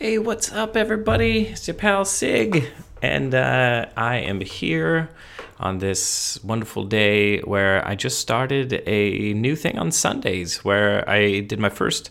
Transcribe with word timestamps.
Hey, 0.00 0.16
what's 0.16 0.52
up, 0.52 0.76
everybody? 0.76 1.48
It's 1.48 1.66
your 1.66 1.74
pal 1.74 2.04
Sig, 2.04 2.70
and 3.02 3.34
uh, 3.34 3.86
I 3.96 4.18
am 4.18 4.40
here 4.40 5.10
on 5.58 5.78
this 5.78 6.38
wonderful 6.44 6.84
day 6.84 7.40
where 7.40 7.84
I 7.84 7.96
just 7.96 8.20
started 8.20 8.80
a 8.86 9.34
new 9.34 9.56
thing 9.56 9.76
on 9.76 9.90
Sundays 9.90 10.64
where 10.64 11.02
I 11.10 11.40
did 11.40 11.58
my 11.58 11.68
first 11.68 12.10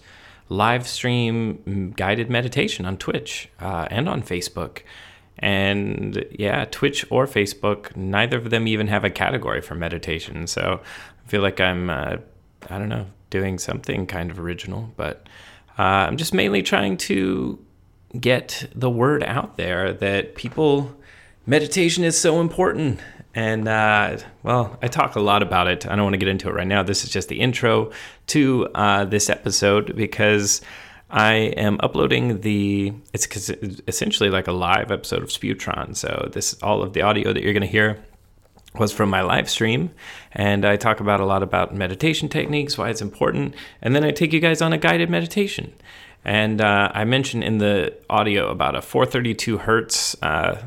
live 0.50 0.86
stream 0.86 1.94
guided 1.96 2.30
meditation 2.30 2.86
on 2.86 2.98
Twitch 2.98 3.48
uh, 3.62 3.88
and 3.90 4.10
on 4.10 4.22
Facebook. 4.22 4.82
And 5.40 6.26
yeah, 6.38 6.66
Twitch 6.66 7.06
or 7.10 7.26
Facebook, 7.26 7.96
neither 7.96 8.38
of 8.38 8.50
them 8.50 8.68
even 8.68 8.88
have 8.88 9.06
a 9.06 9.10
category 9.10 9.62
for 9.62 9.76
meditation. 9.76 10.46
So 10.48 10.82
I 11.26 11.30
feel 11.30 11.42
like 11.42 11.62
I'm, 11.62 11.90
uh, 11.90 12.18
I 12.70 12.80
don't 12.80 12.90
know, 12.90 13.06
doing 13.30 13.58
something 13.58 14.08
kind 14.08 14.30
of 14.30 14.42
original, 14.42 14.92
but 14.98 15.26
uh, 15.80 15.84
I'm 15.84 16.18
just 16.18 16.34
mainly 16.34 16.64
trying 16.64 16.98
to 16.98 17.64
get 18.20 18.68
the 18.74 18.90
word 18.90 19.24
out 19.24 19.58
there 19.58 19.94
that 19.94 20.36
people, 20.36 20.96
meditation 21.46 22.04
is 22.04 22.20
so 22.20 22.40
important. 22.40 23.00
And 23.36 23.68
uh, 23.68 24.18
well, 24.44 24.78
I 24.82 24.88
talk 24.88 25.16
a 25.16 25.20
lot 25.20 25.44
about 25.44 25.68
it. 25.68 25.86
I 25.86 25.96
don't 25.96 26.04
want 26.04 26.14
to 26.14 26.20
get 26.20 26.28
into 26.28 26.50
it 26.50 26.54
right 26.54 26.68
now. 26.68 26.84
This 26.84 27.04
is 27.04 27.10
just 27.10 27.30
the 27.30 27.40
intro 27.40 27.92
to 28.28 28.68
uh, 28.74 29.06
this 29.06 29.30
episode 29.30 29.96
because 29.96 30.62
I 31.10 31.34
am 31.34 31.78
uploading 31.82 32.42
the. 32.42 32.94
It's 33.14 33.28
essentially 33.88 34.30
like 34.30 34.48
a 34.48 34.52
live 34.52 34.92
episode 34.92 35.22
of 35.22 35.30
Spewtron. 35.30 35.96
So 35.96 36.30
this 36.34 36.56
all 36.64 36.82
of 36.82 36.94
the 36.94 37.04
audio 37.04 37.32
that 37.32 37.44
you're 37.44 37.54
going 37.54 37.62
to 37.62 37.68
hear 37.68 38.04
was 38.80 38.92
from 38.92 39.10
my 39.10 39.22
live 39.22 39.50
stream 39.50 39.90
and 40.34 40.66
i 40.66 40.76
talk 40.76 41.00
about 41.00 41.20
a 41.20 41.26
lot 41.26 41.42
about 41.42 41.74
meditation 41.74 42.30
techniques 42.30 42.78
why 42.78 42.90
it's 42.90 43.02
important 43.02 43.56
and 43.82 43.96
then 43.96 44.04
i 44.04 44.12
take 44.12 44.34
you 44.34 44.40
guys 44.40 44.62
on 44.62 44.74
a 44.74 44.78
guided 44.78 45.10
meditation 45.10 45.74
and 46.24 46.62
uh, 46.62 46.92
i 46.94 47.04
mentioned 47.04 47.44
in 47.44 47.58
the 47.58 47.94
audio 48.10 48.50
about 48.50 48.76
a 48.76 48.82
432 48.82 49.58
hertz 49.60 50.16
uh, 50.22 50.62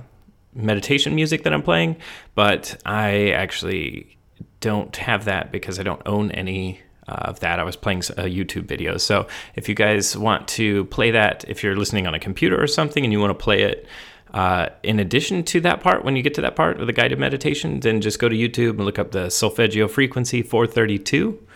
meditation 0.55 1.15
music 1.15 1.43
that 1.45 1.53
i'm 1.53 1.63
playing 1.63 1.97
but 2.35 2.81
i 2.85 3.31
actually 3.31 4.17
don't 4.61 4.97
have 4.97 5.25
that 5.25 5.53
because 5.53 5.79
i 5.79 5.83
don't 5.83 6.03
own 6.07 6.31
any 6.33 6.81
uh, 7.09 7.31
of 7.31 7.41
that. 7.41 7.59
I 7.59 7.65
was 7.65 7.75
playing 7.75 8.01
a 8.11 8.25
YouTube 8.25 8.67
video. 8.67 8.97
So 8.97 9.27
if 9.57 9.69
you 9.69 9.75
guys 9.75 10.17
want 10.17 10.47
to 10.49 10.85
play 10.85 11.11
that, 11.11 11.45
if 11.49 11.65
you're 11.65 11.75
listening 11.75 12.07
on 12.07 12.15
a 12.15 12.21
computer 12.21 12.63
or 12.63 12.69
something 12.69 13.03
and 13.03 13.13
you 13.13 13.19
want 13.19 13.37
to 13.37 13.43
play 13.43 13.63
it 13.63 13.89
uh, 14.33 14.69
in 14.83 15.01
addition 15.01 15.43
to 15.43 15.61
that 15.61 15.81
part, 15.81 16.05
when 16.05 16.15
you 16.15 16.23
get 16.23 16.35
to 16.35 16.41
that 16.43 16.55
part 16.55 16.81
of 16.81 16.87
the 16.87 16.93
guided 16.93 17.19
meditation, 17.19 17.81
then 17.81 18.01
just 18.01 18.19
go 18.19 18.29
to 18.29 18.37
YouTube 18.37 18.71
and 18.71 18.85
look 18.85 18.99
up 18.99 19.11
the 19.11 19.29
solfeggio 19.29 19.89
frequency 19.89 20.43
432, 20.43 21.47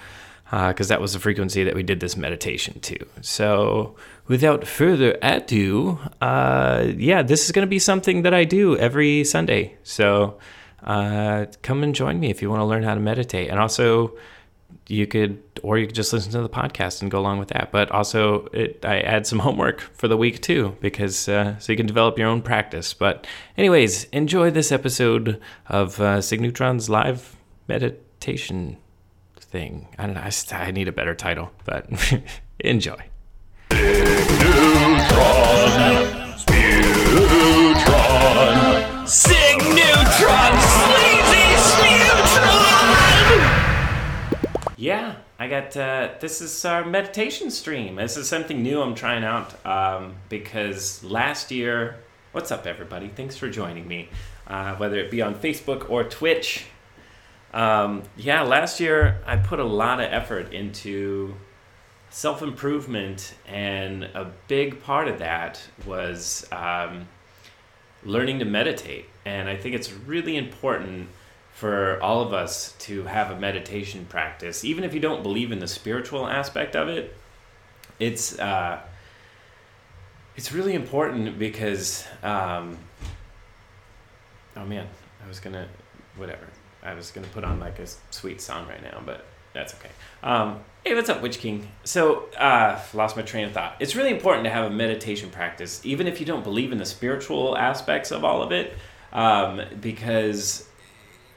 because 0.44 0.90
uh, 0.90 0.94
that 0.94 1.00
was 1.00 1.14
the 1.14 1.18
frequency 1.18 1.64
that 1.64 1.74
we 1.74 1.82
did 1.82 2.00
this 2.00 2.16
meditation 2.16 2.78
to. 2.80 2.98
So, 3.22 3.96
without 4.28 4.66
further 4.66 5.18
ado, 5.22 5.98
uh, 6.20 6.92
yeah, 6.96 7.22
this 7.22 7.44
is 7.44 7.52
going 7.52 7.66
to 7.66 7.70
be 7.70 7.78
something 7.78 8.22
that 8.22 8.34
I 8.34 8.44
do 8.44 8.76
every 8.76 9.24
Sunday. 9.24 9.76
So, 9.82 10.38
uh, 10.82 11.46
come 11.62 11.82
and 11.82 11.94
join 11.94 12.20
me 12.20 12.30
if 12.30 12.42
you 12.42 12.50
want 12.50 12.60
to 12.60 12.66
learn 12.66 12.82
how 12.82 12.94
to 12.94 13.00
meditate. 13.00 13.48
And 13.48 13.58
also, 13.58 14.16
you 14.86 15.06
could 15.06 15.42
or 15.62 15.78
you 15.78 15.86
could 15.86 15.94
just 15.94 16.12
listen 16.12 16.30
to 16.32 16.42
the 16.42 16.48
podcast 16.48 17.00
and 17.00 17.10
go 17.10 17.18
along 17.18 17.38
with 17.38 17.48
that 17.48 17.70
but 17.72 17.90
also 17.90 18.46
it, 18.52 18.84
i 18.84 19.00
add 19.00 19.26
some 19.26 19.38
homework 19.46 19.80
for 19.80 20.08
the 20.08 20.16
week 20.16 20.42
too 20.42 20.76
because 20.80 21.28
uh, 21.28 21.58
so 21.58 21.72
you 21.72 21.76
can 21.76 21.86
develop 21.86 22.18
your 22.18 22.28
own 22.28 22.42
practice 22.42 22.92
but 22.92 23.26
anyways 23.56 24.04
enjoy 24.04 24.50
this 24.50 24.70
episode 24.70 25.40
of 25.68 26.00
uh, 26.00 26.20
Sig 26.20 26.40
Neutron's 26.40 26.90
live 26.90 27.36
meditation 27.66 28.76
thing 29.54 29.86
i 30.00 30.06
don't 30.06 30.16
know 30.16 30.20
i, 30.20 30.32
I 30.56 30.70
need 30.72 30.88
a 30.88 30.92
better 30.92 31.14
title 31.14 31.52
but 31.64 31.86
enjoy 32.58 32.98
Neutron, 39.74 40.52
yeah, 44.76 45.16
I 45.38 45.48
got 45.48 45.76
uh, 45.76 46.10
this 46.20 46.40
is 46.40 46.64
our 46.64 46.84
meditation 46.84 47.50
stream. 47.50 47.96
This 47.96 48.16
is 48.16 48.28
something 48.28 48.62
new 48.62 48.82
I'm 48.82 48.94
trying 48.94 49.22
out 49.22 49.54
um, 49.64 50.14
because 50.28 51.04
last 51.04 51.50
year, 51.50 51.96
what's 52.32 52.50
up, 52.50 52.66
everybody? 52.66 53.08
Thanks 53.08 53.36
for 53.36 53.48
joining 53.48 53.86
me, 53.86 54.08
uh, 54.46 54.74
whether 54.76 54.96
it 54.96 55.10
be 55.10 55.22
on 55.22 55.34
Facebook 55.34 55.88
or 55.88 56.02
Twitch. 56.02 56.66
Um, 57.54 58.02
yeah, 58.16 58.42
last 58.42 58.80
year 58.80 59.22
I 59.24 59.36
put 59.36 59.60
a 59.60 59.64
lot 59.64 60.00
of 60.00 60.12
effort 60.12 60.52
into 60.52 61.36
self 62.10 62.42
improvement, 62.42 63.34
and 63.46 64.04
a 64.04 64.32
big 64.48 64.82
part 64.82 65.06
of 65.06 65.20
that 65.20 65.62
was 65.86 66.46
um, 66.50 67.06
learning 68.04 68.40
to 68.40 68.44
meditate. 68.44 69.06
And 69.24 69.48
I 69.48 69.56
think 69.56 69.76
it's 69.76 69.92
really 69.92 70.36
important 70.36 71.08
for 71.52 72.02
all 72.02 72.20
of 72.20 72.32
us 72.32 72.72
to 72.80 73.04
have 73.04 73.30
a 73.30 73.38
meditation 73.38 74.04
practice, 74.06 74.64
even 74.64 74.82
if 74.82 74.92
you 74.92 74.98
don't 74.98 75.22
believe 75.22 75.52
in 75.52 75.60
the 75.60 75.68
spiritual 75.68 76.26
aspect 76.26 76.74
of 76.74 76.88
it. 76.88 77.16
It's 78.00 78.36
uh, 78.40 78.80
it's 80.34 80.50
really 80.50 80.74
important 80.74 81.38
because 81.38 82.04
um, 82.24 82.76
oh 84.56 84.66
man, 84.66 84.88
I 85.24 85.28
was 85.28 85.38
gonna 85.38 85.68
whatever. 86.16 86.48
I 86.84 86.94
was 86.94 87.10
gonna 87.10 87.26
put 87.28 87.44
on 87.44 87.58
like 87.58 87.78
a 87.78 87.86
sweet 88.10 88.40
song 88.40 88.68
right 88.68 88.82
now, 88.82 89.02
but 89.04 89.24
that's 89.54 89.74
okay. 89.74 89.88
Um, 90.22 90.60
hey, 90.84 90.94
what's 90.94 91.08
up, 91.08 91.22
Witch 91.22 91.38
King? 91.38 91.68
So, 91.84 92.28
uh, 92.36 92.80
lost 92.92 93.16
my 93.16 93.22
train 93.22 93.46
of 93.46 93.52
thought. 93.52 93.76
It's 93.80 93.96
really 93.96 94.10
important 94.10 94.44
to 94.44 94.50
have 94.50 94.70
a 94.70 94.74
meditation 94.74 95.30
practice, 95.30 95.80
even 95.84 96.06
if 96.06 96.20
you 96.20 96.26
don't 96.26 96.44
believe 96.44 96.72
in 96.72 96.78
the 96.78 96.84
spiritual 96.84 97.56
aspects 97.56 98.10
of 98.10 98.24
all 98.24 98.42
of 98.42 98.52
it, 98.52 98.76
um, 99.12 99.62
because 99.80 100.68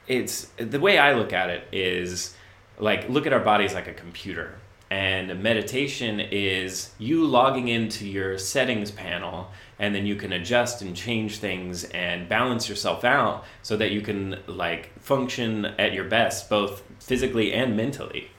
it's 0.06 0.48
the 0.56 0.80
way 0.80 0.98
I 0.98 1.14
look 1.14 1.32
at 1.32 1.48
it 1.48 1.68
is 1.72 2.34
like 2.78 3.08
look 3.08 3.26
at 3.26 3.32
our 3.32 3.40
bodies 3.40 3.74
like 3.74 3.86
a 3.86 3.94
computer. 3.94 4.58
And 4.90 5.42
meditation 5.42 6.18
is 6.18 6.90
you 6.98 7.26
logging 7.26 7.68
into 7.68 8.06
your 8.06 8.38
settings 8.38 8.90
panel 8.90 9.50
and 9.78 9.94
then 9.94 10.06
you 10.06 10.16
can 10.16 10.32
adjust 10.32 10.82
and 10.82 10.96
change 10.96 11.38
things 11.38 11.84
and 11.84 12.28
balance 12.28 12.68
yourself 12.68 13.04
out 13.04 13.44
so 13.62 13.76
that 13.76 13.92
you 13.92 14.00
can 14.00 14.38
like 14.46 14.90
function 15.00 15.64
at 15.64 15.92
your 15.92 16.04
best 16.04 16.50
both 16.50 16.82
physically 17.00 17.52
and 17.52 17.76
mentally. 17.76 18.30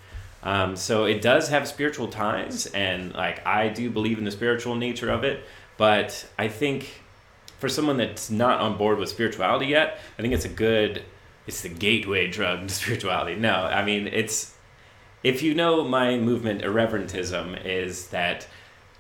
Um, 0.44 0.76
so 0.76 1.06
it 1.06 1.22
does 1.22 1.50
have 1.50 1.68
spiritual 1.68 2.08
ties 2.08 2.66
and 2.68 3.14
like 3.14 3.46
I 3.46 3.70
do 3.70 3.90
believe 3.90 4.18
in 4.18 4.26
the 4.26 4.32
spiritual 4.32 4.76
nature 4.76 5.10
of 5.10 5.24
it, 5.24 5.44
but 5.78 6.28
I 6.38 6.48
think 6.48 7.02
for 7.58 7.68
someone 7.68 7.98
that's 7.98 8.30
not 8.30 8.62
on 8.62 8.78
board 8.78 9.00
with 9.00 9.10
spirituality 9.10 9.68
yet, 9.68 10.00
I 10.18 10.22
think 10.22 10.34
it's 10.34 10.46
a 10.46 10.50
good 10.50 11.04
it's 11.48 11.62
the 11.62 11.70
gateway 11.70 12.28
drug 12.30 12.68
to 12.68 12.74
spirituality. 12.74 13.36
No, 13.36 13.54
I 13.54 13.84
mean 13.86 14.08
it's 14.08 14.56
if 15.24 15.42
you 15.42 15.54
know 15.54 15.84
my 15.84 16.18
movement 16.18 16.62
irreverentism 16.62 17.66
is 17.66 18.08
that 18.08 18.48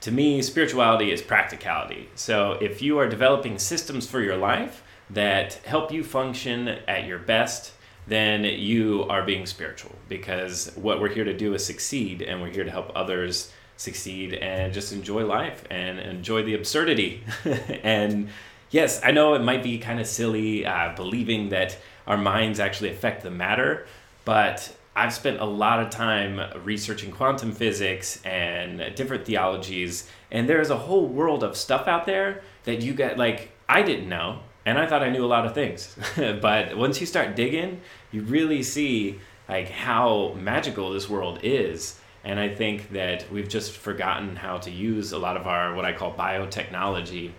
to 0.02 0.12
me 0.12 0.42
spirituality 0.42 1.12
is 1.12 1.22
practicality. 1.22 2.10
So 2.16 2.54
if 2.62 2.82
you 2.82 2.98
are 3.00 3.08
developing 3.08 3.58
systems 3.58 4.08
for 4.08 4.22
your 4.22 4.38
life 4.38 4.84
that 5.10 5.54
help 5.66 5.92
you 5.92 6.04
function 6.04 6.68
at 6.88 7.06
your 7.06 7.20
best, 7.20 7.74
then 8.08 8.44
you 8.44 9.06
are 9.10 9.24
being 9.24 9.46
spiritual 9.46 9.96
because 10.08 10.72
what 10.76 11.00
we're 11.00 11.10
here 11.10 11.24
to 11.24 11.36
do 11.36 11.54
is 11.54 11.66
succeed 11.66 12.22
and 12.22 12.42
we're 12.42 12.50
here 12.50 12.64
to 12.64 12.72
help 12.72 12.92
others 12.96 13.52
succeed 13.78 14.34
and 14.34 14.74
just 14.74 14.92
enjoy 14.92 15.26
life 15.26 15.64
and 15.70 16.00
enjoy 16.00 16.44
the 16.44 16.54
absurdity. 16.54 17.24
and 17.84 18.30
yes, 18.72 19.00
I 19.04 19.12
know 19.12 19.36
it 19.36 19.42
might 19.42 19.64
be 19.64 19.78
kind 19.78 20.00
of 20.00 20.08
silly 20.08 20.66
uh, 20.66 20.94
believing 20.96 21.50
that 21.50 21.78
our 22.08 22.18
minds 22.18 22.60
actually 22.60 22.90
affect 22.90 23.24
the 23.24 23.32
matter. 23.32 23.86
But 24.26 24.76
I've 25.00 25.14
spent 25.14 25.40
a 25.40 25.46
lot 25.46 25.80
of 25.80 25.90
time 25.92 26.42
researching 26.66 27.10
quantum 27.10 27.54
physics 27.54 28.22
and 28.26 28.94
different 28.96 29.26
theologies, 29.26 30.10
and 30.30 30.50
there's 30.50 30.72
a 30.72 30.78
whole 30.78 31.08
world 31.08 31.42
of 31.42 31.56
stuff 31.56 31.88
out 31.88 32.06
there 32.06 32.42
that 32.66 32.82
you 32.82 32.94
get 32.94 33.18
like 33.18 33.52
I 33.70 33.82
didn't 33.82 34.10
know, 34.10 34.40
and 34.66 34.78
I 34.78 34.88
thought 34.88 35.02
I 35.02 35.10
knew 35.10 35.24
a 35.24 35.28
lot 35.28 35.46
of 35.46 35.54
things. 35.54 35.96
but 36.18 36.78
once 36.78 37.00
you 37.00 37.08
start 37.08 37.38
digging, 37.38 37.80
you 38.12 38.24
really 38.24 38.62
see 38.62 39.20
like 39.48 39.70
how 39.70 40.34
magical 40.38 40.92
this 40.92 41.10
world 41.10 41.40
is. 41.44 41.98
And 42.26 42.38
I 42.38 42.54
think 42.54 42.92
that 42.92 43.32
we've 43.32 43.48
just 43.48 43.72
forgotten 43.72 44.36
how 44.36 44.58
to 44.58 44.70
use 44.70 45.14
a 45.14 45.18
lot 45.18 45.38
of 45.38 45.48
our 45.48 45.76
what 45.76 45.86
I 45.86 45.94
call 45.94 46.14
biotechnology. 46.14 47.32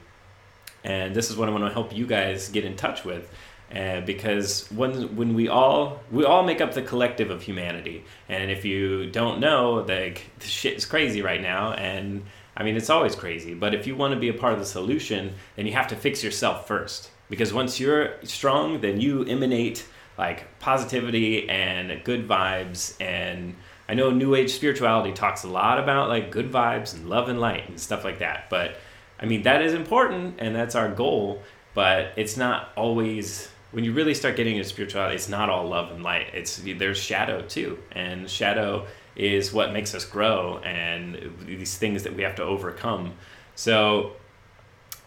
And 0.82 1.14
this 1.14 1.28
is 1.30 1.36
what 1.36 1.46
I 1.46 1.52
want 1.52 1.64
to 1.64 1.72
help 1.74 1.94
you 1.94 2.06
guys 2.06 2.48
get 2.48 2.64
in 2.64 2.74
touch 2.74 3.04
with 3.04 3.30
uh, 3.74 4.00
because 4.00 4.66
when 4.72 5.14
when 5.16 5.34
we 5.34 5.48
all 5.48 6.00
we 6.10 6.24
all 6.24 6.42
make 6.42 6.60
up 6.60 6.74
the 6.74 6.82
collective 6.82 7.30
of 7.30 7.42
humanity, 7.42 8.04
and 8.28 8.50
if 8.50 8.64
you 8.64 9.10
don't 9.10 9.40
know, 9.40 9.84
like 9.86 10.26
the 10.38 10.46
shit 10.46 10.76
is 10.76 10.84
crazy 10.84 11.22
right 11.22 11.40
now, 11.40 11.72
and 11.72 12.24
I 12.56 12.64
mean 12.64 12.76
it's 12.76 12.90
always 12.90 13.14
crazy. 13.14 13.54
But 13.54 13.74
if 13.74 13.86
you 13.86 13.94
want 13.94 14.14
to 14.14 14.20
be 14.20 14.28
a 14.28 14.34
part 14.34 14.52
of 14.52 14.58
the 14.58 14.66
solution, 14.66 15.34
then 15.56 15.66
you 15.66 15.72
have 15.72 15.88
to 15.88 15.96
fix 15.96 16.24
yourself 16.24 16.66
first, 16.66 17.10
because 17.28 17.52
once 17.52 17.78
you're 17.78 18.14
strong, 18.24 18.80
then 18.80 19.00
you 19.00 19.24
emanate 19.24 19.86
like 20.18 20.58
positivity 20.58 21.48
and 21.48 22.02
good 22.04 22.28
vibes. 22.28 23.00
And 23.00 23.54
I 23.88 23.94
know 23.94 24.10
New 24.10 24.34
Age 24.34 24.50
spirituality 24.50 25.12
talks 25.12 25.44
a 25.44 25.48
lot 25.48 25.78
about 25.78 26.08
like 26.08 26.30
good 26.30 26.50
vibes 26.50 26.94
and 26.94 27.08
love 27.08 27.28
and 27.28 27.40
light 27.40 27.68
and 27.68 27.78
stuff 27.78 28.04
like 28.04 28.18
that, 28.18 28.50
but 28.50 28.76
I 29.20 29.26
mean, 29.26 29.42
that 29.42 29.62
is 29.62 29.74
important 29.74 30.36
and 30.38 30.56
that's 30.56 30.74
our 30.74 30.88
goal, 30.88 31.42
but 31.74 32.12
it's 32.16 32.36
not 32.36 32.70
always 32.74 33.48
when 33.72 33.84
you 33.84 33.92
really 33.92 34.14
start 34.14 34.36
getting 34.36 34.56
into 34.56 34.68
spirituality, 34.68 35.14
it's 35.14 35.28
not 35.28 35.48
all 35.48 35.68
love 35.68 35.90
and 35.92 36.02
light. 36.02 36.28
It's 36.34 36.60
there's 36.64 36.98
shadow 36.98 37.42
too, 37.42 37.78
and 37.92 38.28
shadow 38.28 38.86
is 39.16 39.52
what 39.52 39.72
makes 39.72 39.94
us 39.94 40.04
grow, 40.04 40.58
and 40.58 41.34
these 41.46 41.76
things 41.78 42.02
that 42.02 42.14
we 42.14 42.22
have 42.22 42.34
to 42.36 42.42
overcome. 42.42 43.14
So, 43.54 44.12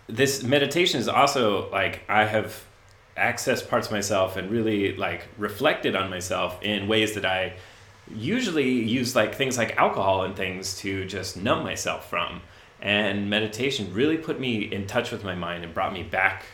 this 0.07 0.43
meditation 0.43 0.99
is 0.99 1.07
also 1.07 1.69
like 1.71 2.03
I 2.07 2.25
have 2.25 2.63
accessed 3.17 3.69
parts 3.69 3.87
of 3.87 3.93
myself 3.93 4.37
and 4.37 4.49
really 4.49 4.95
like 4.95 5.27
reflected 5.37 5.95
on 5.95 6.09
myself 6.09 6.61
in 6.63 6.87
ways 6.87 7.13
that 7.13 7.25
I 7.25 7.53
usually 8.13 8.71
use 8.71 9.15
like 9.15 9.35
things 9.35 9.57
like 9.57 9.77
alcohol 9.77 10.23
and 10.23 10.35
things 10.35 10.77
to 10.77 11.05
just 11.05 11.37
numb 11.37 11.63
myself 11.63 12.09
from. 12.09 12.41
And 12.81 13.29
meditation 13.29 13.93
really 13.93 14.17
put 14.17 14.39
me 14.39 14.63
in 14.63 14.87
touch 14.87 15.11
with 15.11 15.23
my 15.23 15.35
mind 15.35 15.63
and 15.63 15.73
brought 15.73 15.93
me 15.93 16.03
back 16.03 16.45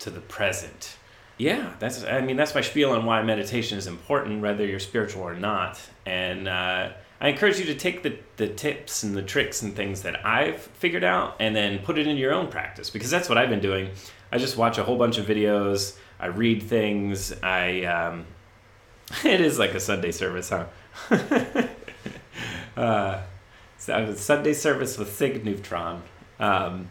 to 0.00 0.10
the 0.10 0.20
present. 0.20 0.96
Yeah, 1.36 1.72
that's 1.80 2.04
I 2.04 2.20
mean 2.20 2.36
that's 2.36 2.54
my 2.54 2.60
spiel 2.60 2.90
on 2.90 3.04
why 3.04 3.22
meditation 3.22 3.76
is 3.76 3.86
important, 3.86 4.40
whether 4.40 4.64
you're 4.64 4.78
spiritual 4.78 5.22
or 5.22 5.34
not. 5.34 5.80
And 6.06 6.46
uh, 6.46 6.90
I 7.20 7.28
encourage 7.28 7.58
you 7.58 7.64
to 7.66 7.74
take 7.74 8.02
the, 8.02 8.18
the 8.36 8.48
tips 8.48 9.02
and 9.02 9.16
the 9.16 9.22
tricks 9.22 9.62
and 9.62 9.74
things 9.74 10.02
that 10.02 10.24
I've 10.24 10.60
figured 10.60 11.04
out 11.04 11.36
and 11.40 11.56
then 11.56 11.78
put 11.80 11.98
it 11.98 12.06
in 12.06 12.16
your 12.16 12.32
own 12.32 12.48
practice 12.48 12.90
because 12.90 13.10
that's 13.10 13.28
what 13.28 13.38
I've 13.38 13.48
been 13.48 13.60
doing. 13.60 13.90
I 14.30 14.38
just 14.38 14.56
watch 14.56 14.78
a 14.78 14.84
whole 14.84 14.96
bunch 14.98 15.18
of 15.18 15.26
videos, 15.26 15.96
I 16.20 16.26
read 16.26 16.62
things, 16.62 17.32
I 17.42 17.84
um, 17.84 18.26
it 19.24 19.40
is 19.40 19.58
like 19.58 19.74
a 19.74 19.80
Sunday 19.80 20.12
service, 20.12 20.50
huh? 20.50 20.66
uh, 22.76 23.22
so 23.78 24.14
Sunday 24.14 24.52
service 24.52 24.98
with 24.98 25.14
Sig 25.14 25.44
Neutron. 25.44 26.02
Um, 26.38 26.88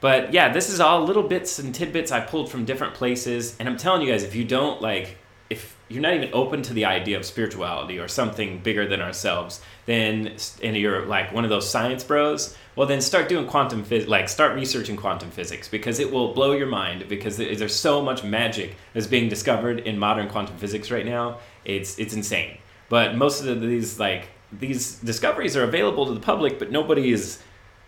but 0.00 0.32
yeah, 0.32 0.52
this 0.52 0.70
is 0.70 0.80
all 0.80 1.04
little 1.04 1.22
bits 1.22 1.58
and 1.58 1.74
tidbits 1.74 2.10
I 2.10 2.20
pulled 2.20 2.50
from 2.50 2.64
different 2.64 2.94
places. 2.94 3.56
And 3.58 3.68
I'm 3.68 3.76
telling 3.76 4.02
you 4.02 4.10
guys, 4.10 4.22
if 4.22 4.34
you 4.34 4.44
don't 4.44 4.80
like, 4.80 5.18
if 5.50 5.76
you're 5.88 6.00
not 6.00 6.14
even 6.14 6.30
open 6.32 6.62
to 6.62 6.72
the 6.72 6.86
idea 6.86 7.18
of 7.18 7.26
spirituality 7.26 7.98
or 7.98 8.08
something 8.08 8.60
bigger 8.60 8.86
than 8.86 9.00
ourselves, 9.00 9.60
then 9.86 10.36
and 10.62 10.76
you're 10.76 11.04
like 11.06 11.32
one 11.32 11.44
of 11.44 11.50
those 11.50 11.68
science 11.68 12.04
bros, 12.04 12.56
well 12.76 12.86
then 12.86 13.00
start 13.00 13.28
doing 13.28 13.46
quantum 13.46 13.84
phys 13.84 14.06
like 14.06 14.28
start 14.28 14.54
researching 14.54 14.96
quantum 14.96 15.30
physics 15.30 15.68
because 15.68 15.98
it 15.98 16.10
will 16.10 16.32
blow 16.32 16.52
your 16.52 16.68
mind 16.68 17.06
because 17.08 17.36
there's 17.36 17.74
so 17.74 18.00
much 18.00 18.22
magic 18.22 18.76
that's 18.94 19.08
being 19.08 19.28
discovered 19.28 19.80
in 19.80 19.98
modern 19.98 20.28
quantum 20.28 20.56
physics 20.56 20.90
right 20.90 21.04
now. 21.04 21.38
It's 21.64 21.98
it's 21.98 22.14
insane. 22.14 22.58
But 22.88 23.16
most 23.16 23.44
of 23.44 23.60
these 23.60 23.98
like 23.98 24.28
these 24.52 24.96
discoveries 24.96 25.56
are 25.56 25.64
available 25.64 26.06
to 26.06 26.14
the 26.14 26.20
public, 26.20 26.58
but 26.58 26.70
nobody 26.70 27.12
is 27.12 27.42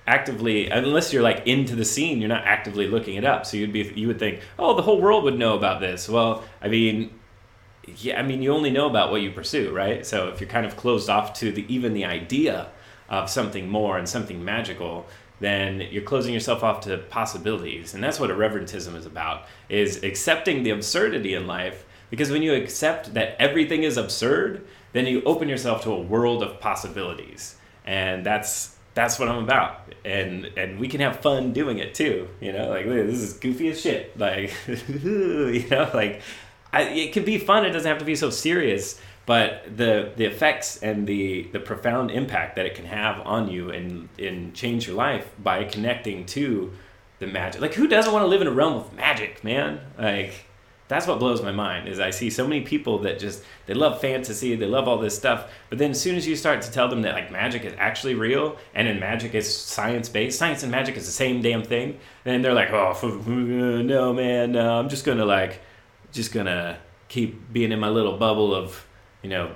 actively 0.07 0.69
unless 0.69 1.13
you're 1.13 1.23
like 1.23 1.47
into 1.47 1.77
the 1.77 1.85
scene 1.85 2.19
you're 2.19 2.29
not 2.29 2.45
actively 2.45 2.87
looking 2.87 3.17
it 3.17 3.25
up. 3.25 3.47
So 3.47 3.57
you'd 3.57 3.73
be 3.73 3.93
you 3.95 4.09
would 4.09 4.19
think 4.19 4.41
oh 4.59 4.75
the 4.75 4.83
whole 4.83 5.01
world 5.01 5.25
would 5.25 5.39
know 5.39 5.57
about 5.57 5.81
this. 5.81 6.09
Well 6.09 6.45
i 6.61 6.69
mean 6.69 7.19
yeah 7.99 8.19
i 8.19 8.23
mean 8.23 8.43
you 8.43 8.53
only 8.53 8.71
know 8.71 8.89
about 8.89 9.11
what 9.11 9.23
you 9.23 9.31
pursue 9.31 9.73
right? 9.73 10.05
So 10.05 10.29
if 10.29 10.41
you're 10.41 10.51
kind 10.51 10.67
of 10.67 10.77
closed 10.77 11.09
off 11.09 11.35
to 11.35 11.53
the 11.53 11.65
even 11.73 11.95
the 11.95 12.05
idea 12.05 12.69
of 13.09 13.31
something 13.31 13.69
more 13.69 13.99
and 13.99 14.09
something 14.09 14.45
magical 14.45 15.07
then 15.41 15.81
you're 15.91 16.05
closing 16.05 16.33
yourself 16.33 16.63
off 16.63 16.81
to 16.83 16.99
possibilities. 16.99 17.95
And 17.95 18.03
that's 18.03 18.21
what 18.21 18.31
irreverentism 18.31 18.95
is 18.95 19.07
about 19.07 19.47
is 19.69 20.03
accepting 20.05 20.63
the 20.63 20.71
absurdity 20.71 21.35
in 21.35 21.49
life. 21.49 21.85
Because 22.11 22.31
when 22.31 22.43
you 22.43 22.55
accept 22.55 23.15
that 23.15 23.35
everything 23.41 23.83
is 23.83 23.97
absurd 23.97 24.67
then 24.93 25.07
you 25.07 25.23
open 25.25 25.49
yourself 25.49 25.83
to 25.83 25.93
a 25.93 26.01
world 26.01 26.43
of 26.43 26.61
possibilities. 26.61 27.57
And 27.85 28.25
that's 28.25 28.77
that's 28.95 29.19
what 29.19 29.29
I'm 29.29 29.43
about. 29.43 29.95
And 30.05 30.47
and 30.57 30.79
we 30.79 30.89
can 30.89 31.01
have 31.01 31.21
fun 31.21 31.53
doing 31.53 31.79
it 31.79 31.95
too. 31.95 32.29
You 32.41 32.53
know, 32.53 32.69
like 32.71 32.87
this 32.87 33.21
is 33.21 33.35
goofy 33.35 33.69
as 33.69 33.81
shit. 33.81 34.19
Like 34.19 34.53
you 34.67 35.67
know, 35.71 35.91
like 35.95 36.23
I, 36.73 36.83
it 36.83 37.13
can 37.13 37.25
be 37.25 37.39
fun. 37.39 37.65
It 37.65 37.71
doesn't 37.71 37.89
have 37.89 37.99
to 37.99 38.05
be 38.05 38.17
so 38.17 38.31
serious. 38.31 39.01
But 39.25 39.77
the 39.77 40.13
the 40.17 40.25
effects 40.25 40.83
and 40.83 41.07
the 41.07 41.45
the 41.53 41.61
profound 41.61 42.11
impact 42.11 42.57
that 42.57 42.67
it 42.67 42.75
can 42.75 42.87
have 42.87 43.21
on 43.25 43.49
you 43.49 43.71
and 43.71 44.09
and 44.19 44.53
change 44.55 44.87
your 44.87 44.97
life 44.97 45.31
by 45.39 45.65
connecting 45.65 46.27
to 46.27 46.73
the 47.21 47.27
magic. 47.29 47.61
Like 47.61 47.75
who 47.75 47.87
doesn't 47.87 48.13
want 48.13 48.25
to 48.25 48.27
live 48.27 48.41
in 48.41 48.49
a 48.49 48.53
realm 48.53 48.75
of 48.75 48.93
magic, 48.95 49.45
man? 49.45 49.81
Like 49.97 50.47
that's 50.89 51.07
what 51.07 51.19
blows 51.19 51.43
my 51.43 51.53
mind 51.53 51.89
is 51.89 52.01
I 52.01 52.11
see 52.11 52.29
so 52.29 52.47
many 52.47 52.63
people 52.63 52.99
that 53.01 53.19
just 53.19 53.43
they 53.67 53.75
love 53.75 54.01
fantasy, 54.01 54.55
they 54.57 54.67
love 54.67 54.89
all 54.89 54.99
this 54.99 55.17
stuff, 55.17 55.51
but 55.71 55.79
then 55.79 55.93
as 55.93 56.01
soon 56.01 56.17
as 56.17 56.27
you 56.27 56.37
start 56.37 56.63
to 56.63 56.71
tell 56.71 56.89
them 56.89 57.03
that 57.03 57.15
like 57.15 57.33
magic 57.33 57.65
is 57.65 57.75
actually 57.79 58.15
real 58.15 58.57
and 58.75 58.87
in 58.87 59.01
magic 59.01 59.35
is 59.35 59.57
science 59.57 60.09
based, 60.09 60.39
science 60.39 60.63
and 60.63 60.71
magic 60.71 60.97
is 60.97 61.07
the 61.07 61.13
same 61.13 61.41
damn 61.41 61.63
thing, 61.63 61.99
then 62.25 62.43
they're 62.43 62.55
like, 62.55 62.71
oh 62.73 62.93
no 63.27 64.13
man, 64.13 64.53
no, 64.53 64.79
I'm 64.79 64.89
just 64.89 65.05
gonna 65.05 65.25
like, 65.25 65.61
just 66.13 66.33
gonna 66.33 66.79
keep 67.09 67.53
being 67.53 67.73
in 67.73 67.81
my 67.81 67.89
little 67.89 68.17
bubble 68.17 68.55
of, 68.55 68.87
you 69.23 69.31
know, 69.31 69.55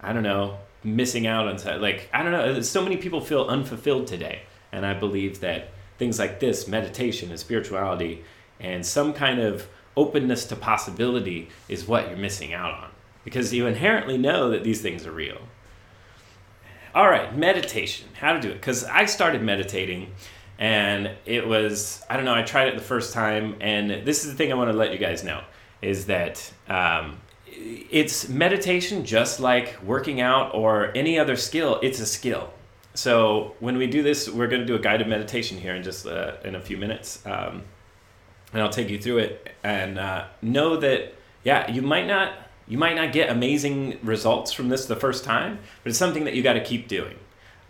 I 0.00 0.12
don't 0.12 0.22
know, 0.22 0.58
missing 0.84 1.26
out 1.26 1.48
on 1.48 1.80
like 1.80 2.08
I 2.12 2.22
don't 2.22 2.32
know. 2.32 2.58
Uh, 2.58 2.62
so 2.62 2.82
many 2.82 2.96
people 2.96 3.20
feel 3.20 3.46
unfulfilled 3.46 4.06
today, 4.06 4.42
and 4.72 4.86
I 4.86 4.94
believe 4.94 5.40
that 5.40 5.70
things 5.98 6.18
like 6.18 6.40
this, 6.40 6.68
meditation 6.68 7.30
and 7.30 7.38
spirituality, 7.38 8.24
and 8.60 8.84
some 8.84 9.12
kind 9.12 9.40
of 9.40 9.68
openness 9.98 10.46
to 10.46 10.56
possibility 10.56 11.48
is 11.68 11.88
what 11.88 12.08
you're 12.08 12.16
missing 12.16 12.54
out 12.54 12.72
on 12.72 12.90
because 13.24 13.52
you 13.52 13.66
inherently 13.66 14.16
know 14.16 14.50
that 14.50 14.62
these 14.62 14.80
things 14.80 15.04
are 15.04 15.12
real. 15.12 15.38
All 16.94 17.08
right, 17.08 17.36
meditation, 17.36 18.08
how 18.14 18.32
to 18.32 18.40
do 18.40 18.48
it. 18.48 18.54
Because 18.54 18.84
I 18.84 19.04
started 19.04 19.42
meditating 19.42 20.12
and 20.58 21.10
it 21.26 21.46
was, 21.46 22.02
I 22.08 22.16
don't 22.16 22.24
know, 22.24 22.34
I 22.34 22.42
tried 22.42 22.68
it 22.68 22.76
the 22.76 22.82
first 22.82 23.12
time. 23.12 23.56
And 23.60 24.06
this 24.06 24.24
is 24.24 24.30
the 24.30 24.36
thing 24.36 24.52
I 24.52 24.54
want 24.54 24.70
to 24.70 24.76
let 24.76 24.92
you 24.92 24.98
guys 24.98 25.22
know 25.22 25.42
is 25.82 26.06
that 26.06 26.50
um, 26.68 27.18
it's 27.46 28.28
meditation 28.28 29.04
just 29.04 29.40
like 29.40 29.76
working 29.82 30.20
out 30.20 30.54
or 30.54 30.90
any 30.96 31.18
other 31.18 31.36
skill, 31.36 31.78
it's 31.82 32.00
a 32.00 32.06
skill. 32.06 32.52
So 32.94 33.54
when 33.60 33.76
we 33.76 33.86
do 33.86 34.02
this, 34.02 34.28
we're 34.28 34.48
going 34.48 34.62
to 34.62 34.66
do 34.66 34.74
a 34.74 34.80
guided 34.80 35.06
meditation 35.06 35.58
here 35.58 35.74
in 35.74 35.82
just 35.82 36.06
uh, 36.06 36.36
in 36.44 36.54
a 36.54 36.60
few 36.60 36.76
minutes. 36.76 37.24
Um, 37.26 37.62
and 38.52 38.62
I'll 38.62 38.70
take 38.70 38.88
you 38.88 38.98
through 38.98 39.18
it. 39.18 39.54
And 39.62 39.98
uh, 39.98 40.26
know 40.42 40.76
that 40.76 41.14
yeah 41.44 41.70
you 41.70 41.82
might 41.82 42.06
not 42.06 42.32
you 42.66 42.78
might 42.78 42.96
not 42.96 43.12
get 43.12 43.30
amazing 43.30 43.98
results 44.02 44.52
from 44.52 44.68
this 44.68 44.86
the 44.86 44.96
first 44.96 45.24
time 45.24 45.58
but 45.82 45.90
it's 45.90 45.98
something 45.98 46.24
that 46.24 46.34
you 46.34 46.42
got 46.42 46.54
to 46.54 46.64
keep 46.64 46.88
doing. 46.88 47.16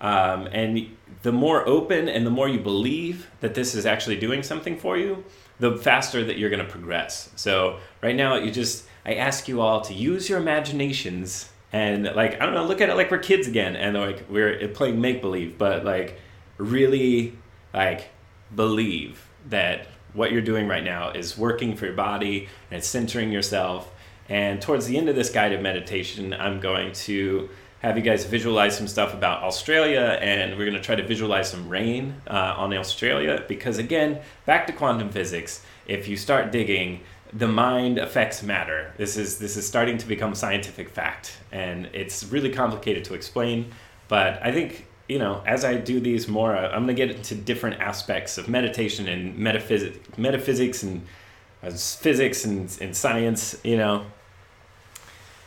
Um, 0.00 0.46
and 0.46 0.96
the 1.22 1.32
more 1.32 1.66
open 1.66 2.08
and 2.08 2.24
the 2.24 2.30
more 2.30 2.48
you 2.48 2.60
believe 2.60 3.28
that 3.40 3.54
this 3.54 3.74
is 3.74 3.84
actually 3.84 4.16
doing 4.18 4.44
something 4.44 4.78
for 4.78 4.96
you 4.96 5.24
the 5.58 5.76
faster 5.76 6.22
that 6.22 6.38
you're 6.38 6.50
going 6.50 6.64
to 6.64 6.70
progress. 6.70 7.30
So 7.34 7.80
right 8.02 8.14
now 8.14 8.36
you 8.36 8.50
just 8.50 8.86
i 9.04 9.14
ask 9.14 9.48
you 9.48 9.60
all 9.60 9.80
to 9.80 9.94
use 9.94 10.28
your 10.28 10.38
imaginations 10.38 11.50
and 11.72 12.04
like 12.04 12.40
i 12.40 12.44
don't 12.44 12.54
know 12.54 12.64
look 12.64 12.80
at 12.80 12.88
it 12.88 12.96
like 12.96 13.10
we're 13.10 13.18
kids 13.18 13.46
again 13.46 13.76
and 13.76 13.96
like 13.96 14.24
we're 14.28 14.68
playing 14.68 15.00
make 15.00 15.20
believe 15.20 15.58
but 15.58 15.84
like 15.84 16.20
really 16.56 17.36
like 17.74 18.10
believe 18.54 19.28
that 19.48 19.86
what 20.18 20.32
you're 20.32 20.42
doing 20.42 20.66
right 20.66 20.84
now 20.84 21.10
is 21.10 21.38
working 21.38 21.76
for 21.76 21.86
your 21.86 21.94
body 21.94 22.48
and 22.70 22.78
it's 22.78 22.88
centering 22.88 23.32
yourself. 23.32 23.90
And 24.28 24.60
towards 24.60 24.86
the 24.86 24.98
end 24.98 25.08
of 25.08 25.16
this 25.16 25.30
guided 25.30 25.62
meditation, 25.62 26.34
I'm 26.34 26.60
going 26.60 26.92
to 26.92 27.48
have 27.80 27.96
you 27.96 28.02
guys 28.02 28.24
visualize 28.24 28.76
some 28.76 28.88
stuff 28.88 29.14
about 29.14 29.44
Australia, 29.44 30.18
and 30.20 30.58
we're 30.58 30.64
going 30.64 30.76
to 30.76 30.82
try 30.82 30.96
to 30.96 31.06
visualize 31.06 31.48
some 31.48 31.68
rain 31.68 32.20
uh, 32.26 32.54
on 32.56 32.74
Australia. 32.74 33.44
Because 33.46 33.78
again, 33.78 34.20
back 34.46 34.66
to 34.66 34.72
quantum 34.72 35.10
physics, 35.10 35.64
if 35.86 36.08
you 36.08 36.16
start 36.16 36.50
digging, 36.50 37.00
the 37.32 37.46
mind 37.46 37.98
affects 37.98 38.42
matter. 38.42 38.92
This 38.96 39.16
is 39.16 39.38
this 39.38 39.56
is 39.56 39.66
starting 39.66 39.96
to 39.98 40.06
become 40.08 40.34
scientific 40.34 40.90
fact, 40.90 41.38
and 41.52 41.86
it's 41.92 42.24
really 42.24 42.50
complicated 42.50 43.04
to 43.04 43.14
explain. 43.14 43.70
But 44.08 44.44
I 44.44 44.50
think 44.50 44.87
you 45.08 45.18
know, 45.18 45.42
as 45.46 45.64
I 45.64 45.74
do 45.74 46.00
these 46.00 46.28
more, 46.28 46.54
I'm 46.54 46.84
going 46.84 46.88
to 46.88 46.94
get 46.94 47.10
into 47.10 47.34
different 47.34 47.80
aspects 47.80 48.36
of 48.36 48.48
meditation 48.48 49.08
and 49.08 49.36
metaphysics, 49.38 50.18
metaphysics 50.18 50.82
and 50.82 51.06
uh, 51.62 51.70
physics 51.70 52.44
and, 52.44 52.76
and 52.80 52.94
science. 52.94 53.58
You 53.64 53.78
know, 53.78 54.04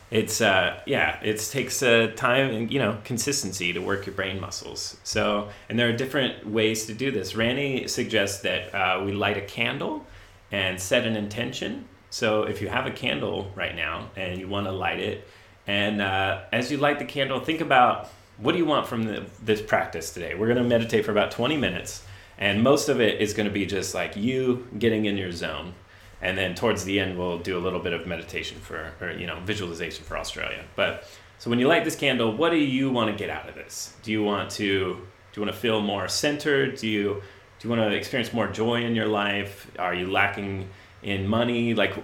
it's 0.09 0.41
uh, 0.41 0.79
yeah, 0.87 1.19
it 1.21 1.37
takes 1.37 1.83
uh, 1.83 2.11
time 2.15 2.49
and 2.49 2.71
you 2.71 2.79
know 2.79 2.97
consistency 3.03 3.71
to 3.71 3.79
work 3.79 4.07
your 4.07 4.15
brain 4.15 4.41
muscles. 4.41 4.97
So, 5.03 5.49
and 5.69 5.77
there 5.77 5.87
are 5.89 5.95
different 5.95 6.47
ways 6.47 6.87
to 6.87 6.93
do 6.95 7.11
this. 7.11 7.35
Randy 7.35 7.87
suggests 7.87 8.41
that 8.41 8.73
uh, 8.73 9.03
we 9.03 9.11
light 9.11 9.37
a 9.37 9.41
candle 9.41 10.05
and 10.51 10.81
set 10.81 11.05
an 11.05 11.15
intention. 11.15 11.85
So, 12.09 12.43
if 12.43 12.61
you 12.61 12.67
have 12.67 12.87
a 12.87 12.91
candle 12.91 13.51
right 13.55 13.75
now 13.75 14.09
and 14.15 14.39
you 14.39 14.47
want 14.47 14.65
to 14.65 14.71
light 14.71 14.99
it, 14.99 15.27
and 15.67 16.01
uh, 16.01 16.41
as 16.51 16.71
you 16.71 16.77
light 16.77 16.97
the 16.97 17.05
candle, 17.05 17.39
think 17.39 17.61
about 17.61 18.09
what 18.41 18.53
do 18.53 18.57
you 18.57 18.65
want 18.65 18.87
from 18.87 19.03
the, 19.03 19.23
this 19.43 19.61
practice 19.61 20.11
today? 20.11 20.33
We're 20.35 20.47
going 20.47 20.57
to 20.57 20.63
meditate 20.63 21.05
for 21.05 21.11
about 21.11 21.31
20 21.31 21.57
minutes, 21.57 22.03
and 22.37 22.63
most 22.63 22.89
of 22.89 22.99
it 22.99 23.21
is 23.21 23.33
going 23.33 23.47
to 23.47 23.53
be 23.53 23.65
just 23.65 23.93
like 23.93 24.15
you 24.15 24.67
getting 24.77 25.05
in 25.05 25.15
your 25.15 25.31
zone. 25.31 25.73
And 26.21 26.37
then 26.37 26.55
towards 26.55 26.83
the 26.83 26.99
end, 26.99 27.17
we'll 27.17 27.39
do 27.39 27.57
a 27.57 27.61
little 27.61 27.79
bit 27.79 27.93
of 27.93 28.05
meditation 28.05 28.59
for, 28.59 28.93
or, 28.99 29.11
you 29.11 29.27
know, 29.27 29.39
visualization 29.45 30.03
for 30.05 30.17
Australia. 30.17 30.63
But 30.75 31.07
so 31.39 31.49
when 31.49 31.59
you 31.59 31.67
light 31.67 31.83
this 31.83 31.95
candle, 31.95 32.35
what 32.35 32.49
do 32.51 32.57
you 32.57 32.91
want 32.91 33.09
to 33.09 33.17
get 33.17 33.29
out 33.29 33.49
of 33.49 33.55
this? 33.55 33.95
Do 34.03 34.11
you 34.11 34.23
want 34.23 34.51
to, 34.51 34.95
do 34.95 35.39
you 35.39 35.41
want 35.41 35.53
to 35.53 35.59
feel 35.59 35.81
more 35.81 36.07
centered? 36.07 36.77
Do 36.77 36.87
you, 36.87 37.23
do 37.59 37.67
you 37.67 37.69
want 37.69 37.81
to 37.89 37.95
experience 37.95 38.33
more 38.33 38.47
joy 38.47 38.83
in 38.83 38.95
your 38.95 39.07
life? 39.07 39.69
Are 39.79 39.93
you 39.93 40.11
lacking 40.11 40.69
in 41.01 41.27
money? 41.27 41.73
Like, 41.73 41.95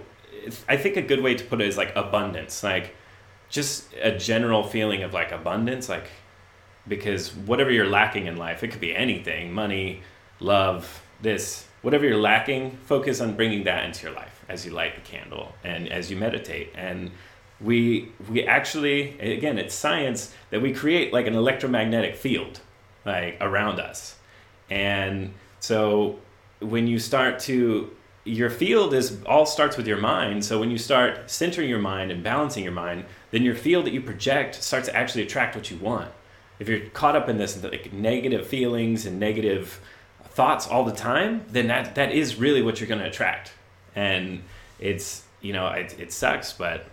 I 0.67 0.77
think 0.77 0.97
a 0.97 1.01
good 1.01 1.21
way 1.21 1.35
to 1.35 1.43
put 1.43 1.61
it 1.61 1.67
is 1.67 1.77
like 1.77 1.95
abundance, 1.95 2.63
like 2.63 2.95
just 3.49 3.93
a 4.01 4.17
general 4.17 4.63
feeling 4.63 5.03
of 5.03 5.13
like 5.13 5.31
abundance, 5.31 5.89
like 5.89 6.09
because 6.87 7.35
whatever 7.35 7.71
you're 7.71 7.87
lacking 7.87 8.27
in 8.27 8.37
life, 8.37 8.63
it 8.63 8.69
could 8.69 8.81
be 8.81 8.95
anything 8.95 9.53
money, 9.53 10.01
love, 10.39 11.01
this, 11.21 11.65
whatever 11.81 12.05
you're 12.05 12.17
lacking, 12.17 12.77
focus 12.85 13.21
on 13.21 13.35
bringing 13.35 13.63
that 13.65 13.85
into 13.85 14.05
your 14.05 14.15
life 14.15 14.43
as 14.49 14.65
you 14.65 14.71
light 14.71 14.95
the 14.95 15.01
candle 15.01 15.53
and 15.63 15.91
as 15.91 16.09
you 16.09 16.17
meditate. 16.17 16.71
And 16.75 17.11
we, 17.59 18.11
we 18.29 18.43
actually, 18.43 19.19
again, 19.19 19.57
it's 19.57 19.73
science 19.73 20.33
that 20.51 20.61
we 20.61 20.73
create 20.73 21.11
like 21.11 21.27
an 21.27 21.33
electromagnetic 21.33 22.15
field 22.15 22.59
like 23.05 23.37
around 23.41 23.79
us. 23.79 24.15
And 24.69 25.33
so 25.59 26.19
when 26.59 26.87
you 26.87 26.99
start 26.99 27.39
to 27.39 27.91
your 28.27 28.49
field 28.49 28.93
is 28.93 29.17
all 29.25 29.45
starts 29.45 29.77
with 29.77 29.87
your 29.87 29.97
mind. 29.97 30.43
So 30.43 30.59
when 30.59 30.69
you 30.69 30.77
start 30.77 31.31
centering 31.31 31.69
your 31.69 31.79
mind 31.79 32.11
and 32.11 32.21
balancing 32.23 32.63
your 32.63 32.73
mind, 32.73 33.05
then 33.31 33.41
your 33.41 33.55
field 33.55 33.85
that 33.85 33.93
you 33.93 34.01
project 34.01 34.55
starts 34.55 34.87
to 34.87 34.95
actually 34.95 35.23
attract 35.23 35.55
what 35.55 35.71
you 35.71 35.77
want. 35.77 36.11
If 36.59 36.67
you're 36.67 36.79
caught 36.89 37.15
up 37.15 37.29
in 37.29 37.37
this 37.37 37.61
like 37.61 37.93
negative 37.93 38.47
feelings 38.47 39.05
and 39.05 39.19
negative 39.19 39.79
thoughts 40.29 40.67
all 40.67 40.83
the 40.83 40.91
time, 40.93 41.45
then 41.49 41.67
that 41.67 41.95
that 41.95 42.11
is 42.11 42.35
really 42.35 42.61
what 42.61 42.79
you're 42.79 42.87
going 42.87 43.01
to 43.01 43.07
attract. 43.07 43.51
And 43.95 44.43
it's 44.79 45.23
you 45.41 45.53
know 45.53 45.67
it, 45.67 45.99
it 45.99 46.11
sucks, 46.11 46.53
but 46.53 46.85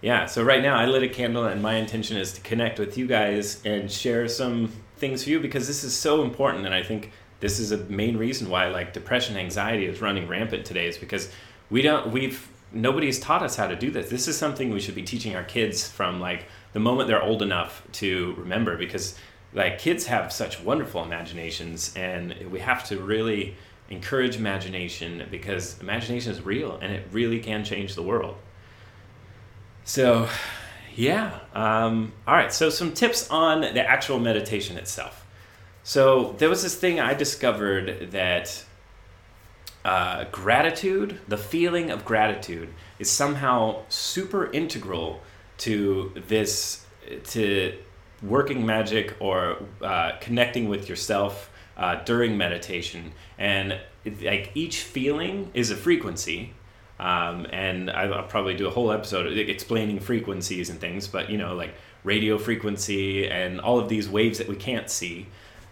yeah. 0.00 0.26
So 0.26 0.42
right 0.42 0.62
now 0.62 0.76
I 0.76 0.86
lit 0.86 1.02
a 1.02 1.08
candle, 1.08 1.44
and 1.44 1.62
my 1.62 1.74
intention 1.74 2.16
is 2.16 2.32
to 2.34 2.40
connect 2.40 2.78
with 2.78 2.96
you 2.96 3.06
guys 3.06 3.62
and 3.64 3.90
share 3.90 4.28
some 4.28 4.72
things 4.96 5.24
for 5.24 5.30
you 5.30 5.40
because 5.40 5.66
this 5.66 5.84
is 5.84 5.94
so 5.94 6.22
important, 6.22 6.66
and 6.66 6.74
I 6.74 6.82
think 6.82 7.12
this 7.40 7.58
is 7.58 7.72
a 7.72 7.78
main 7.84 8.16
reason 8.16 8.50
why 8.50 8.68
like 8.68 8.92
depression 8.92 9.36
anxiety 9.36 9.86
is 9.86 10.00
running 10.00 10.26
rampant 10.28 10.64
today 10.64 10.88
is 10.88 10.98
because 10.98 11.30
we 11.70 11.82
don't 11.82 12.10
we've 12.12 12.48
nobody's 12.72 13.18
taught 13.18 13.42
us 13.42 13.56
how 13.56 13.66
to 13.66 13.76
do 13.76 13.90
this 13.90 14.10
this 14.10 14.28
is 14.28 14.36
something 14.36 14.70
we 14.70 14.80
should 14.80 14.94
be 14.94 15.02
teaching 15.02 15.34
our 15.34 15.44
kids 15.44 15.88
from 15.88 16.20
like 16.20 16.46
the 16.72 16.80
moment 16.80 17.08
they're 17.08 17.22
old 17.22 17.42
enough 17.42 17.82
to 17.92 18.34
remember 18.36 18.76
because 18.76 19.16
like 19.54 19.78
kids 19.78 20.06
have 20.06 20.32
such 20.32 20.60
wonderful 20.60 21.02
imaginations 21.02 21.94
and 21.96 22.34
we 22.50 22.60
have 22.60 22.84
to 22.84 22.98
really 22.98 23.56
encourage 23.90 24.36
imagination 24.36 25.26
because 25.30 25.80
imagination 25.80 26.30
is 26.30 26.42
real 26.42 26.78
and 26.82 26.92
it 26.92 27.06
really 27.10 27.40
can 27.40 27.64
change 27.64 27.94
the 27.94 28.02
world. 28.02 28.36
So 29.84 30.28
yeah 30.94 31.38
um, 31.54 32.12
all 32.26 32.34
right 32.34 32.52
so 32.52 32.70
some 32.70 32.92
tips 32.92 33.30
on 33.30 33.60
the 33.60 33.86
actual 33.88 34.18
meditation 34.18 34.76
itself. 34.76 35.26
So 35.82 36.34
there 36.38 36.50
was 36.50 36.62
this 36.62 36.74
thing 36.74 37.00
I 37.00 37.14
discovered 37.14 38.10
that 38.10 38.64
uh, 39.84 40.24
gratitude, 40.30 41.18
the 41.28 41.38
feeling 41.38 41.90
of 41.90 42.04
gratitude, 42.04 42.68
is 42.98 43.10
somehow 43.10 43.84
super 43.88 44.52
integral 44.52 45.22
to 45.58 46.12
this, 46.26 46.86
to 47.24 47.76
working 48.22 48.66
magic 48.66 49.14
or 49.20 49.58
uh, 49.82 50.12
connecting 50.20 50.68
with 50.68 50.88
yourself 50.88 51.50
uh, 51.76 52.02
during 52.04 52.36
meditation. 52.36 53.12
And 53.38 53.78
like 54.22 54.50
each 54.54 54.82
feeling 54.82 55.50
is 55.54 55.70
a 55.70 55.76
frequency. 55.76 56.54
Um, 56.98 57.46
and 57.52 57.90
I'll 57.90 58.24
probably 58.24 58.54
do 58.54 58.66
a 58.66 58.70
whole 58.70 58.90
episode 58.90 59.36
explaining 59.38 60.00
frequencies 60.00 60.68
and 60.68 60.80
things, 60.80 61.06
but 61.06 61.30
you 61.30 61.38
know, 61.38 61.54
like 61.54 61.74
radio 62.02 62.38
frequency 62.38 63.28
and 63.28 63.60
all 63.60 63.78
of 63.78 63.88
these 63.88 64.08
waves 64.08 64.38
that 64.38 64.48
we 64.48 64.56
can't 64.56 64.90
see. 64.90 65.26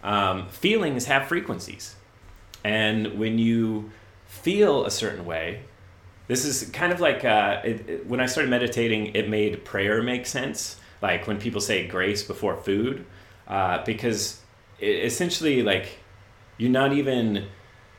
Um, 0.04 0.48
feelings 0.48 1.06
have 1.06 1.26
frequencies. 1.26 1.96
And 2.62 3.18
when 3.18 3.38
you 3.38 3.90
feel 4.26 4.84
a 4.84 4.90
certain 4.90 5.24
way, 5.24 5.62
this 6.28 6.44
is 6.44 6.70
kind 6.70 6.92
of 6.92 7.00
like 7.00 7.24
uh, 7.24 7.60
it, 7.64 7.88
it, 7.88 8.06
when 8.06 8.20
I 8.20 8.26
started 8.26 8.50
meditating, 8.50 9.14
it 9.14 9.28
made 9.28 9.64
prayer 9.64 10.02
make 10.02 10.26
sense. 10.26 10.78
Like 11.02 11.26
when 11.26 11.38
people 11.38 11.60
say 11.60 11.86
grace 11.86 12.22
before 12.22 12.56
food, 12.56 13.04
uh, 13.46 13.84
because 13.84 14.40
it, 14.80 15.04
essentially, 15.04 15.62
like, 15.62 15.98
you're 16.58 16.70
not 16.70 16.92
even 16.92 17.46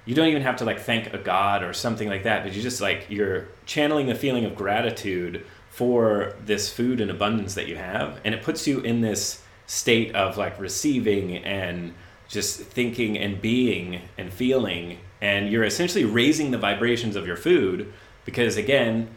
you 0.06 0.16
don't 0.16 0.30
even 0.30 0.42
have 0.42 0.56
to 0.56 0.66
like 0.66 0.80
thank 0.80 1.14
a 1.14 1.18
god 1.18 1.64
or 1.64 1.74
something 1.74 2.08
like 2.08 2.24
that 2.24 2.44
but 2.44 2.54
you 2.54 2.62
just 2.62 2.82
like 2.82 3.06
you're 3.10 3.48
channeling 3.66 4.08
the 4.08 4.16
feeling 4.16 4.46
of 4.46 4.56
gratitude 4.56 5.46
for 5.70 6.34
this 6.44 6.72
food 6.72 7.02
and 7.02 7.12
abundance 7.12 7.54
that 7.56 7.68
you 7.68 7.76
have 7.76 8.20
and 8.24 8.34
it 8.34 8.42
puts 8.42 8.66
you 8.66 8.80
in 8.80 9.02
this 9.02 9.44
state 9.68 10.16
of 10.16 10.38
like 10.38 10.58
receiving 10.60 11.36
and 11.38 11.94
just 12.28 12.60
thinking 12.60 13.18
and 13.18 13.42
being 13.42 14.02
and 14.18 14.34
feeling 14.34 14.98
and 15.22 15.52
you're 15.52 15.64
essentially 15.64 16.06
raising 16.06 16.52
the 16.52 16.58
vibrations 16.58 17.16
of 17.16 17.28
your 17.28 17.38
food 17.38 17.92
because 18.28 18.58
again 18.58 19.10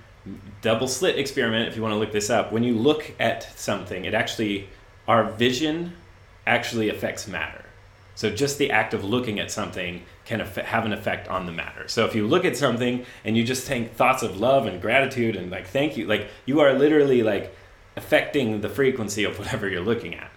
double 0.63 0.89
slit 0.89 1.19
experiment 1.19 1.69
if 1.69 1.77
you 1.77 1.83
want 1.83 1.93
to 1.93 1.99
look 1.99 2.13
this 2.13 2.31
up 2.31 2.51
when 2.53 2.63
you 2.63 2.75
look 2.75 3.15
at 3.21 3.59
something 3.59 4.07
it 4.07 4.15
actually 4.15 4.67
our 5.07 5.25
vision 5.25 5.93
actually 6.47 6.89
affects 6.89 7.27
matter. 7.27 7.65
So 8.15 8.31
just 8.31 8.59
the 8.59 8.71
act 8.71 8.93
of 8.93 9.03
looking 9.03 9.41
at 9.41 9.51
something 9.51 10.03
can 10.25 10.41
have 10.41 10.85
an 10.85 10.93
effect 10.93 11.29
on 11.29 11.47
the 11.47 11.53
matter. 11.53 11.89
So 11.89 12.05
if 12.05 12.15
you 12.15 12.27
look 12.27 12.45
at 12.45 12.57
something 12.57 13.05
and 13.25 13.37
you 13.37 13.45
just 13.45 13.67
think 13.67 13.95
thoughts 13.95 14.23
of 14.23 14.39
love 14.39 14.67
and 14.67 14.81
gratitude 14.81 15.37
and 15.37 15.51
like 15.51 15.67
thank 15.67 15.97
you 15.97 16.07
like 16.07 16.29
you 16.45 16.61
are 16.61 16.73
literally 16.75 17.23
like 17.23 17.55
affecting 17.97 18.61
the 18.61 18.69
frequency 18.69 19.25
of 19.25 19.39
whatever 19.39 19.69
you're 19.69 19.81
looking 19.81 20.15
at. 20.15 20.31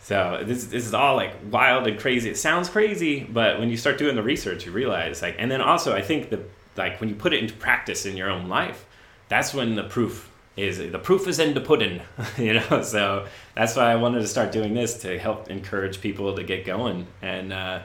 So 0.00 0.42
this, 0.44 0.64
this 0.64 0.84
is 0.86 0.94
all 0.94 1.16
like 1.16 1.32
wild 1.50 1.86
and 1.86 1.98
crazy. 1.98 2.30
It 2.30 2.36
sounds 2.36 2.68
crazy, 2.68 3.24
but 3.24 3.58
when 3.58 3.68
you 3.68 3.76
start 3.76 3.98
doing 3.98 4.16
the 4.16 4.22
research, 4.22 4.66
you 4.66 4.72
realize 4.72 5.22
like, 5.22 5.36
and 5.38 5.50
then 5.50 5.60
also 5.60 5.94
I 5.94 6.02
think 6.02 6.30
the 6.30 6.42
like 6.76 7.00
when 7.00 7.08
you 7.08 7.14
put 7.14 7.32
it 7.32 7.40
into 7.40 7.54
practice 7.54 8.06
in 8.06 8.16
your 8.16 8.30
own 8.30 8.48
life, 8.48 8.86
that's 9.28 9.54
when 9.54 9.74
the 9.74 9.84
proof 9.84 10.30
is 10.56 10.78
the 10.78 10.98
proof 10.98 11.26
is 11.26 11.38
in 11.38 11.54
the 11.54 11.60
pudding, 11.60 12.02
you 12.38 12.54
know. 12.54 12.82
So 12.82 13.26
that's 13.54 13.76
why 13.76 13.90
I 13.90 13.96
wanted 13.96 14.20
to 14.20 14.28
start 14.28 14.52
doing 14.52 14.74
this 14.74 15.00
to 15.02 15.18
help 15.18 15.50
encourage 15.50 16.00
people 16.00 16.34
to 16.36 16.42
get 16.42 16.64
going, 16.64 17.06
and 17.20 17.52
uh, 17.52 17.82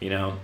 you 0.00 0.10
know, 0.10 0.38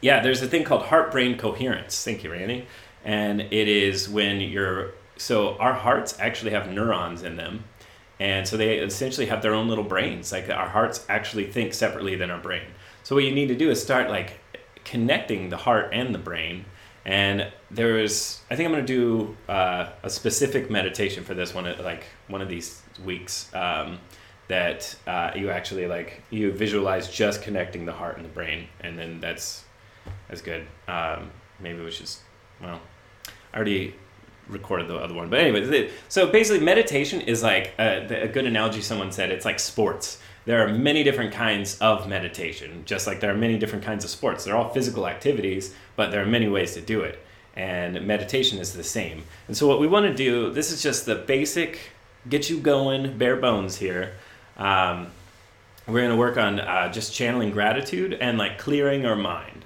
yeah, 0.00 0.22
there's 0.22 0.42
a 0.42 0.48
thing 0.48 0.64
called 0.64 0.82
heart 0.82 1.12
brain 1.12 1.38
coherence. 1.38 2.02
Thank 2.04 2.24
you, 2.24 2.32
Randy. 2.32 2.66
And 3.04 3.40
it 3.40 3.68
is 3.68 4.08
when 4.08 4.40
you're 4.40 4.92
so 5.16 5.56
our 5.56 5.72
hearts 5.72 6.18
actually 6.18 6.52
have 6.52 6.70
neurons 6.70 7.22
in 7.22 7.36
them 7.36 7.64
and 8.20 8.46
so 8.46 8.58
they 8.58 8.76
essentially 8.76 9.26
have 9.26 9.40
their 9.40 9.54
own 9.54 9.66
little 9.66 9.82
brains. 9.82 10.30
Like 10.30 10.50
our 10.50 10.68
hearts 10.68 11.04
actually 11.08 11.50
think 11.50 11.72
separately 11.72 12.16
than 12.16 12.30
our 12.30 12.38
brain. 12.38 12.66
So 13.02 13.16
what 13.16 13.24
you 13.24 13.32
need 13.32 13.48
to 13.48 13.56
do 13.56 13.70
is 13.70 13.82
start 13.82 14.10
like 14.10 14.38
connecting 14.84 15.48
the 15.48 15.56
heart 15.56 15.88
and 15.92 16.14
the 16.14 16.18
brain. 16.18 16.66
And 17.04 17.50
there 17.70 17.98
is, 17.98 18.40
I 18.50 18.56
think 18.56 18.66
I'm 18.66 18.72
going 18.72 18.84
to 18.84 18.92
do 18.92 19.36
uh, 19.48 19.90
a 20.02 20.10
specific 20.10 20.70
meditation 20.70 21.24
for 21.24 21.34
this 21.34 21.54
one, 21.54 21.64
like 21.82 22.04
one 22.28 22.42
of 22.42 22.48
these 22.48 22.82
weeks. 23.04 23.50
Um, 23.54 23.98
that 24.48 24.96
uh, 25.06 25.30
you 25.36 25.48
actually 25.48 25.86
like 25.86 26.24
you 26.30 26.50
visualize 26.50 27.08
just 27.08 27.40
connecting 27.40 27.86
the 27.86 27.92
heart 27.92 28.16
and 28.16 28.24
the 28.24 28.30
brain, 28.30 28.66
and 28.80 28.98
then 28.98 29.20
that's 29.20 29.62
that's 30.28 30.42
good. 30.42 30.66
Um, 30.88 31.30
maybe 31.60 31.80
we 31.80 31.90
should, 31.92 32.10
well, 32.60 32.80
I 33.54 33.56
already 33.56 33.94
recorded 34.48 34.88
the 34.88 34.96
other 34.96 35.14
one. 35.14 35.30
But 35.30 35.38
anyway, 35.38 35.90
so 36.08 36.26
basically, 36.26 36.64
meditation 36.64 37.20
is 37.20 37.44
like 37.44 37.74
a, 37.78 38.24
a, 38.24 38.28
good 38.28 38.44
analogy. 38.44 38.80
Someone 38.80 39.12
said 39.12 39.30
it's 39.30 39.44
like 39.44 39.60
sports. 39.60 40.20
There 40.46 40.64
are 40.64 40.72
many 40.72 41.02
different 41.02 41.32
kinds 41.32 41.78
of 41.80 42.08
meditation, 42.08 42.82
just 42.86 43.06
like 43.06 43.20
there 43.20 43.30
are 43.30 43.36
many 43.36 43.58
different 43.58 43.84
kinds 43.84 44.04
of 44.04 44.10
sports. 44.10 44.44
They're 44.44 44.56
all 44.56 44.70
physical 44.70 45.06
activities, 45.06 45.74
but 45.96 46.10
there 46.10 46.22
are 46.22 46.26
many 46.26 46.48
ways 46.48 46.74
to 46.74 46.80
do 46.80 47.02
it. 47.02 47.18
And 47.54 48.06
meditation 48.06 48.58
is 48.58 48.72
the 48.72 48.84
same. 48.84 49.24
And 49.48 49.56
so, 49.56 49.66
what 49.66 49.80
we 49.80 49.86
want 49.86 50.06
to 50.06 50.14
do 50.14 50.50
this 50.50 50.72
is 50.72 50.82
just 50.82 51.04
the 51.04 51.16
basic, 51.16 51.90
get 52.28 52.48
you 52.48 52.58
going, 52.58 53.18
bare 53.18 53.36
bones 53.36 53.76
here. 53.76 54.14
Um, 54.56 55.08
we're 55.86 56.00
going 56.00 56.10
to 56.10 56.16
work 56.16 56.36
on 56.36 56.60
uh, 56.60 56.92
just 56.92 57.12
channeling 57.12 57.50
gratitude 57.50 58.14
and 58.14 58.38
like 58.38 58.58
clearing 58.58 59.04
our 59.04 59.16
mind 59.16 59.64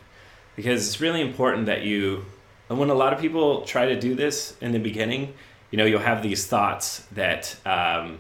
because 0.57 0.87
it's 0.87 1.01
really 1.01 1.21
important 1.21 1.67
that 1.67 1.83
you 1.83 2.25
and 2.69 2.79
when 2.79 2.91
a 2.91 2.95
lot 2.95 3.13
of 3.13 3.21
people 3.21 3.63
try 3.63 3.87
to 3.87 4.01
do 4.01 4.15
this 4.15 4.57
in 4.61 4.73
the 4.73 4.79
beginning, 4.79 5.35
you 5.71 5.79
know, 5.79 5.85
you'll 5.85 6.01
have 6.01 6.23
these 6.23 6.47
thoughts 6.47 7.01
that, 7.13 7.57
um, 7.67 8.19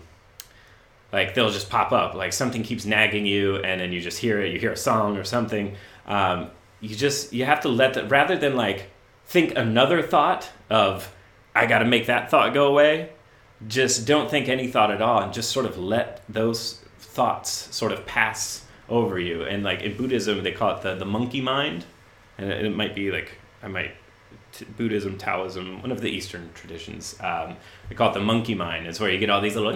like, 1.15 1.35
they'll 1.35 1.51
just 1.51 1.71
pop 1.71 1.93
up. 1.93 2.15
Like 2.15 2.33
something 2.33 2.65
keeps 2.65 2.85
nagging 2.85 3.25
you, 3.25 3.57
and 3.57 3.81
then 3.81 3.93
you 3.93 4.01
just 4.01 4.19
hear 4.19 4.41
it. 4.41 4.53
You 4.53 4.59
hear 4.59 4.73
a 4.73 4.77
song 4.77 5.17
or 5.17 5.23
something. 5.25 5.77
Um, 6.07 6.51
you 6.81 6.95
just 6.97 7.33
you 7.33 7.45
have 7.45 7.61
to 7.61 7.69
let 7.69 7.95
that 7.95 8.11
rather 8.11 8.37
than 8.37 8.57
like 8.57 8.91
think 9.27 9.57
another 9.57 10.03
thought 10.03 10.51
of 10.69 11.15
I 11.55 11.67
got 11.67 11.79
to 11.79 11.85
make 11.85 12.07
that 12.07 12.31
thought 12.31 12.53
go 12.53 12.67
away. 12.67 13.11
Just 13.69 14.07
don't 14.07 14.29
think 14.29 14.49
any 14.49 14.67
thought 14.67 14.91
at 14.91 15.01
all, 15.01 15.23
and 15.23 15.33
just 15.33 15.53
sort 15.53 15.67
of 15.67 15.79
let 15.79 16.25
those 16.29 16.81
thoughts 16.99 17.75
sort 17.75 17.93
of 17.93 18.05
pass 18.07 18.65
over 18.89 19.19
you. 19.19 19.45
And 19.45 19.63
like 19.63 19.83
in 19.83 19.97
Buddhism, 19.97 20.43
they 20.43 20.51
call 20.51 20.77
it 20.77 20.83
the 20.83 20.97
the 20.97 21.07
monkey 21.07 21.41
mind, 21.41 21.85
and 22.39 22.51
it, 22.51 22.67
it 22.67 22.77
might 22.77 22.95
be 22.97 23.13
like 23.13 23.39
I 23.63 23.69
might 23.69 23.95
t- 24.57 24.65
Buddhism, 24.65 25.19
Taoism, 25.19 25.83
one 25.83 25.93
of 25.93 26.01
the 26.01 26.09
Eastern 26.09 26.51
traditions. 26.55 27.17
Um, 27.21 27.57
they 27.89 27.95
call 27.95 28.11
it 28.11 28.15
the 28.15 28.21
monkey 28.21 28.55
mind. 28.55 28.87
It's 28.87 29.01
where 29.01 29.11
you 29.11 29.19
get 29.19 29.31
all 29.31 29.41
these 29.41 29.57
little 29.57 29.73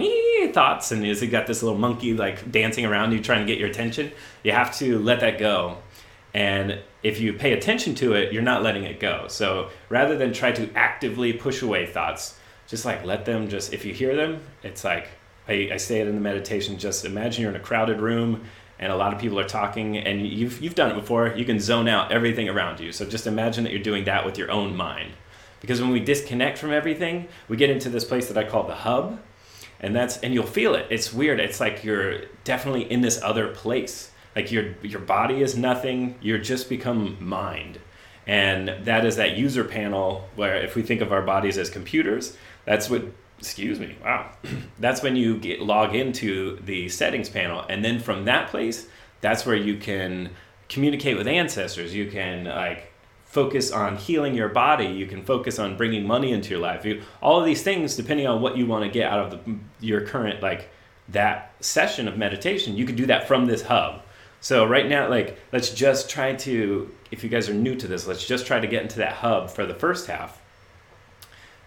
thoughts, 0.52 0.92
and 0.92 1.04
you 1.04 1.26
got 1.26 1.46
this 1.46 1.62
little 1.62 1.78
monkey 1.78 2.14
like 2.14 2.50
dancing 2.50 2.84
around 2.84 3.12
you, 3.12 3.20
trying 3.20 3.46
to 3.46 3.46
get 3.46 3.58
your 3.58 3.68
attention. 3.68 4.12
You 4.42 4.52
have 4.52 4.76
to 4.78 4.98
let 4.98 5.20
that 5.20 5.38
go, 5.38 5.78
and 6.34 6.80
if 7.02 7.20
you 7.20 7.32
pay 7.32 7.52
attention 7.52 7.94
to 7.96 8.14
it, 8.14 8.32
you're 8.32 8.42
not 8.42 8.62
letting 8.62 8.84
it 8.84 9.00
go. 9.00 9.26
So 9.28 9.70
rather 9.88 10.16
than 10.16 10.32
try 10.32 10.52
to 10.52 10.72
actively 10.74 11.32
push 11.32 11.62
away 11.62 11.86
thoughts, 11.86 12.38
just 12.66 12.84
like 12.84 13.04
let 13.04 13.24
them. 13.24 13.48
Just 13.48 13.72
if 13.72 13.84
you 13.84 13.94
hear 13.94 14.14
them, 14.14 14.42
it's 14.62 14.84
like 14.84 15.08
I, 15.48 15.70
I 15.72 15.76
say 15.78 16.00
it 16.00 16.06
in 16.06 16.14
the 16.14 16.20
meditation. 16.20 16.78
Just 16.78 17.04
imagine 17.04 17.42
you're 17.42 17.50
in 17.50 17.56
a 17.56 17.60
crowded 17.60 18.00
room 18.00 18.44
and 18.78 18.92
a 18.92 18.96
lot 18.96 19.12
of 19.12 19.20
people 19.20 19.38
are 19.38 19.48
talking 19.48 19.96
and 19.96 20.26
you've, 20.26 20.62
you've 20.62 20.74
done 20.74 20.90
it 20.90 20.94
before. 20.94 21.34
You 21.36 21.44
can 21.44 21.58
zone 21.58 21.88
out 21.88 22.12
everything 22.12 22.48
around 22.48 22.80
you. 22.80 22.92
So 22.92 23.04
just 23.04 23.26
imagine 23.26 23.64
that 23.64 23.72
you're 23.72 23.82
doing 23.82 24.04
that 24.04 24.24
with 24.24 24.38
your 24.38 24.50
own 24.50 24.76
mind. 24.76 25.12
Because 25.60 25.80
when 25.80 25.90
we 25.90 26.00
disconnect 26.00 26.58
from 26.58 26.72
everything 26.72 27.28
we 27.48 27.56
get 27.56 27.70
into 27.70 27.88
this 27.88 28.04
place 28.04 28.28
that 28.28 28.38
i 28.38 28.48
call 28.48 28.62
the 28.62 28.74
hub 28.74 29.18
and 29.80 29.94
that's 29.94 30.18
and 30.18 30.34
you'll 30.34 30.46
feel 30.46 30.74
it. 30.74 30.86
It's 30.90 31.12
weird. 31.12 31.40
It's 31.40 31.60
like 31.60 31.84
you're 31.84 32.22
definitely 32.44 32.90
in 32.90 33.00
this 33.00 33.20
other 33.22 33.48
place. 33.48 34.10
Like 34.34 34.50
your 34.50 34.74
your 34.82 35.00
body 35.00 35.42
is 35.42 35.56
nothing. 35.56 36.16
You're 36.20 36.38
just 36.38 36.68
become 36.68 37.16
mind. 37.20 37.78
And 38.26 38.84
that 38.84 39.06
is 39.06 39.16
that 39.16 39.36
user 39.36 39.64
panel 39.64 40.28
where 40.36 40.56
if 40.56 40.74
we 40.74 40.82
think 40.82 41.00
of 41.00 41.12
our 41.12 41.22
bodies 41.22 41.56
as 41.56 41.70
computers 41.70 42.36
that's 42.68 42.90
what 42.90 43.02
excuse 43.38 43.78
me 43.78 43.96
wow. 44.02 44.30
That's 44.78 45.02
when 45.02 45.16
you 45.16 45.38
get 45.38 45.60
log 45.60 45.94
into 45.94 46.58
the 46.60 46.88
settings 46.88 47.28
panel 47.28 47.64
and 47.68 47.84
then 47.84 48.00
from 48.00 48.24
that 48.26 48.48
place 48.48 48.86
that's 49.20 49.44
where 49.44 49.56
you 49.56 49.78
can 49.78 50.30
communicate 50.68 51.16
with 51.16 51.26
ancestors. 51.26 51.94
You 51.94 52.10
can 52.10 52.44
like 52.44 52.92
focus 53.24 53.70
on 53.70 53.96
healing 53.96 54.34
your 54.34 54.48
body. 54.48 54.86
You 54.86 55.06
can 55.06 55.22
focus 55.22 55.58
on 55.58 55.76
bringing 55.76 56.06
money 56.06 56.32
into 56.32 56.50
your 56.50 56.60
life. 56.60 56.84
You, 56.84 57.02
all 57.20 57.40
of 57.40 57.46
these 57.46 57.62
things 57.62 57.96
depending 57.96 58.26
on 58.26 58.40
what 58.40 58.56
you 58.56 58.66
want 58.66 58.84
to 58.84 58.90
get 58.90 59.10
out 59.10 59.20
of 59.20 59.30
the, 59.30 59.56
your 59.80 60.02
current 60.02 60.42
like 60.42 60.70
that 61.10 61.54
session 61.60 62.06
of 62.06 62.18
meditation 62.18 62.76
you 62.76 62.84
can 62.84 62.94
do 62.94 63.06
that 63.06 63.26
from 63.26 63.46
this 63.46 63.62
hub. 63.62 64.02
So 64.40 64.64
right 64.64 64.86
now 64.86 65.08
like 65.08 65.38
let's 65.52 65.70
just 65.70 66.08
try 66.08 66.34
to 66.34 66.90
if 67.10 67.24
you 67.24 67.30
guys 67.30 67.48
are 67.48 67.54
new 67.54 67.74
to 67.76 67.86
this 67.86 68.06
let's 68.06 68.26
just 68.26 68.46
try 68.46 68.60
to 68.60 68.66
get 68.66 68.82
into 68.82 68.98
that 68.98 69.14
hub 69.14 69.50
for 69.50 69.66
the 69.66 69.74
first 69.74 70.06
half 70.06 70.37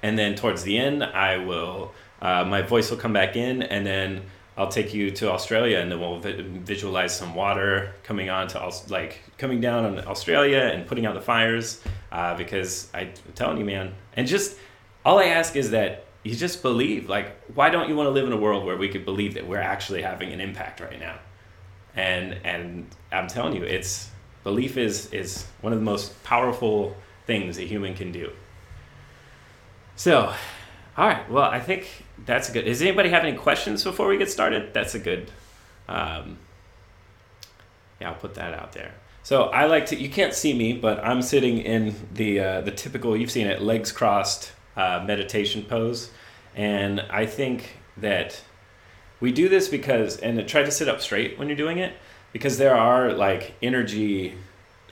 and 0.03 0.17
then 0.17 0.35
towards 0.35 0.63
the 0.63 0.77
end, 0.77 1.03
I 1.03 1.37
will 1.37 1.93
uh, 2.21 2.45
my 2.45 2.61
voice 2.61 2.91
will 2.91 2.97
come 2.97 3.13
back 3.13 3.35
in, 3.35 3.63
and 3.63 3.85
then 3.85 4.21
I'll 4.57 4.67
take 4.69 4.93
you 4.93 5.09
to 5.11 5.31
Australia, 5.31 5.79
and 5.79 5.91
then 5.91 5.99
we'll 5.99 6.19
vi- 6.19 6.41
visualize 6.41 7.17
some 7.17 7.33
water 7.33 7.93
coming 8.03 8.29
on 8.29 8.47
to 8.49 8.71
like 8.89 9.21
coming 9.37 9.59
down 9.59 9.85
on 9.85 10.07
Australia 10.07 10.59
and 10.59 10.85
putting 10.85 11.05
out 11.05 11.15
the 11.15 11.21
fires. 11.21 11.81
Uh, 12.11 12.35
because 12.37 12.89
I, 12.93 13.01
I'm 13.01 13.33
telling 13.35 13.57
you, 13.57 13.65
man, 13.65 13.93
and 14.15 14.27
just 14.27 14.57
all 15.03 15.17
I 15.19 15.25
ask 15.25 15.55
is 15.55 15.71
that 15.71 16.05
you 16.23 16.35
just 16.35 16.61
believe. 16.61 17.09
Like, 17.09 17.35
why 17.55 17.69
don't 17.69 17.89
you 17.89 17.95
want 17.95 18.07
to 18.07 18.11
live 18.11 18.27
in 18.27 18.33
a 18.33 18.37
world 18.37 18.65
where 18.65 18.77
we 18.77 18.89
could 18.89 19.05
believe 19.05 19.33
that 19.33 19.47
we're 19.47 19.57
actually 19.57 20.03
having 20.03 20.31
an 20.31 20.39
impact 20.39 20.79
right 20.79 20.99
now? 20.99 21.17
And 21.95 22.37
and 22.43 22.87
I'm 23.11 23.27
telling 23.27 23.55
you, 23.55 23.63
it's 23.63 24.11
belief 24.43 24.77
is 24.77 25.11
is 25.11 25.45
one 25.61 25.73
of 25.73 25.79
the 25.79 25.85
most 25.85 26.23
powerful 26.23 26.95
things 27.25 27.57
a 27.57 27.63
human 27.63 27.95
can 27.95 28.11
do. 28.11 28.31
So, 29.95 30.33
all 30.97 31.07
right. 31.07 31.29
Well, 31.29 31.43
I 31.43 31.59
think 31.59 32.05
that's 32.25 32.49
good. 32.49 32.65
Does 32.65 32.81
anybody 32.81 33.09
have 33.09 33.23
any 33.23 33.37
questions 33.37 33.83
before 33.83 34.07
we 34.07 34.17
get 34.17 34.29
started? 34.29 34.73
That's 34.73 34.95
a 34.95 34.99
good. 34.99 35.31
Um, 35.87 36.37
yeah, 37.99 38.09
I'll 38.09 38.15
put 38.15 38.35
that 38.35 38.53
out 38.53 38.73
there. 38.73 38.93
So 39.23 39.43
I 39.43 39.65
like 39.65 39.85
to. 39.87 39.95
You 39.95 40.09
can't 40.09 40.33
see 40.33 40.53
me, 40.53 40.73
but 40.73 41.03
I'm 41.03 41.21
sitting 41.21 41.59
in 41.59 41.95
the 42.13 42.39
uh, 42.39 42.61
the 42.61 42.71
typical. 42.71 43.15
You've 43.15 43.31
seen 43.31 43.47
it, 43.47 43.61
legs 43.61 43.91
crossed, 43.91 44.51
uh, 44.75 45.03
meditation 45.05 45.63
pose, 45.63 46.09
and 46.55 47.01
I 47.01 47.25
think 47.27 47.77
that 47.97 48.41
we 49.19 49.31
do 49.31 49.47
this 49.47 49.67
because 49.67 50.17
and 50.17 50.47
try 50.47 50.63
to 50.63 50.71
sit 50.71 50.89
up 50.89 51.01
straight 51.01 51.37
when 51.37 51.47
you're 51.47 51.57
doing 51.57 51.77
it 51.77 51.93
because 52.33 52.57
there 52.57 52.75
are 52.75 53.13
like 53.13 53.53
energy 53.61 54.35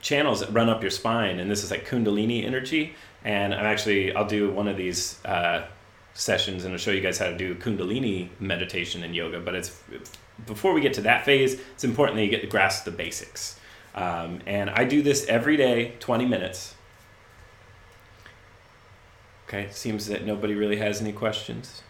channels 0.00 0.40
that 0.40 0.50
run 0.50 0.68
up 0.68 0.80
your 0.82 0.90
spine, 0.90 1.40
and 1.40 1.50
this 1.50 1.64
is 1.64 1.70
like 1.70 1.86
Kundalini 1.86 2.44
energy 2.44 2.94
and 3.24 3.54
I'm 3.54 3.66
actually 3.66 4.14
I'll 4.14 4.26
do 4.26 4.50
one 4.50 4.68
of 4.68 4.76
these 4.76 5.24
uh, 5.24 5.66
sessions 6.14 6.64
and 6.64 6.72
I'll 6.72 6.78
show 6.78 6.90
you 6.90 7.00
guys 7.00 7.18
how 7.18 7.26
to 7.26 7.36
do 7.36 7.54
Kundalini 7.54 8.28
meditation 8.38 9.02
and 9.04 9.14
yoga. 9.14 9.40
But 9.40 9.54
it's 9.54 9.80
before 10.46 10.72
we 10.72 10.80
get 10.80 10.94
to 10.94 11.02
that 11.02 11.24
phase, 11.24 11.60
it's 11.74 11.84
important 11.84 12.16
that 12.16 12.24
you 12.24 12.30
get 12.30 12.40
to 12.42 12.46
grasp 12.46 12.84
the 12.84 12.90
basics. 12.90 13.58
Um, 13.94 14.40
and 14.46 14.70
I 14.70 14.84
do 14.84 15.02
this 15.02 15.26
every 15.26 15.56
day, 15.56 15.94
20 16.00 16.24
minutes. 16.24 16.74
Okay, 19.48 19.68
seems 19.72 20.06
that 20.06 20.24
nobody 20.24 20.54
really 20.54 20.76
has 20.76 21.00
any 21.00 21.12
questions. 21.12 21.82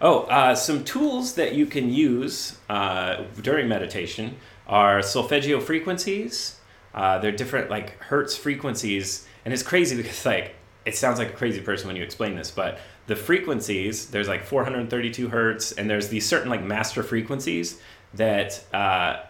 Oh, 0.00 0.22
uh, 0.22 0.54
some 0.54 0.84
tools 0.84 1.34
that 1.34 1.54
you 1.54 1.66
can 1.66 1.88
use 1.88 2.58
uh, 2.68 3.22
during 3.40 3.68
meditation 3.68 4.36
are 4.66 5.00
solfeggio 5.02 5.60
frequencies. 5.60 6.58
Uh, 6.92 7.18
they're 7.18 7.32
different 7.32 7.70
like 7.70 7.98
hertz 8.00 8.36
frequencies 8.36 9.26
and 9.46 9.54
it's 9.54 9.62
crazy 9.62 9.96
because 9.96 10.26
like 10.26 10.56
it 10.84 10.96
sounds 10.96 11.18
like 11.18 11.30
a 11.30 11.32
crazy 11.32 11.60
person 11.60 11.86
when 11.86 11.96
you 11.96 12.02
explain 12.02 12.34
this, 12.34 12.50
but 12.50 12.78
the 13.06 13.14
frequencies 13.14 14.06
there's 14.10 14.26
like 14.26 14.44
432 14.44 15.28
hertz, 15.28 15.70
and 15.72 15.88
there's 15.88 16.08
these 16.08 16.28
certain 16.28 16.50
like 16.50 16.64
master 16.64 17.04
frequencies 17.04 17.80
that 18.14 18.62
uh, 18.74 19.22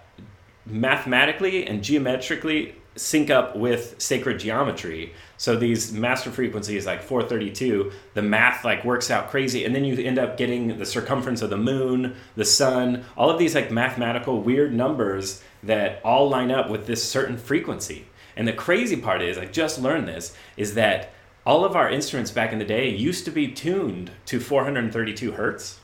mathematically 0.64 1.66
and 1.66 1.85
geometrically 1.85 2.74
sync 2.96 3.29
up 3.29 3.57
with 3.57 3.94
sacred 3.98 4.38
geometry. 4.40 5.12
So 5.37 5.55
these 5.55 5.92
master 5.92 6.31
frequencies 6.31 6.87
like 6.87 7.02
432, 7.02 7.92
the 8.14 8.22
math 8.22 8.64
like 8.64 8.87
works 8.87 9.11
out 9.11 9.29
crazy 9.29 9.66
and 9.66 9.74
then 9.74 9.85
you 9.85 10.02
end 10.02 10.18
up 10.18 10.38
getting 10.38 10.79
the 10.79 10.87
circumference 10.87 11.42
of 11.42 11.50
the 11.50 11.59
moon, 11.59 12.16
the 12.37 12.44
sun, 12.46 13.05
all 13.18 13.29
of 13.29 13.38
these 13.38 13.55
like 13.55 13.70
mathematical 13.70 14.40
weird 14.40 14.72
numbers 14.72 15.42
that 15.62 16.00
all 16.02 16.31
line 16.31 16.50
up 16.50 16.70
with 16.70 16.87
this 16.87 17.07
certain 17.07 17.37
frequency. 17.37 18.07
And 18.37 18.46
the 18.46 18.53
crazy 18.53 18.96
part 18.96 19.22
is, 19.22 19.38
I 19.38 19.46
just 19.46 19.81
learned 19.81 20.07
this, 20.07 20.37
is 20.57 20.75
that 20.75 21.12
all 21.46 21.64
of 21.64 21.77
our 21.77 21.88
instruments 21.88 22.31
back 22.31 22.53
in 22.53 22.59
the 22.59 22.64
day 22.64 22.88
used 22.88 23.25
to 23.25 23.31
be 23.31 23.49
tuned 23.49 24.11
to 24.27 24.40
432 24.40 25.33
hertz, 25.33 25.79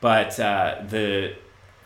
but 0.00 0.40
uh, 0.40 0.82
the 0.88 1.34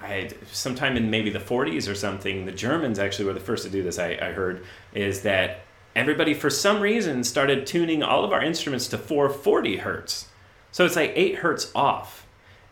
I, 0.00 0.30
sometime 0.52 0.96
in 0.96 1.10
maybe 1.10 1.30
the 1.30 1.40
40s 1.40 1.90
or 1.90 1.94
something, 1.96 2.46
the 2.46 2.52
Germans 2.52 3.00
actually 3.00 3.24
were 3.24 3.32
the 3.32 3.40
first 3.40 3.64
to 3.64 3.70
do 3.70 3.82
this. 3.82 3.98
I, 3.98 4.16
I 4.22 4.30
heard 4.30 4.64
is 4.94 5.22
that 5.22 5.62
everybody 5.96 6.34
for 6.34 6.48
some 6.48 6.80
reason 6.80 7.24
started 7.24 7.66
tuning 7.66 8.04
all 8.04 8.24
of 8.24 8.32
our 8.32 8.42
instruments 8.42 8.86
to 8.88 8.98
440 8.98 9.78
hertz, 9.78 10.28
so 10.70 10.84
it's 10.84 10.94
like 10.94 11.12
eight 11.16 11.36
hertz 11.36 11.72
off, 11.74 12.26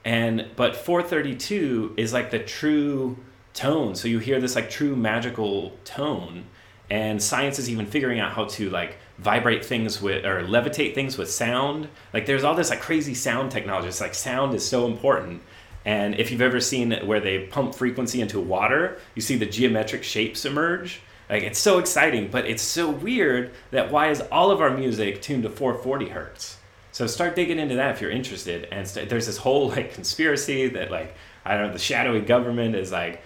and 0.05 0.47
but 0.55 0.77
432 0.77 1.95
is 1.97 2.13
like 2.13 2.31
the 2.31 2.39
true 2.39 3.17
tone. 3.53 3.97
So 3.97 4.07
you 4.07 4.21
hear 4.21 4.41
this 4.41 4.55
like 4.55 4.71
true 4.71 4.95
magical 4.95 5.73
tone 5.85 6.45
and 6.91 7.23
science 7.23 7.59
is 7.59 7.69
even 7.69 7.87
figuring 7.87 8.21
out 8.21 8.33
how 8.33 8.45
to 8.45 8.71
like 8.71 8.99
vibrate 9.19 9.65
things 9.65 10.01
with 10.01 10.25
or 10.25 10.43
levitate 10.43 10.95
things 10.95 11.19
with 11.19 11.31
sound. 11.31 11.89
Like 12.13 12.27
there's 12.27 12.45
all 12.45 12.55
this 12.55 12.71
like 12.71 12.81
crazy 12.81 13.15
sound 13.15 13.51
technology. 13.51 13.89
It's 13.89 14.01
like 14.01 14.15
sound 14.15 14.55
is 14.55 14.67
so 14.67 14.87
important. 14.87 15.43
And 15.85 16.17
if 16.17 16.31
you've 16.31 16.43
ever 16.43 16.61
seen 16.61 16.93
where 17.07 17.21
they 17.21 17.47
pump 17.47 17.75
frequency 17.75 18.21
into 18.21 18.41
water 18.41 18.99
you 19.15 19.23
see 19.23 19.37
the 19.37 19.47
geometric 19.47 20.05
shapes 20.05 20.45
emerge. 20.45 21.01
Like 21.29 21.43
it's 21.43 21.59
so 21.59 21.79
exciting 21.79 22.29
but 22.31 22.47
it's 22.47 22.63
so 22.63 22.89
weird 22.89 23.53
that 23.73 23.91
why 23.91 24.11
is 24.11 24.21
all 24.21 24.51
of 24.51 24.61
our 24.61 24.71
music 24.71 25.23
tuned 25.23 25.43
to 25.43 25.51
440 25.51 26.09
hertz? 26.11 26.59
So 26.93 27.07
start 27.07 27.35
digging 27.35 27.59
into 27.59 27.75
that 27.77 27.97
if 27.97 28.01
you're 28.01 28.11
interested. 28.11 28.69
And 28.71 28.87
st- 28.87 29.09
there's 29.09 29.27
this 29.27 29.39
whole 29.39 29.69
like 29.71 29.93
conspiracy 29.93 30.69
that 30.69 30.91
like 30.91 31.17
i 31.45 31.57
don't 31.57 31.69
know 31.69 31.73
the 31.73 31.79
shadowy 31.79 32.21
government 32.21 32.75
is 32.77 32.93
like 32.93 33.23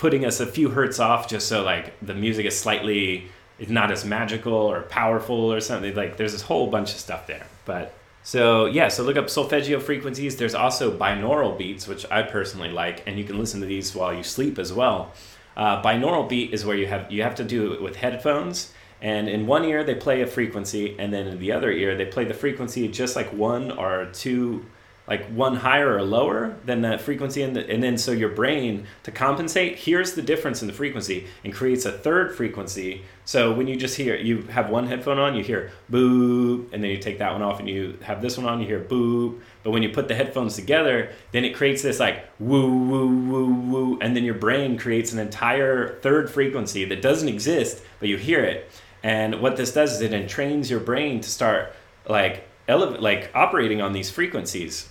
putting 0.00 0.24
us 0.24 0.40
a 0.40 0.46
few 0.46 0.70
hertz 0.70 0.98
off 0.98 1.28
just 1.28 1.46
so 1.46 1.62
like 1.62 1.92
the 2.00 2.14
music 2.14 2.46
is 2.46 2.58
slightly 2.58 3.28
not 3.68 3.90
as 3.92 4.02
magical 4.02 4.54
or 4.54 4.80
powerful 4.84 5.52
or 5.52 5.60
something 5.60 5.94
like 5.94 6.16
there's 6.16 6.32
this 6.32 6.40
whole 6.40 6.68
bunch 6.68 6.90
of 6.92 6.98
stuff 6.98 7.26
there. 7.26 7.46
But 7.66 7.92
so 8.22 8.64
yeah 8.64 8.88
so 8.88 9.02
look 9.02 9.18
up 9.18 9.28
solfeggio 9.28 9.78
frequencies. 9.78 10.36
There's 10.36 10.54
also 10.54 10.96
binaural 10.96 11.56
beats 11.56 11.86
which 11.86 12.10
i 12.10 12.22
personally 12.22 12.70
like 12.70 13.06
and 13.06 13.18
you 13.18 13.24
can 13.24 13.38
listen 13.38 13.60
to 13.60 13.66
these 13.66 13.94
while 13.94 14.14
you 14.14 14.22
sleep 14.22 14.58
as 14.58 14.72
well. 14.72 15.12
Uh, 15.54 15.82
binaural 15.82 16.26
beat 16.26 16.54
is 16.54 16.64
where 16.64 16.78
you 16.78 16.86
have 16.86 17.12
you 17.12 17.22
have 17.22 17.34
to 17.34 17.44
do 17.44 17.74
it 17.74 17.82
with 17.82 17.96
headphones 17.96 18.72
and 19.02 19.28
in 19.28 19.46
one 19.46 19.66
ear 19.66 19.84
they 19.84 19.94
play 19.94 20.22
a 20.22 20.26
frequency 20.26 20.96
and 20.98 21.12
then 21.12 21.26
in 21.26 21.38
the 21.38 21.52
other 21.52 21.70
ear 21.70 21.94
they 21.94 22.06
play 22.06 22.24
the 22.24 22.32
frequency 22.32 22.88
just 22.88 23.16
like 23.16 23.30
one 23.34 23.70
or 23.72 24.06
two 24.14 24.64
like 25.10 25.26
one 25.30 25.56
higher 25.56 25.96
or 25.96 26.02
lower 26.02 26.56
than 26.64 26.82
the 26.82 26.96
frequency 26.96 27.42
and, 27.42 27.56
the, 27.56 27.68
and 27.68 27.82
then 27.82 27.98
so 27.98 28.12
your 28.12 28.28
brain 28.28 28.86
to 29.02 29.10
compensate 29.10 29.76
hears 29.76 30.14
the 30.14 30.22
difference 30.22 30.62
in 30.62 30.68
the 30.68 30.72
frequency 30.72 31.26
and 31.42 31.52
creates 31.52 31.84
a 31.84 31.90
third 31.90 32.32
frequency. 32.36 33.02
So 33.24 33.52
when 33.52 33.66
you 33.66 33.74
just 33.74 33.96
hear 33.96 34.14
you 34.14 34.42
have 34.42 34.70
one 34.70 34.86
headphone 34.86 35.18
on 35.18 35.34
you 35.34 35.42
hear 35.42 35.72
boop 35.90 36.72
and 36.72 36.82
then 36.82 36.92
you 36.92 36.98
take 36.98 37.18
that 37.18 37.32
one 37.32 37.42
off 37.42 37.58
and 37.58 37.68
you 37.68 37.98
have 38.02 38.22
this 38.22 38.38
one 38.38 38.46
on 38.46 38.60
you 38.60 38.68
hear 38.68 38.78
boop. 38.78 39.40
But 39.64 39.72
when 39.72 39.82
you 39.82 39.88
put 39.88 40.06
the 40.06 40.14
headphones 40.14 40.54
together 40.54 41.10
then 41.32 41.44
it 41.44 41.56
creates 41.56 41.82
this 41.82 41.98
like 41.98 42.24
woo 42.38 42.72
woo 42.84 43.08
woo 43.08 43.52
woo 43.52 43.98
and 44.00 44.14
then 44.14 44.22
your 44.22 44.34
brain 44.34 44.78
creates 44.78 45.12
an 45.12 45.18
entire 45.18 45.98
third 46.02 46.30
frequency 46.30 46.84
that 46.84 47.02
doesn't 47.02 47.28
exist 47.28 47.82
but 47.98 48.08
you 48.08 48.16
hear 48.16 48.44
it. 48.44 48.70
And 49.02 49.40
what 49.42 49.56
this 49.56 49.72
does 49.72 49.94
is 49.94 50.02
it 50.02 50.12
entrains 50.12 50.70
your 50.70 50.80
brain 50.80 51.20
to 51.20 51.28
start 51.28 51.74
like 52.08 52.46
elevate, 52.68 53.00
like 53.00 53.30
operating 53.34 53.80
on 53.82 53.92
these 53.92 54.08
frequencies. 54.08 54.88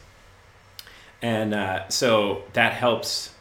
And 1.22 1.54
uh, 1.54 1.90
so 1.90 2.44
that 2.54 2.74
helps. 2.74 3.34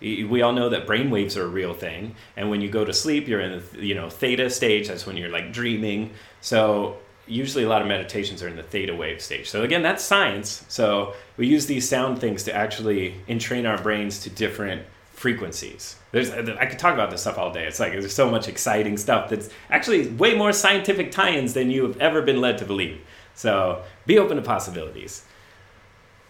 We 0.00 0.42
all 0.42 0.52
know 0.52 0.68
that 0.68 0.86
brain 0.86 1.10
waves 1.10 1.36
are 1.36 1.44
a 1.44 1.48
real 1.48 1.72
thing, 1.72 2.14
and 2.36 2.50
when 2.50 2.60
you 2.60 2.68
go 2.68 2.84
to 2.84 2.92
sleep, 2.92 3.26
you're 3.26 3.40
in 3.40 3.62
the 3.72 3.86
you 3.86 3.94
know 3.94 4.10
theta 4.10 4.50
stage. 4.50 4.88
That's 4.88 5.06
when 5.06 5.16
you're 5.16 5.30
like 5.30 5.52
dreaming. 5.52 6.10
So 6.40 6.98
usually 7.26 7.64
a 7.64 7.68
lot 7.68 7.80
of 7.80 7.88
meditations 7.88 8.42
are 8.42 8.48
in 8.48 8.56
the 8.56 8.62
theta 8.62 8.94
wave 8.94 9.20
stage. 9.20 9.48
So 9.48 9.62
again, 9.62 9.82
that's 9.82 10.04
science. 10.04 10.64
So 10.68 11.14
we 11.36 11.46
use 11.46 11.66
these 11.66 11.88
sound 11.88 12.20
things 12.20 12.42
to 12.44 12.54
actually 12.54 13.14
entrain 13.28 13.66
our 13.66 13.80
brains 13.80 14.18
to 14.20 14.30
different 14.30 14.82
frequencies. 15.12 15.96
There's 16.12 16.30
I 16.30 16.66
could 16.66 16.78
talk 16.78 16.94
about 16.94 17.10
this 17.10 17.22
stuff 17.22 17.38
all 17.38 17.52
day. 17.52 17.66
It's 17.66 17.80
like 17.80 17.92
there's 17.92 18.14
so 18.14 18.30
much 18.30 18.48
exciting 18.48 18.96
stuff 18.96 19.30
that's 19.30 19.48
actually 19.70 20.08
way 20.08 20.34
more 20.36 20.52
scientific 20.52 21.12
tie-ins 21.12 21.54
than 21.54 21.70
you 21.70 21.84
have 21.84 21.96
ever 21.98 22.20
been 22.20 22.40
led 22.40 22.58
to 22.58 22.64
believe. 22.64 23.00
So 23.34 23.82
be 24.06 24.18
open 24.18 24.36
to 24.36 24.42
possibilities. 24.42 25.24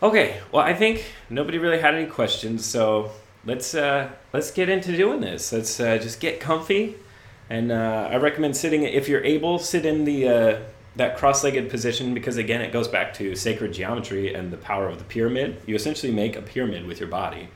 Okay, 0.05 0.39
well 0.53 0.63
I 0.63 0.75
think 0.75 1.03
nobody 1.31 1.57
really 1.57 1.81
had 1.81 1.95
any 1.95 2.05
questions, 2.05 2.63
so 2.63 3.11
let's 3.47 3.75
uh, 3.75 4.11
let's 4.35 4.51
get 4.51 4.69
into 4.69 4.95
doing 4.95 5.23
this. 5.23 5.51
Let's 5.51 5.81
uh, 5.81 5.97
just 5.97 6.21
get 6.21 6.41
comfy, 6.41 6.97
and 7.49 7.73
uh, 7.73 8.11
I 8.13 8.17
recommend 8.17 8.55
sitting 8.55 8.83
if 8.83 9.09
you're 9.09 9.25
able, 9.25 9.59
sit 9.59 9.87
in 9.87 10.05
the 10.05 10.29
uh, 10.29 10.59
that 10.97 11.17
cross-legged 11.17 11.71
position 11.71 12.13
because 12.13 12.37
again 12.37 12.61
it 12.61 12.71
goes 12.71 12.87
back 12.87 13.15
to 13.15 13.35
sacred 13.35 13.73
geometry 13.73 14.35
and 14.35 14.53
the 14.53 14.59
power 14.59 14.89
of 14.89 14.99
the 14.99 15.05
pyramid. 15.05 15.57
You 15.65 15.75
essentially 15.75 16.13
make 16.13 16.37
a 16.37 16.43
pyramid 16.43 16.87
with 16.87 17.01
your 17.01 17.09
body, 17.09 17.49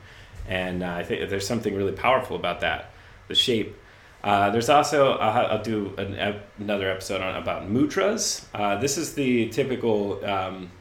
and 0.47 0.81
uh, 0.81 0.91
I 0.93 1.03
think 1.03 1.29
there's 1.29 1.45
something 1.45 1.75
really 1.75 1.91
powerful 1.91 2.35
about 2.35 2.61
that, 2.61 2.89
the 3.27 3.35
shape. 3.35 3.75
Uh, 4.23 4.49
there's 4.49 4.69
also 4.69 5.11
I'll, 5.17 5.57
I'll 5.57 5.63
do 5.63 5.93
an, 5.99 6.41
another 6.57 6.89
episode 6.89 7.21
on 7.21 7.35
about 7.35 7.69
mudras. 7.69 8.45
Uh, 8.55 8.77
this 8.77 8.97
is 8.97 9.13
the 9.13 9.49
typical 9.49 10.25
um, 10.25 10.71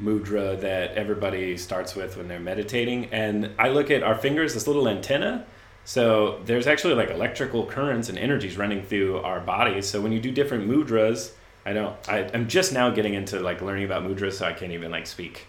mudra 0.00 0.60
that 0.60 0.92
everybody 0.92 1.56
starts 1.56 1.94
with 1.94 2.16
when 2.16 2.28
they're 2.28 2.40
meditating, 2.40 3.06
and 3.06 3.50
I 3.58 3.68
look 3.68 3.90
at 3.90 4.02
our 4.02 4.14
fingers, 4.14 4.54
this 4.54 4.66
little 4.66 4.88
antenna. 4.88 5.46
So 5.84 6.40
there's 6.44 6.66
actually 6.66 6.94
like 6.94 7.10
electrical 7.10 7.64
currents 7.64 8.08
and 8.08 8.18
energies 8.18 8.56
running 8.56 8.82
through 8.82 9.18
our 9.18 9.40
bodies. 9.40 9.86
So 9.86 10.00
when 10.00 10.10
you 10.10 10.20
do 10.20 10.32
different 10.32 10.68
mudras, 10.68 11.32
I 11.64 11.72
don't. 11.72 11.96
I, 12.08 12.28
I'm 12.34 12.48
just 12.48 12.72
now 12.72 12.90
getting 12.90 13.14
into 13.14 13.40
like 13.40 13.62
learning 13.62 13.84
about 13.84 14.02
mudras, 14.02 14.34
so 14.34 14.46
I 14.46 14.52
can't 14.52 14.72
even 14.72 14.90
like 14.90 15.06
speak 15.06 15.46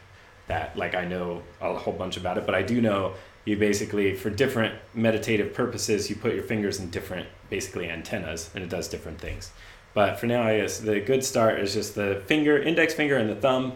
that. 0.48 0.78
Like 0.78 0.96
I 0.96 1.06
know 1.06 1.42
a 1.60 1.76
whole 1.76 1.94
bunch 1.94 2.18
about 2.18 2.38
it, 2.38 2.46
but 2.46 2.56
I 2.56 2.62
do 2.62 2.82
know 2.82 3.14
you 3.48 3.56
basically 3.56 4.14
for 4.14 4.30
different 4.30 4.76
meditative 4.94 5.54
purposes 5.54 6.10
you 6.10 6.16
put 6.18 6.34
your 6.34 6.44
fingers 6.44 6.80
in 6.80 6.90
different 6.90 7.28
basically 7.50 7.90
antennas 7.90 8.50
and 8.54 8.64
it 8.64 8.70
does 8.70 8.90
different 8.90 9.20
things 9.20 9.52
but 9.94 10.20
for 10.20 10.26
now 10.26 10.44
i 10.44 10.58
guess 10.58 10.80
the 10.80 11.00
good 11.00 11.24
start 11.24 11.58
is 11.60 11.74
just 11.74 11.96
the 11.96 12.22
finger 12.26 12.58
index 12.62 12.94
finger 12.94 13.16
and 13.16 13.30
the 13.30 13.36
thumb 13.36 13.72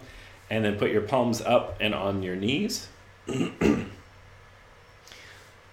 and 0.52 0.64
then 0.64 0.78
put 0.78 0.92
your 0.92 1.02
palms 1.02 1.42
up 1.42 1.76
and 1.80 1.96
on 1.96 2.22
your 2.22 2.36
knees 2.36 2.90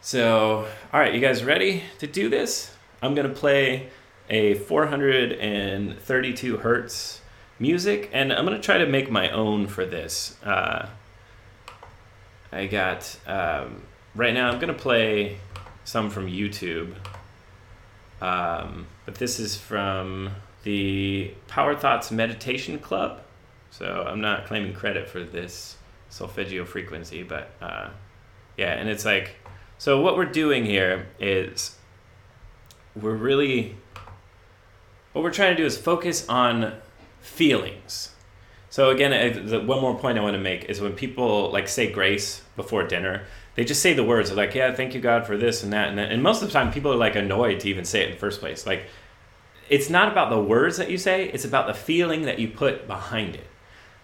so 0.00 0.66
all 0.92 1.00
right 1.00 1.12
you 1.12 1.20
guys 1.20 1.44
ready 1.44 1.82
to 1.98 2.06
do 2.06 2.30
this 2.30 2.74
i'm 3.02 3.14
going 3.14 3.28
to 3.28 3.34
play 3.34 3.90
a 4.30 4.54
432 4.54 6.56
hertz 6.56 7.20
music 7.58 8.08
and 8.14 8.32
i'm 8.32 8.46
going 8.46 8.56
to 8.56 8.64
try 8.64 8.78
to 8.78 8.86
make 8.86 9.10
my 9.10 9.28
own 9.28 9.66
for 9.66 9.84
this 9.84 10.42
uh, 10.42 10.88
I 12.52 12.66
got 12.66 13.16
um, 13.26 13.82
right 14.14 14.32
now. 14.32 14.50
I'm 14.50 14.58
gonna 14.58 14.72
play 14.72 15.38
some 15.84 16.10
from 16.10 16.26
YouTube, 16.26 16.94
um, 18.22 18.86
but 19.04 19.16
this 19.16 19.38
is 19.38 19.56
from 19.56 20.30
the 20.62 21.32
Power 21.46 21.76
Thoughts 21.76 22.10
Meditation 22.10 22.78
Club. 22.78 23.20
So 23.70 24.04
I'm 24.06 24.20
not 24.20 24.46
claiming 24.46 24.72
credit 24.72 25.08
for 25.08 25.22
this 25.22 25.76
solfeggio 26.08 26.64
frequency, 26.64 27.22
but 27.22 27.50
uh, 27.60 27.90
yeah, 28.56 28.72
and 28.72 28.88
it's 28.88 29.04
like 29.04 29.36
so. 29.76 30.00
What 30.00 30.16
we're 30.16 30.24
doing 30.24 30.64
here 30.64 31.06
is 31.20 31.76
we're 32.96 33.14
really 33.14 33.76
what 35.12 35.22
we're 35.22 35.32
trying 35.32 35.54
to 35.54 35.62
do 35.62 35.66
is 35.66 35.76
focus 35.76 36.28
on 36.28 36.74
feelings 37.20 38.12
so 38.70 38.90
again, 38.90 39.66
one 39.66 39.80
more 39.80 39.98
point 39.98 40.18
I 40.18 40.22
want 40.22 40.34
to 40.34 40.40
make 40.40 40.66
is 40.66 40.80
when 40.80 40.92
people 40.92 41.50
like 41.50 41.68
say 41.68 41.90
grace 41.90 42.42
before 42.54 42.86
dinner, 42.86 43.24
they 43.54 43.64
just 43.64 43.80
say 43.82 43.94
the 43.94 44.04
words 44.04 44.30
like, 44.32 44.54
"Yeah, 44.54 44.74
thank 44.74 44.94
you 44.94 45.00
God 45.00 45.26
for 45.26 45.36
this 45.36 45.62
and 45.62 45.72
that 45.72 45.88
and 45.88 45.98
that." 45.98 46.12
And 46.12 46.22
most 46.22 46.42
of 46.42 46.48
the 46.48 46.52
time, 46.52 46.70
people 46.70 46.92
are 46.92 46.96
like 46.96 47.16
annoyed 47.16 47.60
to 47.60 47.68
even 47.68 47.84
say 47.84 48.02
it 48.02 48.06
in 48.06 48.10
the 48.12 48.18
first 48.18 48.40
place. 48.40 48.66
Like, 48.66 48.84
it's 49.68 49.90
not 49.90 50.12
about 50.12 50.30
the 50.30 50.40
words 50.40 50.76
that 50.76 50.90
you 50.90 50.98
say; 50.98 51.30
it's 51.30 51.44
about 51.44 51.66
the 51.66 51.74
feeling 51.74 52.22
that 52.22 52.38
you 52.38 52.48
put 52.48 52.86
behind 52.86 53.34
it. 53.36 53.46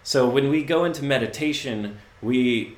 So 0.05 0.29
when 0.29 0.49
we 0.51 0.63
go 0.63 0.85
into 0.85 1.03
meditation, 1.03 1.97
we 2.21 2.77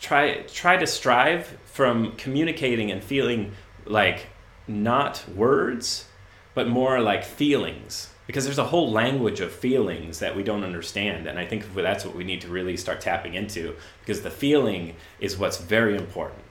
try 0.00 0.42
try 0.52 0.76
to 0.76 0.88
strive 0.88 1.56
from 1.66 2.16
communicating 2.16 2.90
and 2.90 3.02
feeling 3.02 3.52
like 3.86 4.26
not 4.66 5.24
words, 5.36 6.08
but 6.52 6.66
more 6.66 7.00
like 7.00 7.22
feelings. 7.22 8.10
Because 8.26 8.44
there's 8.44 8.58
a 8.58 8.64
whole 8.64 8.90
language 8.90 9.38
of 9.38 9.52
feelings 9.52 10.18
that 10.18 10.34
we 10.34 10.42
don't 10.42 10.64
understand 10.64 11.26
and 11.28 11.38
i 11.38 11.44
think 11.44 11.72
that's 11.74 12.04
what 12.06 12.16
we 12.16 12.24
need 12.24 12.40
to 12.40 12.48
really 12.48 12.76
start 12.76 13.00
tapping 13.00 13.34
into 13.34 13.76
because 14.00 14.22
the 14.22 14.30
feeling 14.30 14.96
is 15.20 15.38
what's 15.38 15.58
very 15.58 15.96
important. 15.96 16.42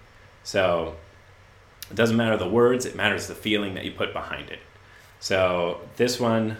So 0.43 0.95
it 1.91 1.95
doesn't 1.95 2.15
matter 2.15 2.37
the 2.37 2.47
words 2.47 2.85
it 2.85 2.95
matters 2.95 3.27
the 3.27 3.35
feeling 3.35 3.73
that 3.73 3.83
you 3.83 3.91
put 3.91 4.13
behind 4.13 4.49
it. 4.51 4.59
So 5.19 5.81
this 5.97 6.17
one 6.17 6.57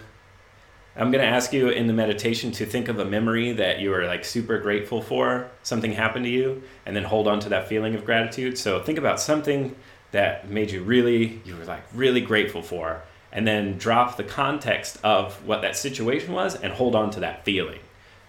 i'm 0.96 1.12
going 1.12 1.24
to 1.24 1.30
ask 1.30 1.54
you 1.54 1.70
in 1.70 1.88
the 1.88 1.94
meditation 1.94 2.52
to 2.52 2.66
think 2.66 2.88
of 2.88 3.00
a 3.00 3.06
memory 3.06 3.52
that 3.52 3.80
you 3.80 3.94
are 3.94 4.06
like 4.06 4.24
super 4.24 4.60
grateful 4.60 5.02
for 5.02 5.50
something 5.64 5.94
happened 5.94 6.26
to 6.26 6.32
you 6.32 6.62
and 6.86 6.96
then 6.96 7.04
hold 7.04 7.28
on 7.28 7.40
to 7.40 7.50
that 7.50 7.68
feeling 7.68 7.96
of 7.96 8.06
gratitude 8.06 8.58
so 8.58 8.82
think 8.82 8.98
about 8.98 9.20
something 9.20 9.76
that 10.12 10.50
made 10.50 10.72
you 10.72 10.84
really 10.84 11.42
you 11.46 11.56
were 11.56 11.66
like 11.66 11.84
really 11.94 12.22
grateful 12.22 12.62
for 12.62 13.02
and 13.34 13.48
then 13.48 13.78
drop 13.80 14.16
the 14.16 14.24
context 14.24 15.00
of 15.04 15.46
what 15.46 15.64
that 15.64 15.76
situation 15.76 16.34
was 16.34 16.56
and 16.56 16.72
hold 16.72 16.96
on 16.96 17.10
to 17.10 17.20
that 17.22 17.44
feeling. 17.44 17.80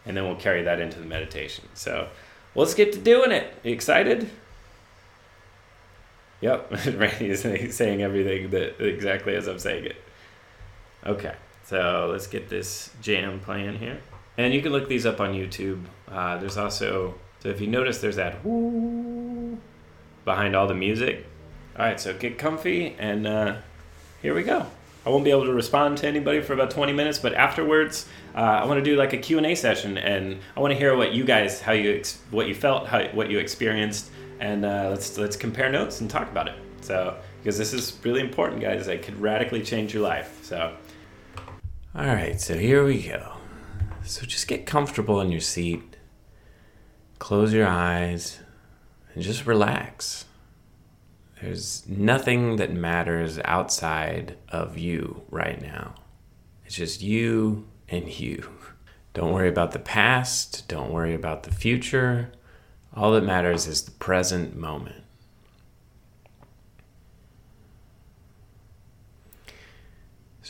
And 0.06 0.16
then 0.16 0.24
we'll 0.24 0.36
carry 0.36 0.62
that 0.62 0.80
into 0.80 0.98
the 0.98 1.04
meditation. 1.04 1.68
So 1.74 2.08
let's 2.54 2.74
get 2.74 2.92
to 2.94 2.98
doing 2.98 3.30
it. 3.30 3.54
You 3.62 3.72
excited? 3.72 4.30
Yep, 6.40 6.70
Randy 6.98 7.30
is 7.30 7.42
saying 7.76 8.02
everything 8.02 8.50
that 8.50 8.82
exactly 8.82 9.36
as 9.36 9.46
I'm 9.46 9.58
saying 9.58 9.84
it. 9.84 9.96
Okay, 11.06 11.34
so 11.64 12.08
let's 12.10 12.26
get 12.26 12.48
this 12.48 12.90
jam 13.02 13.40
playing 13.40 13.78
here. 13.78 14.00
And 14.36 14.52
you 14.52 14.62
can 14.62 14.72
look 14.72 14.88
these 14.88 15.06
up 15.06 15.20
on 15.20 15.32
YouTube. 15.32 15.84
Uh, 16.08 16.38
there's 16.38 16.56
also, 16.56 17.14
so 17.40 17.48
if 17.48 17.60
you 17.60 17.66
notice, 17.66 18.00
there's 18.00 18.16
that 18.16 18.44
whoo 18.44 19.58
behind 20.24 20.54
all 20.54 20.66
the 20.66 20.74
music. 20.74 21.26
All 21.78 21.84
right, 21.84 21.98
so 21.98 22.12
get 22.14 22.38
comfy 22.38 22.94
and 22.98 23.26
uh, 23.26 23.56
here 24.22 24.34
we 24.34 24.42
go. 24.42 24.66
I 25.06 25.10
won't 25.10 25.24
be 25.24 25.30
able 25.30 25.44
to 25.44 25.52
respond 25.52 25.98
to 25.98 26.06
anybody 26.06 26.40
for 26.40 26.54
about 26.54 26.70
20 26.70 26.92
minutes, 26.92 27.18
but 27.18 27.34
afterwards, 27.34 28.06
uh, 28.34 28.38
I 28.38 28.64
want 28.64 28.78
to 28.78 28.84
do 28.84 28.96
like 28.96 29.12
a 29.12 29.18
Q&A 29.18 29.54
session, 29.54 29.98
and 29.98 30.38
I 30.56 30.60
want 30.60 30.72
to 30.72 30.78
hear 30.78 30.96
what 30.96 31.12
you 31.12 31.24
guys, 31.24 31.60
how 31.60 31.72
you, 31.72 31.96
ex- 31.96 32.20
what 32.30 32.48
you 32.48 32.54
felt, 32.54 32.88
how, 32.88 33.04
what 33.08 33.30
you 33.30 33.38
experienced, 33.38 34.10
and 34.40 34.64
uh, 34.64 34.88
let's 34.90 35.18
let's 35.18 35.36
compare 35.36 35.70
notes 35.70 36.00
and 36.00 36.08
talk 36.08 36.30
about 36.30 36.48
it. 36.48 36.54
So, 36.80 37.16
because 37.42 37.58
this 37.58 37.74
is 37.74 37.98
really 38.02 38.20
important, 38.20 38.62
guys, 38.62 38.88
it 38.88 39.02
could 39.02 39.20
radically 39.20 39.62
change 39.62 39.92
your 39.92 40.02
life. 40.02 40.38
So, 40.42 40.74
all 41.96 42.06
right, 42.06 42.40
so 42.40 42.58
here 42.58 42.84
we 42.84 43.02
go. 43.02 43.34
So 44.02 44.26
just 44.26 44.48
get 44.48 44.66
comfortable 44.66 45.20
in 45.20 45.30
your 45.30 45.40
seat, 45.40 45.96
close 47.20 47.52
your 47.52 47.68
eyes, 47.68 48.40
and 49.14 49.22
just 49.22 49.46
relax. 49.46 50.24
There's 51.40 51.86
nothing 51.86 52.56
that 52.56 52.72
matters 52.72 53.38
outside 53.44 54.36
of 54.48 54.76
you 54.76 55.22
right 55.30 55.62
now. 55.62 55.94
It's 56.66 56.74
just 56.74 57.00
you 57.00 57.68
and 57.88 58.08
you. 58.08 58.50
Don't 59.12 59.32
worry 59.32 59.48
about 59.48 59.70
the 59.70 59.78
past, 59.78 60.66
don't 60.66 60.90
worry 60.90 61.14
about 61.14 61.44
the 61.44 61.52
future. 61.52 62.32
All 62.92 63.12
that 63.12 63.24
matters 63.24 63.68
is 63.68 63.82
the 63.82 63.92
present 63.92 64.56
moment. 64.56 65.03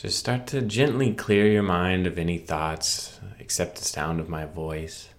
So 0.05 0.11
start 0.11 0.45
to 0.47 0.61
gently 0.61 1.15
clear 1.15 1.47
your 1.47 1.63
mind 1.63 2.05
of 2.05 2.19
any 2.19 2.37
thoughts 2.37 3.19
except 3.39 3.77
the 3.77 3.83
sound 3.83 4.19
of 4.19 4.29
my 4.29 4.45
voice. 4.45 5.09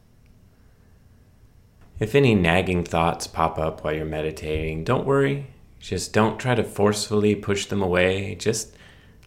If 1.98 2.14
any 2.14 2.36
nagging 2.36 2.84
thoughts 2.84 3.26
pop 3.26 3.58
up 3.58 3.82
while 3.82 3.94
you're 3.94 4.04
meditating, 4.04 4.84
don't 4.84 5.04
worry. 5.04 5.48
Just 5.80 6.12
don't 6.12 6.38
try 6.38 6.54
to 6.54 6.62
forcefully 6.62 7.34
push 7.34 7.66
them 7.66 7.82
away. 7.82 8.36
Just 8.36 8.76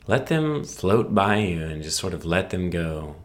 let 0.08 0.28
them 0.28 0.64
float 0.64 1.14
by 1.14 1.40
you 1.40 1.62
and 1.62 1.84
just 1.84 2.00
sort 2.00 2.14
of 2.14 2.24
let 2.24 2.52
them 2.52 2.70
go. 2.70 3.18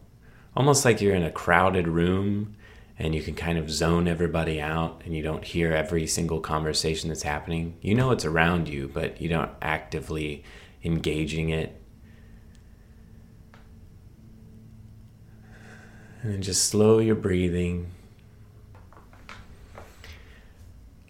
Almost 0.57 0.85
like 0.85 1.01
you're 1.01 1.14
in 1.14 1.23
a 1.23 1.31
crowded 1.31 1.87
room 1.87 2.57
and 2.99 3.14
you 3.14 3.23
can 3.23 3.37
kind 3.37 3.59
of 3.59 3.70
zone 3.70 4.09
everybody 4.09 4.61
out 4.61 5.03
and 5.05 5.14
you 5.14 5.23
don't 5.23 5.44
hear 5.44 5.73
every 5.73 6.09
single 6.09 6.40
conversation 6.40 7.11
that's 7.11 7.23
happening. 7.23 7.77
You 7.81 7.94
know 7.94 8.11
it's 8.11 8.25
around 8.25 8.66
you, 8.66 8.90
but 8.92 9.20
you 9.20 9.29
don't 9.29 9.53
actively 9.62 10.42
engaging 10.83 11.51
it. 11.51 11.81
And 16.25 16.33
then 16.33 16.41
just 16.41 16.65
slow 16.65 17.01
your 17.01 17.17
breathing. 17.17 17.91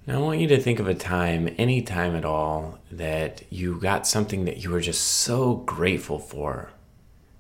Now, 0.09 0.17
I 0.17 0.19
want 0.19 0.41
you 0.41 0.49
to 0.49 0.59
think 0.59 0.81
of 0.81 0.89
a 0.89 0.95
time, 0.95 1.55
any 1.57 1.83
time 1.83 2.17
at 2.17 2.25
all, 2.25 2.81
that 2.91 3.45
you 3.49 3.79
got 3.79 4.09
something 4.09 4.45
that 4.47 4.65
you 4.65 4.71
were 4.71 4.81
just 4.81 5.03
so 5.03 5.55
grateful 5.55 6.19
for. 6.19 6.71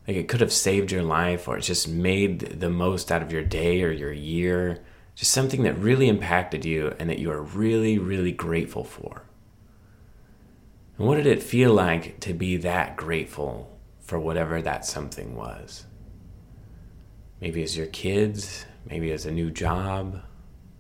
Like 0.06 0.16
it 0.16 0.28
could 0.28 0.40
have 0.40 0.52
saved 0.52 0.92
your 0.92 1.02
life 1.02 1.48
or 1.48 1.58
it 1.58 1.62
just 1.62 1.88
made 1.88 2.60
the 2.60 2.70
most 2.70 3.10
out 3.10 3.22
of 3.22 3.32
your 3.32 3.42
day 3.42 3.82
or 3.82 3.90
your 3.90 4.12
year. 4.12 4.84
Just 5.16 5.32
something 5.32 5.64
that 5.64 5.76
really 5.76 6.06
impacted 6.06 6.64
you 6.64 6.94
and 7.00 7.10
that 7.10 7.18
you 7.18 7.32
are 7.32 7.42
really, 7.42 7.98
really 7.98 8.30
grateful 8.30 8.84
for. 8.84 9.22
And 10.96 11.08
what 11.08 11.16
did 11.16 11.26
it 11.26 11.42
feel 11.42 11.74
like 11.74 12.20
to 12.20 12.32
be 12.32 12.56
that 12.58 12.96
grateful 12.96 13.76
for 13.98 14.20
whatever 14.20 14.62
that 14.62 14.86
something 14.86 15.34
was? 15.34 15.86
Maybe 17.44 17.62
as 17.62 17.76
your 17.76 17.88
kids, 17.88 18.64
maybe 18.88 19.12
as 19.12 19.26
a 19.26 19.30
new 19.30 19.50
job, 19.50 20.22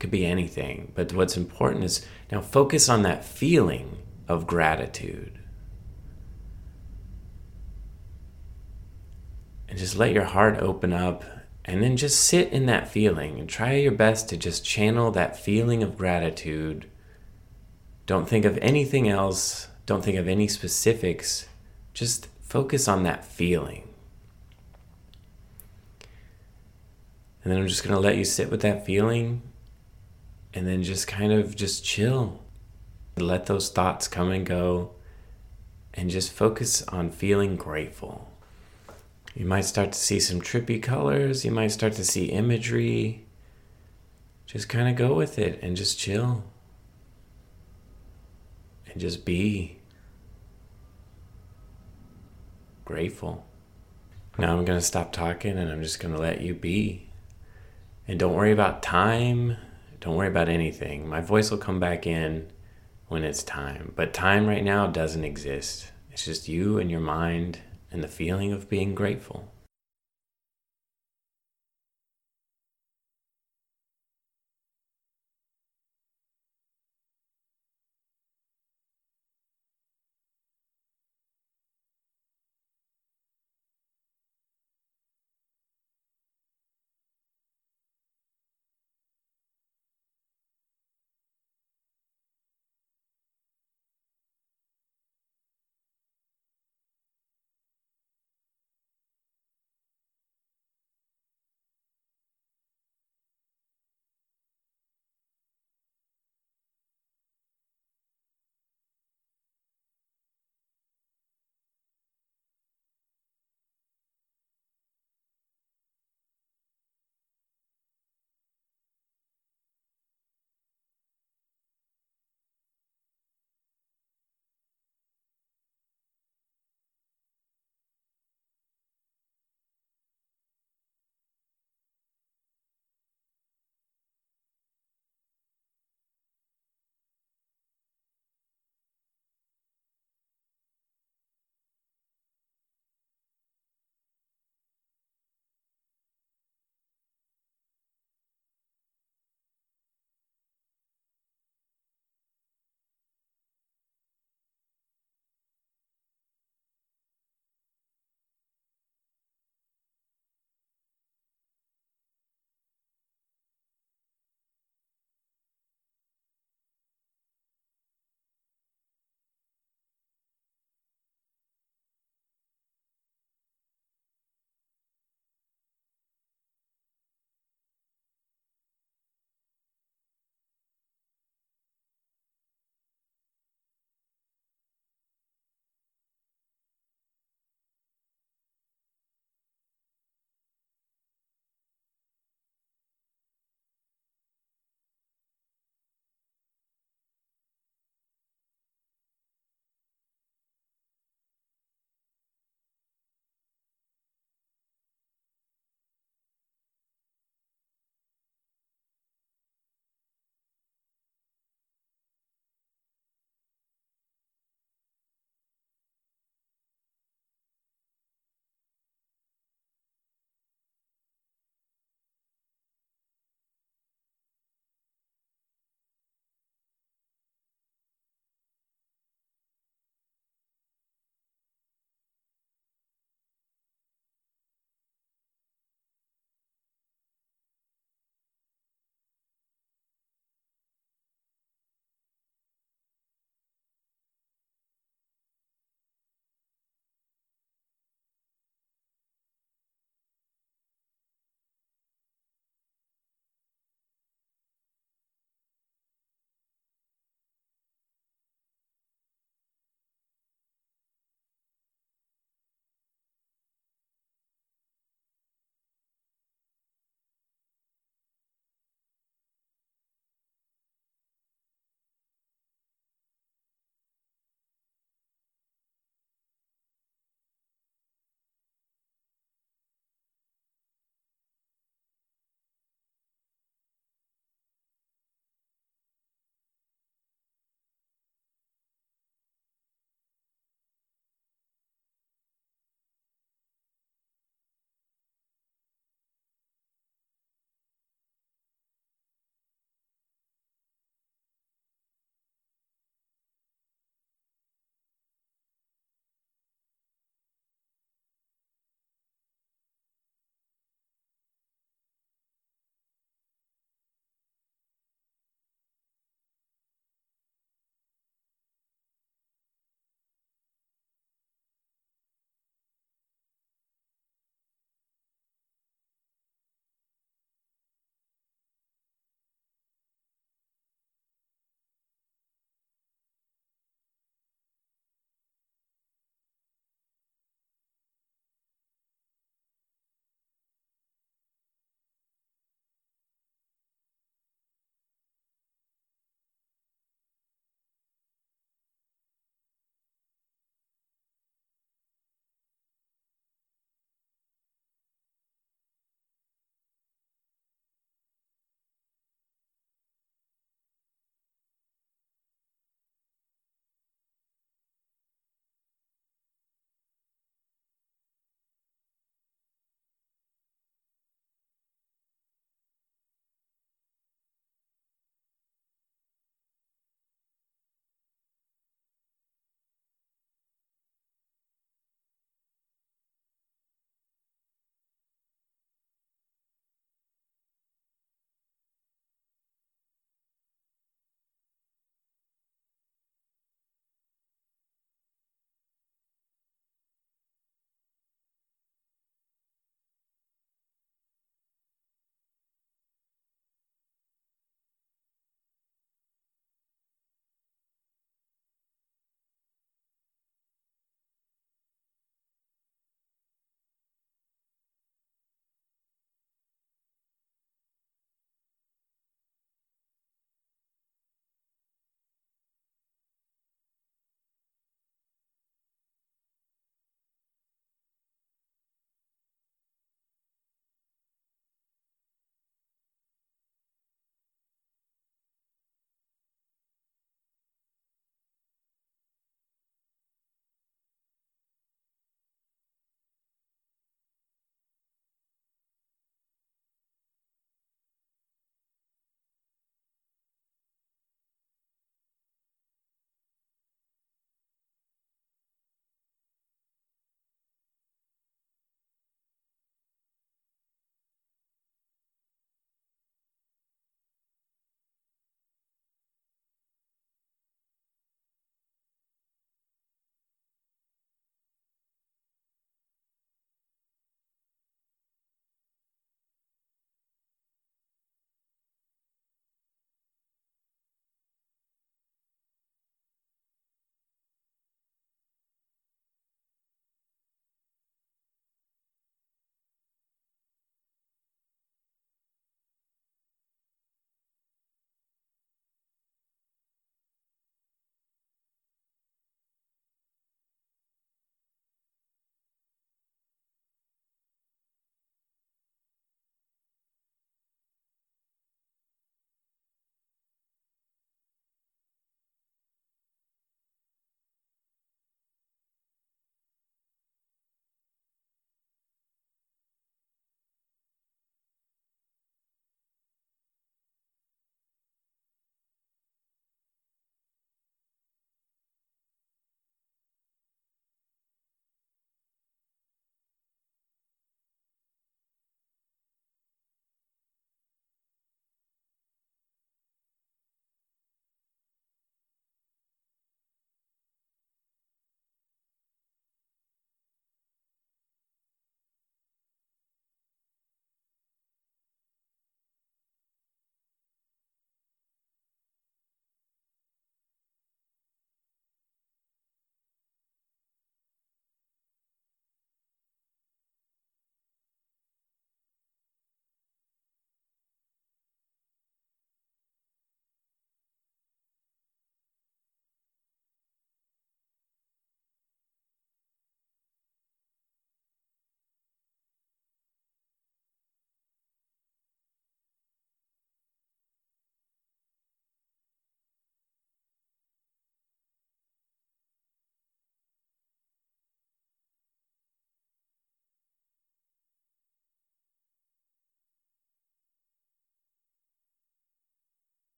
could 0.00 0.10
be 0.10 0.26
anything. 0.26 0.90
But 0.92 1.12
what's 1.12 1.36
important 1.36 1.84
is 1.84 2.04
now 2.32 2.40
focus 2.40 2.88
on 2.88 3.02
that 3.02 3.24
feeling 3.24 3.98
of 4.26 4.48
gratitude. 4.48 5.38
And 9.68 9.78
just 9.78 9.94
let 9.94 10.12
your 10.12 10.24
heart 10.24 10.58
open 10.58 10.92
up 10.92 11.22
and 11.64 11.80
then 11.80 11.96
just 11.96 12.24
sit 12.24 12.48
in 12.48 12.66
that 12.66 12.88
feeling 12.88 13.38
and 13.38 13.48
try 13.48 13.74
your 13.74 13.92
best 13.92 14.28
to 14.30 14.36
just 14.36 14.64
channel 14.64 15.12
that 15.12 15.38
feeling 15.38 15.84
of 15.84 15.96
gratitude. 15.96 16.90
Don't 18.04 18.28
think 18.28 18.44
of 18.44 18.58
anything 18.58 19.08
else, 19.08 19.68
don't 19.86 20.02
think 20.02 20.18
of 20.18 20.26
any 20.26 20.48
specifics. 20.48 21.46
Just 21.94 22.26
focus 22.40 22.88
on 22.88 23.04
that 23.04 23.24
feeling. 23.24 23.87
And 27.42 27.52
then 27.52 27.60
I'm 27.60 27.68
just 27.68 27.84
going 27.84 27.94
to 27.94 28.00
let 28.00 28.16
you 28.16 28.24
sit 28.24 28.50
with 28.50 28.62
that 28.62 28.84
feeling 28.84 29.42
and 30.54 30.66
then 30.66 30.82
just 30.82 31.06
kind 31.06 31.32
of 31.32 31.54
just 31.54 31.84
chill. 31.84 32.42
Let 33.16 33.46
those 33.46 33.70
thoughts 33.70 34.08
come 34.08 34.30
and 34.30 34.44
go 34.46 34.92
and 35.94 36.10
just 36.10 36.32
focus 36.32 36.82
on 36.88 37.10
feeling 37.10 37.56
grateful. 37.56 38.30
You 39.34 39.46
might 39.46 39.62
start 39.62 39.92
to 39.92 39.98
see 39.98 40.20
some 40.20 40.40
trippy 40.40 40.82
colors, 40.82 41.44
you 41.44 41.50
might 41.50 41.68
start 41.68 41.92
to 41.94 42.04
see 42.04 42.26
imagery. 42.26 43.24
Just 44.46 44.68
kind 44.68 44.88
of 44.88 44.96
go 44.96 45.14
with 45.14 45.38
it 45.38 45.62
and 45.62 45.76
just 45.76 45.98
chill. 45.98 46.44
And 48.90 49.00
just 49.00 49.24
be 49.24 49.78
grateful. 52.84 53.44
Now 54.38 54.56
I'm 54.56 54.64
going 54.64 54.78
to 54.78 54.84
stop 54.84 55.12
talking 55.12 55.58
and 55.58 55.70
I'm 55.70 55.82
just 55.82 56.00
going 56.00 56.14
to 56.14 56.20
let 56.20 56.40
you 56.40 56.54
be. 56.54 57.07
And 58.08 58.18
don't 58.18 58.34
worry 58.34 58.52
about 58.52 58.82
time 58.82 59.58
don't 60.00 60.14
worry 60.14 60.28
about 60.28 60.48
anything. 60.48 61.08
My 61.08 61.20
voice 61.20 61.50
will 61.50 61.58
come 61.58 61.80
back 61.80 62.06
in 62.06 62.50
when 63.08 63.24
it's 63.24 63.42
time. 63.42 63.92
But 63.96 64.14
time 64.14 64.46
right 64.46 64.62
now 64.62 64.86
doesn't 64.86 65.24
exist. 65.24 65.90
It's 66.12 66.24
just 66.24 66.48
you 66.48 66.78
and 66.78 66.90
your 66.90 67.00
mind 67.00 67.60
and 67.90 68.02
the 68.02 68.08
feeling 68.08 68.52
of 68.52 68.68
being 68.68 68.94
grateful. 68.94 69.52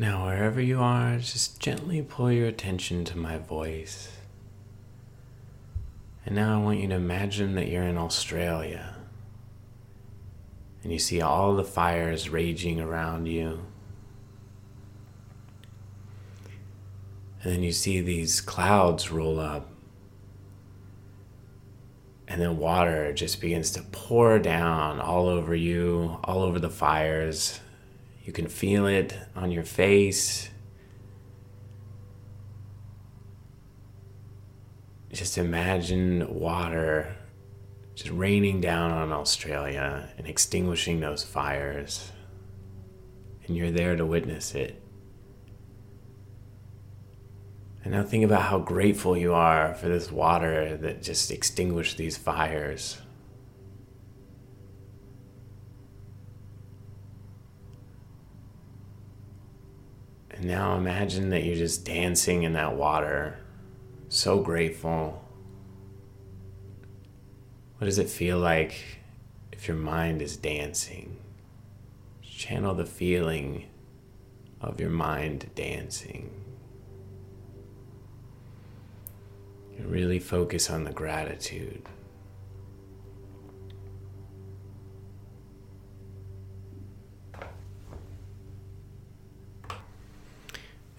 Now, 0.00 0.24
wherever 0.24 0.62
you 0.62 0.80
are, 0.80 1.18
just 1.18 1.60
gently 1.60 2.00
pull 2.00 2.32
your 2.32 2.46
attention 2.46 3.04
to 3.04 3.18
my 3.18 3.36
voice. 3.36 4.10
And 6.24 6.34
now 6.34 6.58
I 6.58 6.64
want 6.64 6.78
you 6.78 6.88
to 6.88 6.94
imagine 6.94 7.54
that 7.56 7.68
you're 7.68 7.82
in 7.82 7.98
Australia 7.98 8.96
and 10.82 10.90
you 10.90 10.98
see 10.98 11.20
all 11.20 11.54
the 11.54 11.64
fires 11.64 12.30
raging 12.30 12.80
around 12.80 13.26
you. 13.26 13.60
And 17.42 17.52
then 17.52 17.62
you 17.62 17.72
see 17.72 18.00
these 18.00 18.40
clouds 18.40 19.10
roll 19.10 19.38
up. 19.38 19.68
And 22.26 22.40
then 22.40 22.56
water 22.56 23.12
just 23.12 23.38
begins 23.42 23.70
to 23.72 23.82
pour 23.82 24.38
down 24.38 24.98
all 24.98 25.28
over 25.28 25.54
you, 25.54 26.16
all 26.24 26.40
over 26.40 26.58
the 26.58 26.70
fires. 26.70 27.60
You 28.30 28.34
can 28.34 28.46
feel 28.46 28.86
it 28.86 29.12
on 29.34 29.50
your 29.50 29.64
face. 29.64 30.50
Just 35.12 35.36
imagine 35.36 36.32
water 36.32 37.16
just 37.96 38.12
raining 38.12 38.60
down 38.60 38.92
on 38.92 39.10
Australia 39.10 40.08
and 40.16 40.28
extinguishing 40.28 41.00
those 41.00 41.24
fires. 41.24 42.12
And 43.48 43.56
you're 43.56 43.72
there 43.72 43.96
to 43.96 44.06
witness 44.06 44.54
it. 44.54 44.80
And 47.82 47.94
now 47.94 48.04
think 48.04 48.24
about 48.24 48.42
how 48.42 48.60
grateful 48.60 49.16
you 49.16 49.34
are 49.34 49.74
for 49.74 49.88
this 49.88 50.12
water 50.12 50.76
that 50.76 51.02
just 51.02 51.32
extinguished 51.32 51.96
these 51.96 52.16
fires. 52.16 53.00
And 60.40 60.48
now 60.48 60.74
imagine 60.74 61.28
that 61.30 61.44
you're 61.44 61.54
just 61.54 61.84
dancing 61.84 62.44
in 62.44 62.54
that 62.54 62.74
water, 62.74 63.36
so 64.08 64.40
grateful. 64.40 65.22
What 67.76 67.84
does 67.84 67.98
it 67.98 68.08
feel 68.08 68.38
like 68.38 68.82
if 69.52 69.68
your 69.68 69.76
mind 69.76 70.22
is 70.22 70.38
dancing? 70.38 71.18
Channel 72.22 72.74
the 72.74 72.86
feeling 72.86 73.66
of 74.62 74.80
your 74.80 74.88
mind 74.88 75.50
dancing. 75.54 76.30
And 79.76 79.90
really 79.90 80.18
focus 80.18 80.70
on 80.70 80.84
the 80.84 80.92
gratitude. 80.92 81.82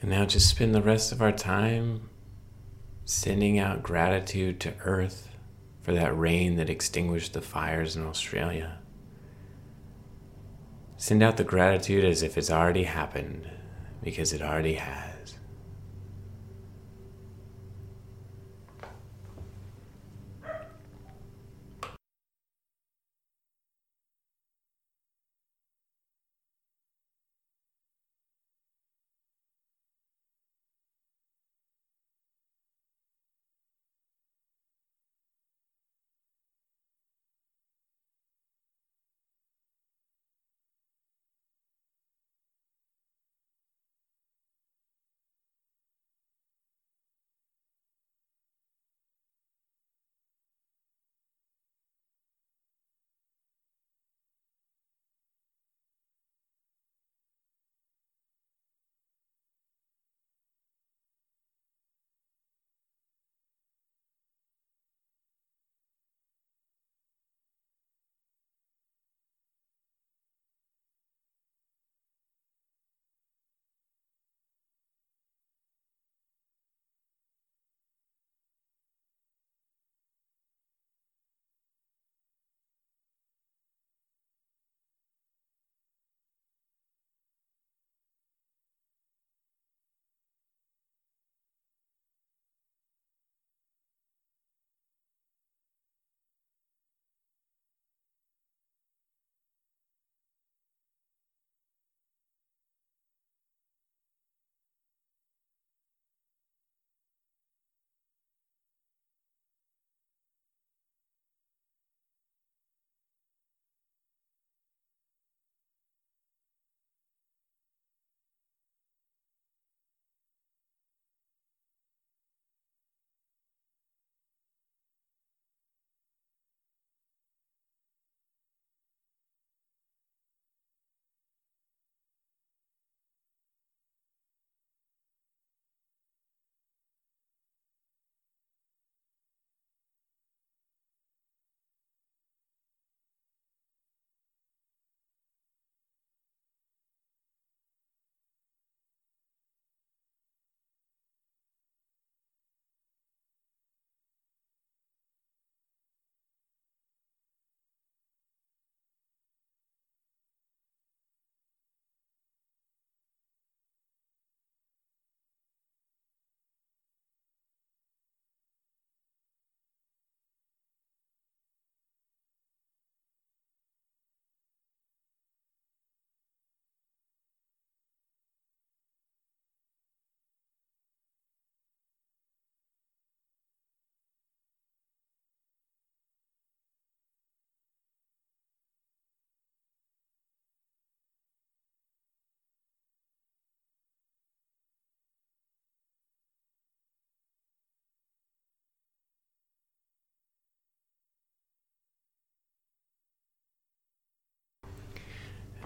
And 0.02 0.10
now 0.10 0.26
just 0.26 0.50
spend 0.50 0.74
the 0.74 0.82
rest 0.82 1.12
of 1.12 1.22
our 1.22 1.32
time 1.32 2.10
sending 3.06 3.60
out 3.60 3.84
gratitude 3.84 4.60
to 4.62 4.74
Earth 4.84 5.30
for 5.82 5.94
that 5.94 6.18
rain 6.18 6.56
that 6.56 6.70
extinguished 6.70 7.34
the 7.34 7.42
fires 7.42 7.96
in 7.96 8.06
Australia. 8.06 8.80
Send 10.98 11.22
out 11.24 11.38
the 11.38 11.44
gratitude 11.44 12.04
as 12.04 12.24
if 12.24 12.38
it's 12.38 12.52
already 12.52 12.84
happened, 12.84 13.50
because 14.04 14.34
it 14.34 14.42
already 14.42 14.74
has. 14.74 15.11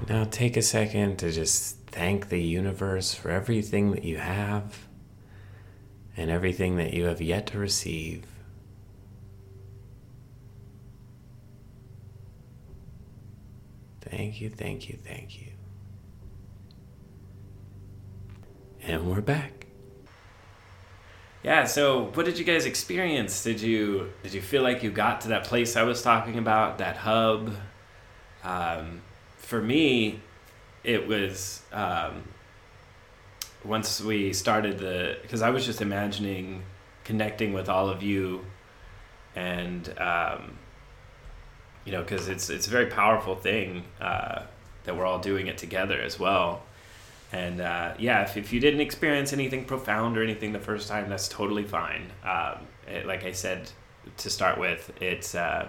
Now 0.10 0.26
take 0.26 0.56
a 0.56 0.62
second 0.62 1.18
to 1.18 1.32
just 1.32 1.78
thank 1.88 2.30
the 2.30 2.42
universe 2.42 3.14
for 3.14 3.32
everything 3.32 3.92
that 3.92 4.04
you 4.04 4.18
have 4.18 4.88
and 6.18 6.30
everything 6.30 6.76
that 6.78 6.94
you 6.94 7.06
have 7.06 7.22
yet 7.22 7.48
to 7.48 7.58
receive. 7.58 8.26
Thank 14.02 14.40
you, 14.40 14.50
thank 14.50 14.88
you, 14.88 14.98
thank 15.04 15.42
you. 15.42 15.48
And 18.84 19.10
we're 19.10 19.22
back. 19.22 19.66
Yeah, 21.44 21.66
so 21.66 22.12
what 22.14 22.26
did 22.26 22.38
you 22.38 22.46
guys 22.46 22.66
experience? 22.66 23.44
Did 23.44 23.62
you 23.62 24.12
did 24.24 24.34
you 24.34 24.42
feel 24.42 24.62
like 24.62 24.84
you 24.84 24.92
got 24.92 25.22
to 25.22 25.30
that 25.30 25.44
place 25.44 25.76
I 25.76 25.84
was 25.84 26.02
talking 26.02 26.38
about, 26.38 26.78
that 26.78 26.98
hub? 26.98 27.56
Um, 28.44 29.02
for 29.46 29.62
me, 29.62 30.20
it 30.84 31.08
was 31.08 31.62
um, 31.72 32.24
once 33.64 34.02
we 34.02 34.34
started 34.34 34.80
the 34.80 35.18
because 35.22 35.44
I 35.44 35.52
was 35.52 35.66
just 35.66 35.82
imagining 35.82 36.64
connecting 37.04 37.54
with 37.54 37.70
all 37.70 37.88
of 37.88 38.02
you, 38.02 38.44
and 39.36 39.88
um, 40.00 40.58
you 41.86 41.92
know, 41.92 42.02
because 42.02 42.28
it's 42.28 42.50
it's 42.50 42.66
a 42.66 42.72
very 42.72 42.88
powerful 42.88 43.36
thing 43.36 43.84
uh, 44.02 44.42
that 44.86 44.98
we're 44.98 45.06
all 45.06 45.20
doing 45.20 45.46
it 45.46 45.60
together 45.60 46.02
as 46.02 46.20
well. 46.20 46.64
And 47.32 47.62
uh, 47.62 47.94
yeah, 48.00 48.24
if, 48.24 48.38
if 48.38 48.52
you 48.52 48.60
didn't 48.60 48.82
experience 48.82 49.32
anything 49.32 49.66
profound 49.66 50.18
or 50.18 50.24
anything 50.24 50.54
the 50.54 50.60
first 50.60 50.88
time, 50.88 51.10
that's 51.10 51.28
totally 51.28 51.64
fine. 51.66 52.12
Um, 52.24 52.66
it, 52.88 53.06
like 53.06 53.26
I 53.26 53.32
said 53.32 53.70
to 54.18 54.30
start 54.30 54.60
with, 54.60 54.92
it's 55.02 55.36
uh, 55.36 55.68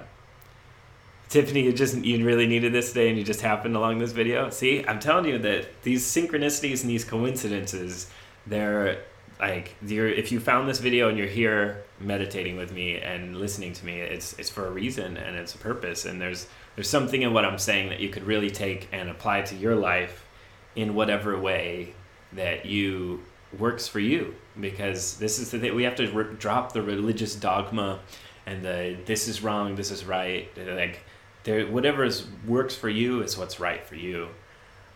Tiffany. 1.29 1.62
You 1.62 1.72
just 1.72 1.97
you 1.97 2.24
really 2.24 2.47
needed 2.47 2.72
this 2.72 2.89
today, 2.89 3.09
and 3.09 3.18
you 3.18 3.24
just 3.24 3.41
happened 3.41 3.77
along 3.77 3.99
this 3.99 4.12
video. 4.12 4.51
See, 4.51 4.85
I'm 4.87 5.01
telling 5.01 5.27
you 5.27 5.39
that 5.39 5.83
these 5.83 6.05
synchronicities 6.05 6.83
and 6.83 6.91
these 6.91 7.05
coincidences, 7.05 8.09
they're 8.47 8.99
like 9.41 9.74
you're, 9.87 10.09
if 10.09 10.33
you 10.33 10.41
found 10.41 10.68
this 10.68 10.79
video 10.79 11.09
and 11.09 11.18
you're 11.18 11.27
here 11.27 11.83
meditating 12.01 12.57
with 12.57 12.72
me 12.72 12.99
and 12.99 13.37
listening 13.37 13.72
to 13.72 13.85
me 13.85 14.01
it's 14.01 14.39
it's 14.39 14.51
for 14.51 14.66
a 14.66 14.70
reason 14.70 15.16
and 15.16 15.37
it's 15.37 15.55
a 15.55 15.59
purpose 15.59 16.05
and 16.05 16.20
there's 16.20 16.47
there's 16.74 16.89
something 16.89 17.22
in 17.22 17.33
what 17.33 17.45
I'm 17.45 17.59
saying 17.59 17.89
that 17.91 18.01
you 18.01 18.09
could 18.09 18.24
really 18.24 18.51
take 18.51 18.89
and 18.93 19.09
apply 19.09 19.43
to 19.43 19.55
your 19.55 19.74
life 19.74 20.27
in 20.74 20.95
whatever 20.95 21.39
way 21.39 21.95
that 22.33 22.66
you 22.66 23.22
works 23.59 23.87
for 23.89 24.01
you 24.01 24.35
because 24.61 25.16
this 25.18 25.39
is 25.39 25.51
the 25.51 25.59
thing 25.59 25.74
we 25.74 25.85
have 25.85 25.97
to 25.97 26.11
re- 26.11 26.35
drop 26.39 26.72
the 26.72 26.83
religious 26.83 27.35
dogma 27.35 28.01
and 28.47 28.64
the 28.64 28.97
this 29.07 29.29
is 29.29 29.43
wrong 29.43 29.74
this 29.74 29.91
is 29.91 30.05
right 30.05 30.51
like 30.57 31.01
there 31.47 31.67
whatever 31.67 32.05
is 32.05 32.27
works 32.47 32.75
for 32.75 32.91
you 32.91 33.23
is 33.23 33.39
what's 33.39 33.59
right 33.59 33.85
for 33.87 33.97
you 33.97 34.29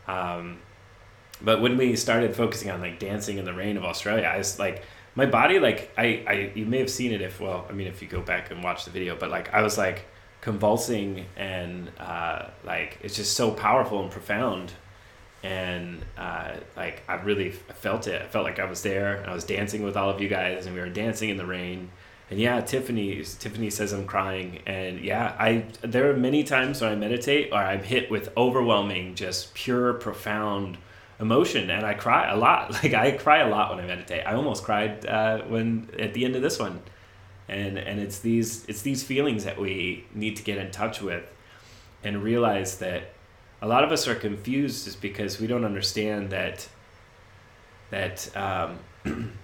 um, 0.06 0.58
but 1.42 1.60
when 1.60 1.76
we 1.76 1.96
started 1.96 2.34
focusing 2.34 2.70
on 2.70 2.80
like 2.80 2.98
dancing 2.98 3.38
in 3.38 3.44
the 3.44 3.54
rain 3.54 3.76
of 3.76 3.84
Australia, 3.84 4.24
I 4.26 4.38
was 4.38 4.58
like, 4.58 4.84
my 5.14 5.26
body, 5.26 5.58
like 5.58 5.92
I, 5.96 6.24
I, 6.26 6.52
you 6.54 6.66
may 6.66 6.78
have 6.78 6.90
seen 6.90 7.12
it 7.12 7.20
if, 7.20 7.40
well, 7.40 7.66
I 7.68 7.72
mean, 7.72 7.86
if 7.86 8.02
you 8.02 8.08
go 8.08 8.20
back 8.20 8.50
and 8.50 8.62
watch 8.62 8.84
the 8.84 8.90
video, 8.90 9.16
but 9.16 9.30
like 9.30 9.52
I 9.52 9.62
was 9.62 9.78
like 9.78 10.06
convulsing 10.40 11.26
and 11.36 11.90
uh, 11.98 12.46
like 12.64 12.98
it's 13.02 13.16
just 13.16 13.34
so 13.34 13.50
powerful 13.50 14.02
and 14.02 14.10
profound. 14.10 14.72
And 15.42 16.04
uh, 16.18 16.56
like 16.76 17.02
I 17.08 17.14
really 17.14 17.50
felt 17.50 18.06
it. 18.06 18.20
I 18.20 18.26
felt 18.26 18.44
like 18.44 18.58
I 18.58 18.66
was 18.66 18.82
there. 18.82 19.16
And 19.16 19.30
I 19.30 19.34
was 19.34 19.44
dancing 19.44 19.82
with 19.82 19.96
all 19.96 20.10
of 20.10 20.20
you 20.20 20.28
guys, 20.28 20.66
and 20.66 20.74
we 20.74 20.80
were 20.80 20.90
dancing 20.90 21.30
in 21.30 21.38
the 21.38 21.46
rain. 21.46 21.90
And 22.30 22.38
yeah, 22.38 22.60
Tiffany 22.60 23.24
Tiffany 23.24 23.70
says 23.70 23.92
I'm 23.92 24.06
crying, 24.06 24.62
and 24.64 25.00
yeah, 25.00 25.34
I 25.38 25.64
there 25.82 26.10
are 26.10 26.16
many 26.16 26.44
times 26.44 26.80
when 26.80 26.92
I 26.92 26.94
meditate 26.94 27.52
or 27.52 27.58
I'm 27.58 27.82
hit 27.82 28.08
with 28.10 28.28
overwhelming, 28.36 29.16
just 29.16 29.52
pure, 29.54 29.94
profound 29.94 30.78
emotion 31.20 31.68
and 31.70 31.84
I 31.84 31.94
cry 31.94 32.30
a 32.30 32.36
lot. 32.36 32.70
Like 32.82 32.94
I 32.94 33.12
cry 33.12 33.38
a 33.38 33.48
lot 33.48 33.74
when 33.74 33.84
I 33.84 33.86
meditate. 33.86 34.26
I 34.26 34.34
almost 34.34 34.64
cried 34.64 35.04
uh, 35.06 35.42
when 35.42 35.90
at 35.98 36.14
the 36.14 36.24
end 36.24 36.36
of 36.36 36.42
this 36.42 36.58
one, 36.58 36.80
and 37.48 37.78
and 37.78 38.00
it's 38.00 38.20
these 38.20 38.64
it's 38.68 38.82
these 38.82 39.02
feelings 39.02 39.44
that 39.44 39.60
we 39.60 40.04
need 40.14 40.36
to 40.36 40.42
get 40.42 40.58
in 40.58 40.70
touch 40.70 41.02
with, 41.02 41.24
and 42.02 42.22
realize 42.22 42.78
that 42.78 43.12
a 43.62 43.68
lot 43.68 43.84
of 43.84 43.92
us 43.92 44.08
are 44.08 44.14
confused 44.14 44.84
just 44.86 45.02
because 45.02 45.38
we 45.40 45.46
don't 45.46 45.64
understand 45.64 46.30
that 46.30 46.68
that 47.90 48.34
um, 48.36 48.78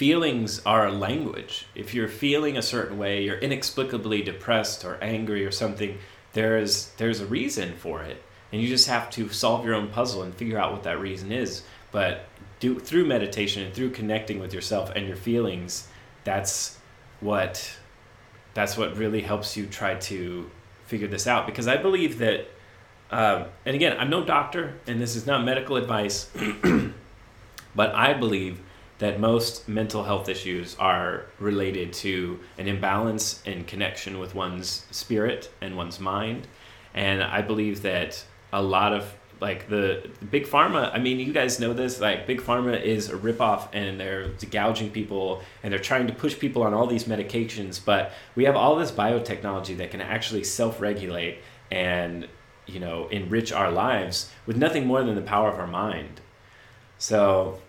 feelings 0.00 0.62
are 0.64 0.86
a 0.86 0.92
language. 0.92 1.66
If 1.74 1.92
you're 1.94 2.08
feeling 2.08 2.56
a 2.56 2.62
certain 2.62 2.96
way, 2.96 3.22
you're 3.22 3.38
inexplicably 3.38 4.22
depressed 4.22 4.84
or 4.84 4.96
angry 5.02 5.44
or 5.44 5.50
something. 5.50 5.98
There's 6.32 6.90
there's 6.96 7.20
a 7.20 7.26
reason 7.26 7.76
for 7.76 8.02
it 8.02 8.22
and 8.52 8.60
you 8.60 8.68
just 8.68 8.88
have 8.88 9.10
to 9.10 9.28
solve 9.28 9.64
your 9.64 9.74
own 9.74 9.88
puzzle 9.88 10.22
and 10.22 10.34
figure 10.34 10.58
out 10.58 10.72
what 10.72 10.82
that 10.82 11.00
reason 11.00 11.32
is 11.32 11.62
but 11.92 12.26
do 12.58 12.78
through 12.78 13.04
meditation 13.04 13.62
and 13.62 13.74
through 13.74 13.90
connecting 13.90 14.38
with 14.40 14.52
yourself 14.52 14.90
and 14.94 15.06
your 15.06 15.16
feelings 15.16 15.88
that's 16.24 16.78
what 17.20 17.78
that's 18.54 18.76
what 18.76 18.96
really 18.96 19.20
helps 19.20 19.56
you 19.56 19.66
try 19.66 19.94
to 19.94 20.50
figure 20.86 21.08
this 21.08 21.26
out 21.26 21.46
because 21.46 21.68
i 21.68 21.76
believe 21.76 22.18
that 22.18 22.46
um, 23.10 23.44
and 23.64 23.74
again 23.74 23.96
i'm 23.98 24.10
no 24.10 24.24
doctor 24.24 24.74
and 24.86 25.00
this 25.00 25.16
is 25.16 25.26
not 25.26 25.44
medical 25.44 25.76
advice 25.76 26.30
but 27.74 27.94
i 27.94 28.12
believe 28.12 28.60
that 29.00 29.18
most 29.18 29.68
mental 29.68 30.04
health 30.04 30.28
issues 30.28 30.76
are 30.78 31.26
related 31.38 31.92
to 31.92 32.38
an 32.58 32.68
imbalance 32.68 33.42
in 33.44 33.64
connection 33.64 34.18
with 34.18 34.34
one's 34.34 34.86
spirit 34.90 35.50
and 35.60 35.76
one's 35.76 36.00
mind. 36.00 36.46
And 36.94 37.22
i 37.22 37.42
believe 37.42 37.82
that 37.82 38.24
a 38.52 38.62
lot 38.62 38.92
of 38.92 39.14
like 39.40 39.68
the, 39.68 40.10
big 40.30 40.46
pharma 40.46 40.90
i 40.92 40.98
mean 40.98 41.18
you 41.18 41.32
guys 41.32 41.58
know 41.58 41.72
this 41.72 41.98
like 42.00 42.26
big 42.26 42.42
pharma 42.42 42.78
is 42.82 43.08
a 43.08 43.16
ripoff 43.16 43.68
and 43.72 43.98
they're 43.98 44.28
gouging 44.50 44.90
people 44.90 45.40
and 45.62 45.72
they're 45.72 45.78
trying 45.78 46.06
to 46.06 46.12
push 46.12 46.38
people 46.38 46.62
on 46.62 46.74
all 46.74 46.86
these 46.86 47.04
medications 47.04 47.82
but 47.82 48.12
we 48.34 48.44
have 48.44 48.56
all 48.56 48.76
this 48.76 48.90
biotechnology 48.90 49.76
that 49.78 49.90
can 49.90 50.00
actually 50.00 50.44
self-regulate 50.44 51.38
and 51.70 52.28
you 52.70 52.80
know 52.80 53.08
enrich 53.08 53.52
our 53.52 53.70
lives 53.70 54.30
with 54.46 54.56
nothing 54.56 54.86
more 54.86 55.02
than 55.02 55.14
the 55.14 55.22
power 55.22 55.50
of 55.50 55.58
our 55.58 55.66
mind. 55.66 56.20
So 56.98 57.60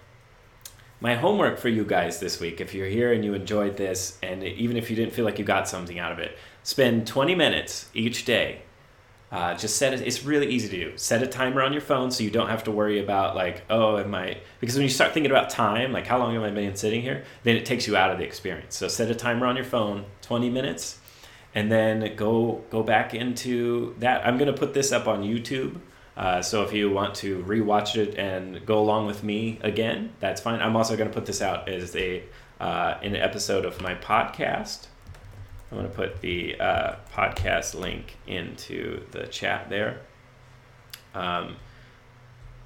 my 1.01 1.15
homework 1.15 1.57
for 1.57 1.67
you 1.67 1.83
guys 1.83 2.19
this 2.19 2.39
week 2.39 2.61
if 2.61 2.73
you're 2.73 2.87
here 2.87 3.11
and 3.11 3.25
you 3.25 3.33
enjoyed 3.33 3.75
this 3.75 4.17
and 4.23 4.43
even 4.43 4.77
if 4.77 4.89
you 4.89 4.95
didn't 4.95 5.13
feel 5.13 5.25
like 5.25 5.37
you 5.37 5.43
got 5.43 5.67
something 5.67 5.99
out 5.99 6.11
of 6.11 6.19
it 6.19 6.37
spend 6.63 7.05
20 7.05 7.35
minutes 7.35 7.89
each 7.93 8.23
day 8.23 8.61
uh, 9.31 9.55
just 9.55 9.77
set 9.77 9.93
it. 9.93 10.01
It's 10.01 10.25
really 10.25 10.47
easy 10.47 10.67
to 10.67 10.89
do. 10.89 10.97
Set 10.97 11.23
a 11.23 11.27
timer 11.27 11.61
on 11.61 11.71
your 11.71 11.81
phone 11.81 12.11
so 12.11 12.21
you 12.21 12.29
don't 12.29 12.49
have 12.49 12.65
to 12.65 12.71
worry 12.71 12.99
about 12.99 13.33
like, 13.33 13.63
oh, 13.69 13.97
am 13.97 14.13
I? 14.13 14.39
Because 14.59 14.75
when 14.75 14.83
you 14.83 14.89
start 14.89 15.13
thinking 15.13 15.31
about 15.31 15.49
time, 15.49 15.93
like 15.93 16.05
how 16.05 16.17
long 16.17 16.33
have 16.33 16.43
I 16.43 16.49
been 16.49 16.75
sitting 16.75 17.01
here, 17.01 17.23
then 17.43 17.55
it 17.55 17.65
takes 17.65 17.87
you 17.87 17.95
out 17.95 18.11
of 18.11 18.17
the 18.17 18.25
experience. 18.25 18.75
So 18.75 18.89
set 18.89 19.09
a 19.09 19.15
timer 19.15 19.45
on 19.45 19.55
your 19.55 19.63
phone, 19.63 20.03
twenty 20.21 20.49
minutes, 20.49 20.99
and 21.55 21.71
then 21.71 22.13
go 22.17 22.65
go 22.69 22.83
back 22.83 23.13
into 23.13 23.95
that. 23.99 24.27
I'm 24.27 24.37
gonna 24.37 24.51
put 24.51 24.73
this 24.73 24.91
up 24.91 25.07
on 25.07 25.23
YouTube. 25.23 25.79
Uh, 26.17 26.41
so 26.41 26.63
if 26.63 26.73
you 26.73 26.89
want 26.89 27.15
to 27.15 27.41
rewatch 27.43 27.95
it 27.95 28.15
and 28.15 28.65
go 28.65 28.79
along 28.79 29.07
with 29.07 29.23
me 29.23 29.59
again, 29.61 30.11
that's 30.19 30.41
fine. 30.41 30.61
I'm 30.61 30.75
also 30.75 30.97
gonna 30.97 31.09
put 31.09 31.25
this 31.25 31.41
out 31.41 31.69
as 31.69 31.95
a 31.95 32.23
uh, 32.61 32.99
an 33.01 33.15
episode 33.15 33.65
of 33.65 33.81
my 33.81 33.95
podcast. 33.95 34.85
I'm 35.71 35.77
going 35.77 35.89
to 35.89 35.95
put 35.95 36.21
the 36.21 36.59
uh, 36.59 36.95
podcast 37.13 37.73
link 37.73 38.17
into 38.27 39.03
the 39.11 39.25
chat 39.25 39.69
there. 39.69 40.01
Um, 41.15 41.55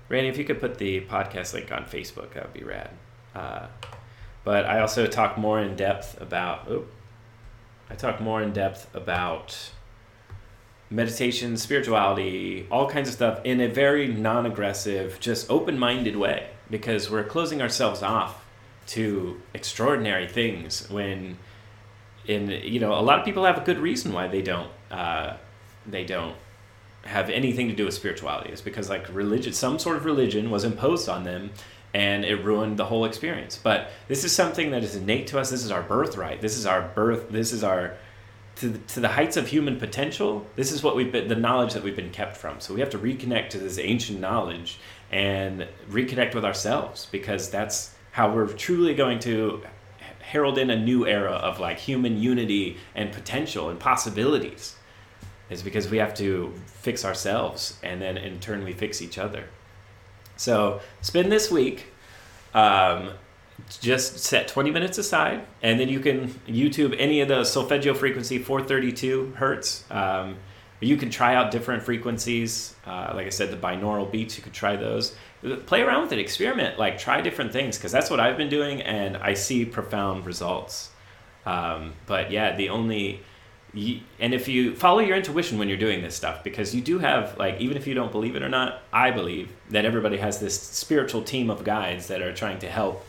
Randy, 0.10 0.30
if 0.30 0.38
you 0.38 0.44
could 0.44 0.60
put 0.60 0.80
the 0.80 1.02
podcast 1.02 1.54
link 1.54 1.72
on 1.72 1.86
Facebook, 1.86 2.34
that 2.34 2.44
would 2.44 2.54
be 2.54 2.64
rad. 2.64 2.90
Uh, 3.36 3.68
but 4.44 4.66
I 4.66 4.80
also 4.80 5.08
talk 5.08 5.38
more 5.38 5.60
in 5.60 5.76
depth 5.76 6.20
about. 6.20 6.68
Oh, 6.70 6.86
I 7.90 7.96
talk 7.96 8.20
more 8.20 8.42
in 8.42 8.52
depth 8.52 8.94
about 8.96 9.72
meditation, 10.90 11.58
spirituality, 11.58 12.68
all 12.70 12.90
kinds 12.90 13.08
of 13.08 13.16
stuff 13.16 13.40
in 13.44 13.60
a 13.60 13.68
very 13.68 14.08
non-aggressive, 14.08 15.20
just 15.20 15.50
open-minded 15.50 16.16
way. 16.16 16.50
Because 16.70 17.12
we're 17.12 17.24
closing 17.24 17.62
ourselves 17.62 18.02
off 18.02 18.44
to 18.88 19.42
extraordinary 19.54 20.28
things 20.28 20.90
when 20.90 21.38
in 22.28 22.50
you 22.50 22.80
know 22.80 22.94
a 22.94 23.02
lot 23.02 23.20
of 23.20 23.26
people 23.26 23.46
have 23.46 23.58
a 23.58 23.62
good 23.62 23.78
reason 23.78 24.14
why 24.14 24.28
they 24.28 24.42
don't 24.42 24.72
uh, 24.92 25.36
they 25.86 26.04
don't 26.04 26.36
have 27.04 27.30
anything 27.30 27.68
to 27.68 27.76
do 27.76 27.86
with 27.86 27.94
spirituality. 27.94 28.52
Is 28.52 28.62
because 28.62 28.90
like 28.90 29.08
religion 29.14 29.54
some 29.54 29.78
sort 29.80 29.98
of 29.98 30.06
religion 30.06 30.50
was 30.50 30.64
imposed 30.64 31.08
on 31.08 31.24
them 31.24 31.52
and 31.94 32.26
it 32.26 32.44
ruined 32.44 32.78
the 32.78 32.86
whole 32.86 33.06
experience. 33.06 33.60
But 33.62 33.92
this 34.08 34.24
is 34.24 34.32
something 34.34 34.72
that 34.72 34.84
is 34.84 34.96
innate 34.96 35.28
to 35.28 35.40
us. 35.40 35.50
This 35.50 35.64
is 35.64 35.72
our 35.72 35.84
birthright. 35.84 36.42
This 36.42 36.58
is 36.58 36.66
our 36.66 36.82
birth 36.82 37.30
this 37.30 37.54
is 37.54 37.64
our 37.64 37.96
to 38.56 38.70
the, 38.70 38.78
to 38.80 39.00
the 39.00 39.10
heights 39.10 39.38
of 39.38 39.48
human 39.48 39.78
potential 39.78 40.46
this 40.56 40.72
is 40.72 40.84
what 40.84 40.96
we've 40.96 41.12
been 41.12 41.28
the 41.28 41.36
knowledge 41.36 41.74
that 41.74 41.84
we've 41.84 41.96
been 41.96 42.12
kept 42.12 42.38
from 42.38 42.60
so 42.60 42.74
we 42.74 42.80
have 42.80 42.90
to 42.90 42.98
reconnect 42.98 43.50
to 43.50 43.58
this 43.58 43.78
ancient 43.78 44.20
knowledge 44.20 44.80
and 45.12 45.68
reconnect 45.90 46.34
with 46.34 46.46
ourselves 46.46 47.08
because 47.12 47.50
that's 47.50 47.94
how 48.12 48.34
we're 48.34 48.48
truly 48.48 48.94
going 48.94 49.20
to 49.20 49.62
herald 50.22 50.58
in 50.58 50.70
a 50.70 50.80
new 50.80 51.06
era 51.06 51.34
of 51.34 51.60
like 51.60 51.78
human 51.78 52.18
unity 52.18 52.78
and 52.96 53.12
potential 53.12 53.70
and 53.70 53.80
possibilities 53.80 54.76
is 55.50 55.62
because 55.62 55.90
we 55.90 55.98
have 55.98 56.14
to 56.14 56.52
fix 56.66 57.06
ourselves 57.06 57.78
and 57.84 58.02
then 58.02 58.18
in 58.18 58.40
turn 58.40 58.64
we 58.64 58.74
fix 58.74 59.02
each 59.02 59.18
other 59.18 59.46
So 60.38 60.82
spend 61.02 61.32
this 61.32 61.50
week. 61.50 61.88
Um, 62.54 63.12
just 63.82 64.20
set 64.20 64.48
20 64.48 64.72
minutes 64.72 64.98
aside 64.98 65.46
and 65.64 65.80
then 65.80 65.90
you 65.90 66.00
can 66.00 66.28
youtube 66.48 66.96
any 67.00 67.22
of 67.22 67.28
the 67.28 67.44
solfeggio 67.44 67.94
frequency 67.94 68.38
432 68.38 69.34
hertz. 69.38 69.86
Um, 69.90 70.38
you 70.82 70.98
can 70.98 71.10
try 71.10 71.36
out 71.36 71.52
different 71.52 71.82
frequencies. 71.82 72.76
Uh, 72.86 73.14
like 73.16 73.26
i 73.26 73.30
said 73.30 73.52
the 73.52 73.58
binaural 73.58 74.12
beats 74.12 74.38
you 74.38 74.44
could 74.44 74.54
try 74.54 74.76
those. 74.76 75.16
Play 75.66 75.82
around 75.82 76.04
with 76.04 76.12
it 76.12 76.20
experiment 76.20 76.78
like 76.78 76.98
try 76.98 77.22
different 77.22 77.52
things 77.52 77.78
because 77.78 77.92
that's 77.92 78.10
what 78.10 78.20
i've 78.20 78.38
been 78.38 78.50
doing 78.50 78.82
and 78.82 79.18
i 79.18 79.34
see 79.34 79.66
profound 79.66 80.26
results. 80.26 80.92
Um, 81.46 81.94
but 82.06 82.32
yeah 82.32 82.56
the 82.56 82.70
only 82.70 83.22
and 83.76 84.34
if 84.34 84.48
you 84.48 84.74
follow 84.76 85.00
your 85.00 85.18
intuition 85.18 85.58
when 85.58 85.68
you're 85.68 85.78
doing 85.78 86.02
this 86.02 86.16
stuff 86.16 86.44
because 86.44 86.74
you 86.74 86.82
do 86.82 87.00
have 87.00 87.38
like 87.38 87.60
even 87.60 87.76
if 87.76 87.88
you 87.88 87.94
don't 87.94 88.12
believe 88.12 88.36
it 88.36 88.42
or 88.42 88.48
not 88.48 88.82
i 88.94 89.12
believe 89.12 89.52
that 89.70 89.84
everybody 89.84 90.16
has 90.16 90.40
this 90.40 90.58
spiritual 90.60 91.22
team 91.22 91.50
of 91.50 91.64
guides 91.66 92.08
that 92.08 92.22
are 92.22 92.34
trying 92.34 92.58
to 92.58 92.70
help 92.70 93.06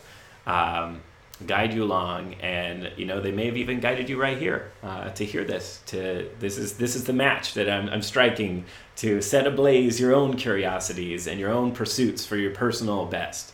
um, 0.47 1.01
guide 1.45 1.71
you 1.71 1.83
along 1.83 2.33
and 2.35 2.91
you 2.97 3.05
know 3.05 3.21
they 3.21 3.31
may 3.31 3.45
have 3.45 3.57
even 3.57 3.79
guided 3.79 4.09
you 4.09 4.19
right 4.19 4.39
here 4.39 4.71
uh, 4.81 5.09
to 5.11 5.23
hear 5.23 5.43
this 5.43 5.81
to 5.85 6.27
this 6.39 6.57
is 6.57 6.77
this 6.77 6.95
is 6.95 7.03
the 7.03 7.13
match 7.13 7.53
that 7.53 7.69
I'm, 7.69 7.87
I'm 7.89 8.01
striking 8.01 8.65
to 8.97 9.21
set 9.21 9.45
ablaze 9.45 9.99
your 9.99 10.15
own 10.15 10.35
curiosities 10.35 11.27
and 11.27 11.39
your 11.39 11.51
own 11.51 11.71
pursuits 11.73 12.25
for 12.25 12.35
your 12.37 12.51
personal 12.51 13.05
best. 13.05 13.53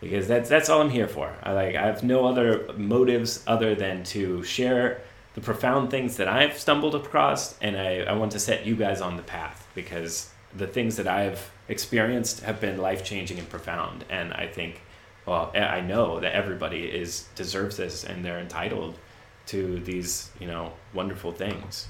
Because 0.00 0.26
that's 0.26 0.48
that's 0.48 0.68
all 0.68 0.80
I'm 0.80 0.90
here 0.90 1.08
for. 1.08 1.34
I 1.42 1.52
like 1.52 1.74
I 1.74 1.86
have 1.86 2.02
no 2.02 2.26
other 2.26 2.72
motives 2.76 3.42
other 3.46 3.74
than 3.74 4.04
to 4.04 4.42
share 4.44 5.00
the 5.34 5.40
profound 5.40 5.90
things 5.90 6.16
that 6.18 6.28
I've 6.28 6.58
stumbled 6.58 6.94
across 6.94 7.58
and 7.60 7.76
I, 7.76 8.00
I 8.00 8.12
want 8.12 8.32
to 8.32 8.38
set 8.38 8.66
you 8.66 8.76
guys 8.76 9.00
on 9.00 9.16
the 9.16 9.22
path 9.22 9.66
because 9.74 10.30
the 10.56 10.66
things 10.66 10.96
that 10.96 11.08
I've 11.08 11.50
experienced 11.68 12.40
have 12.40 12.60
been 12.60 12.78
life 12.78 13.04
changing 13.04 13.38
and 13.38 13.48
profound 13.48 14.04
and 14.10 14.32
I 14.34 14.46
think 14.46 14.82
well, 15.26 15.52
I 15.54 15.80
know 15.80 16.20
that 16.20 16.32
everybody 16.32 16.84
is 16.84 17.28
deserves 17.34 17.76
this 17.76 18.04
and 18.04 18.24
they're 18.24 18.40
entitled 18.40 18.98
to 19.46 19.78
these, 19.80 20.30
you 20.40 20.46
know, 20.46 20.72
wonderful 20.94 21.32
things. 21.32 21.88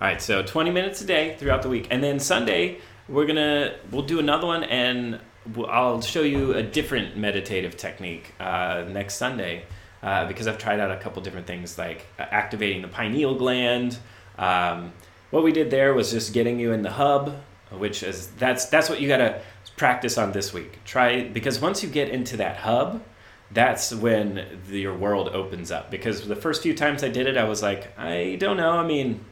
All 0.00 0.08
right, 0.08 0.20
so 0.20 0.42
20 0.42 0.70
minutes 0.70 1.00
a 1.00 1.06
day 1.06 1.36
throughout 1.38 1.62
the 1.62 1.68
week. 1.68 1.86
And 1.90 2.02
then 2.02 2.18
Sunday, 2.18 2.78
we're 3.08 3.26
going 3.26 3.36
to 3.36 3.76
we'll 3.90 4.02
do 4.02 4.18
another 4.18 4.46
one 4.46 4.64
and 4.64 5.20
I'll 5.68 6.00
show 6.00 6.22
you 6.22 6.54
a 6.54 6.62
different 6.62 7.16
meditative 7.16 7.76
technique 7.76 8.32
uh, 8.40 8.84
next 8.88 9.16
Sunday 9.16 9.64
uh, 10.02 10.26
because 10.26 10.46
I've 10.46 10.58
tried 10.58 10.80
out 10.80 10.90
a 10.90 10.96
couple 10.96 11.22
different 11.22 11.46
things 11.46 11.78
like 11.78 12.06
activating 12.18 12.82
the 12.82 12.88
pineal 12.88 13.36
gland. 13.36 13.98
Um, 14.38 14.92
what 15.30 15.44
we 15.44 15.52
did 15.52 15.70
there 15.70 15.94
was 15.94 16.10
just 16.10 16.32
getting 16.32 16.58
you 16.58 16.72
in 16.72 16.82
the 16.82 16.90
hub, 16.90 17.36
which 17.70 18.02
is 18.02 18.28
that's 18.38 18.66
that's 18.66 18.88
what 18.88 19.00
you 19.00 19.08
got 19.08 19.18
to 19.18 19.42
practice 19.76 20.18
on 20.18 20.32
this 20.32 20.52
week. 20.52 20.78
Try 20.84 21.28
because 21.28 21.60
once 21.60 21.82
you 21.82 21.88
get 21.88 22.08
into 22.08 22.36
that 22.38 22.58
hub, 22.58 23.02
that's 23.50 23.92
when 23.92 24.60
the, 24.68 24.80
your 24.80 24.94
world 24.94 25.28
opens 25.28 25.70
up. 25.70 25.90
Because 25.90 26.26
the 26.26 26.36
first 26.36 26.62
few 26.62 26.74
times 26.74 27.02
I 27.02 27.08
did 27.08 27.26
it, 27.26 27.36
I 27.36 27.44
was 27.44 27.62
like, 27.62 27.96
I 27.98 28.36
don't 28.38 28.56
know. 28.56 28.72
I 28.72 28.86
mean, 28.86 29.24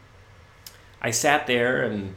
I 1.00 1.10
sat 1.10 1.46
there 1.46 1.82
and 1.82 2.14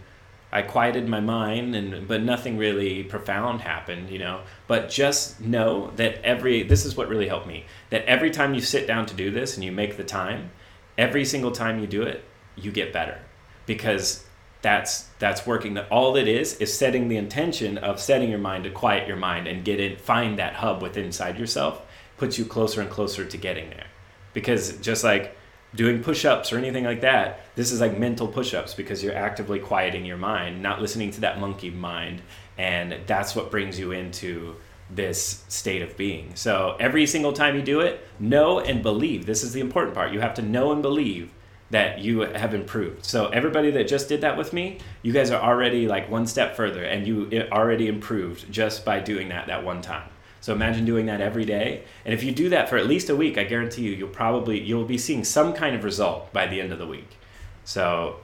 I 0.52 0.62
quieted 0.62 1.08
my 1.10 1.20
mind, 1.20 1.76
and 1.76 2.08
but 2.08 2.22
nothing 2.22 2.58
really 2.58 3.04
profound 3.04 3.62
happened, 3.62 4.10
you 4.10 4.20
know. 4.20 4.42
But 4.68 4.90
just 4.90 5.42
know 5.42 5.92
that 5.98 6.24
every 6.24 6.64
this 6.64 6.86
is 6.86 6.96
what 6.96 7.10
really 7.10 7.28
helped 7.28 7.48
me. 7.48 7.66
That 7.90 8.06
every 8.06 8.32
time 8.32 8.54
you 8.54 8.62
sit 8.62 8.88
down 8.88 9.06
to 9.08 9.14
do 9.14 9.32
this 9.32 9.56
and 9.56 9.64
you 9.64 9.72
make 9.72 9.98
the 9.98 10.04
time, 10.04 10.52
every 10.98 11.26
single 11.26 11.52
time 11.52 11.80
you 11.80 11.88
do 11.88 12.04
it, 12.04 12.24
you 12.56 12.72
get 12.72 12.94
better 12.94 13.20
because 13.66 14.25
that's 14.66 15.04
that's 15.20 15.46
working. 15.46 15.78
All 15.78 16.18
it 16.18 16.28
is 16.28 16.56
is 16.56 16.76
setting 16.76 17.08
the 17.08 17.18
intention 17.18 17.78
of 17.78 18.00
setting 18.00 18.32
your 18.32 18.40
mind 18.40 18.64
to 18.64 18.72
quiet 18.72 19.08
your 19.08 19.16
mind 19.16 19.46
and 19.46 19.64
get 19.64 19.80
in 19.80 19.96
find 19.98 20.40
that 20.40 20.56
hub 20.56 20.82
within 20.82 21.06
inside 21.06 21.38
yourself 21.38 21.86
puts 22.18 22.40
you 22.40 22.46
closer 22.46 22.82
and 22.82 22.90
closer 22.90 23.24
to 23.24 23.38
getting 23.38 23.70
there. 23.70 23.86
Because 24.34 24.78
just 24.78 25.04
like 25.04 25.38
doing 25.76 26.02
push-ups 26.02 26.52
or 26.52 26.58
anything 26.58 26.84
like 26.84 27.02
that 27.02 27.42
this 27.56 27.72
is 27.72 27.80
like 27.80 28.00
mental 28.00 28.28
push-ups 28.28 28.74
because 28.74 29.04
you're 29.04 29.16
actively 29.16 29.60
quieting 29.60 30.06
your 30.06 30.16
mind 30.16 30.62
not 30.62 30.82
listening 30.82 31.12
to 31.12 31.20
that 31.20 31.38
monkey 31.38 31.70
mind 31.70 32.22
and 32.58 32.98
that's 33.06 33.36
what 33.36 33.52
brings 33.52 33.78
you 33.78 33.92
into 33.92 34.56
this 34.90 35.44
state 35.48 35.82
of 35.82 35.98
being. 35.98 36.32
So 36.36 36.78
every 36.80 37.06
single 37.06 37.34
time 37.34 37.56
you 37.56 37.62
do 37.62 37.82
it 37.82 38.08
know 38.20 38.60
and 38.60 38.82
believe. 38.82 39.26
This 39.26 39.44
is 39.44 39.52
the 39.54 39.60
important 39.60 39.96
part. 39.96 40.14
You 40.14 40.22
have 40.22 40.36
to 40.36 40.42
know 40.42 40.72
and 40.72 40.82
believe 40.82 41.32
that 41.72 42.00
you 42.00 42.22
have 42.22 42.54
improved. 42.54 43.06
So 43.06 43.28
everybody 43.28 43.72
that 43.72 43.88
just 43.88 44.08
did 44.08 44.22
that 44.22 44.38
with 44.38 44.54
me, 44.54 44.80
you 45.02 45.12
guys 45.12 45.32
are 45.32 45.42
already 45.42 45.88
like 45.88 46.10
one 46.10 46.28
step 46.28 46.56
further 46.56 46.84
and 46.84 47.08
you 47.08 47.48
already 47.52 47.88
improved 47.88 48.52
just 48.52 48.86
by 48.86 49.00
doing 49.00 49.30
that 49.30 49.48
that 49.48 49.64
one 49.64 49.82
time. 49.82 50.08
So 50.42 50.54
imagine 50.54 50.86
doing 50.86 51.08
that 51.08 51.22
every 51.22 51.44
day. 51.44 51.84
And 52.06 52.14
if 52.14 52.24
you 52.24 52.32
do 52.32 52.50
that 52.50 52.70
for 52.70 52.78
at 52.78 52.86
least 52.86 53.10
a 53.10 53.16
week, 53.16 53.40
I 53.40 53.46
guarantee 53.46 53.82
you 53.82 53.94
you'll 53.94 54.10
probably 54.10 54.62
you'll 54.62 54.86
be 54.86 54.98
seeing 54.98 55.24
some 55.24 55.54
kind 55.54 55.76
of 55.76 55.84
result 55.84 56.32
by 56.32 56.46
the 56.46 56.62
end 56.62 56.72
of 56.72 56.78
the 56.78 56.86
week. 56.86 57.18
So 57.64 58.18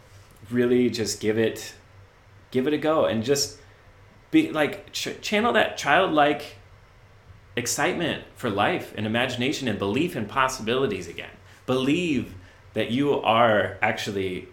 really 0.51 0.89
just 0.91 1.19
give 1.19 1.39
it 1.39 1.73
give 2.51 2.67
it 2.67 2.73
a 2.73 2.77
go 2.77 3.05
and 3.05 3.23
just 3.23 3.57
be 4.29 4.51
like 4.51 4.91
ch- 4.91 5.19
channel 5.21 5.53
that 5.53 5.77
childlike 5.77 6.57
excitement 7.55 8.23
for 8.35 8.49
life 8.49 8.93
and 8.95 9.05
imagination 9.05 9.67
and 9.67 9.79
belief 9.79 10.15
in 10.15 10.25
possibilities 10.25 11.07
again. 11.07 11.31
Believe 11.65 12.35
that 12.73 12.91
you 12.91 13.19
are 13.21 13.77
actually 13.81 14.47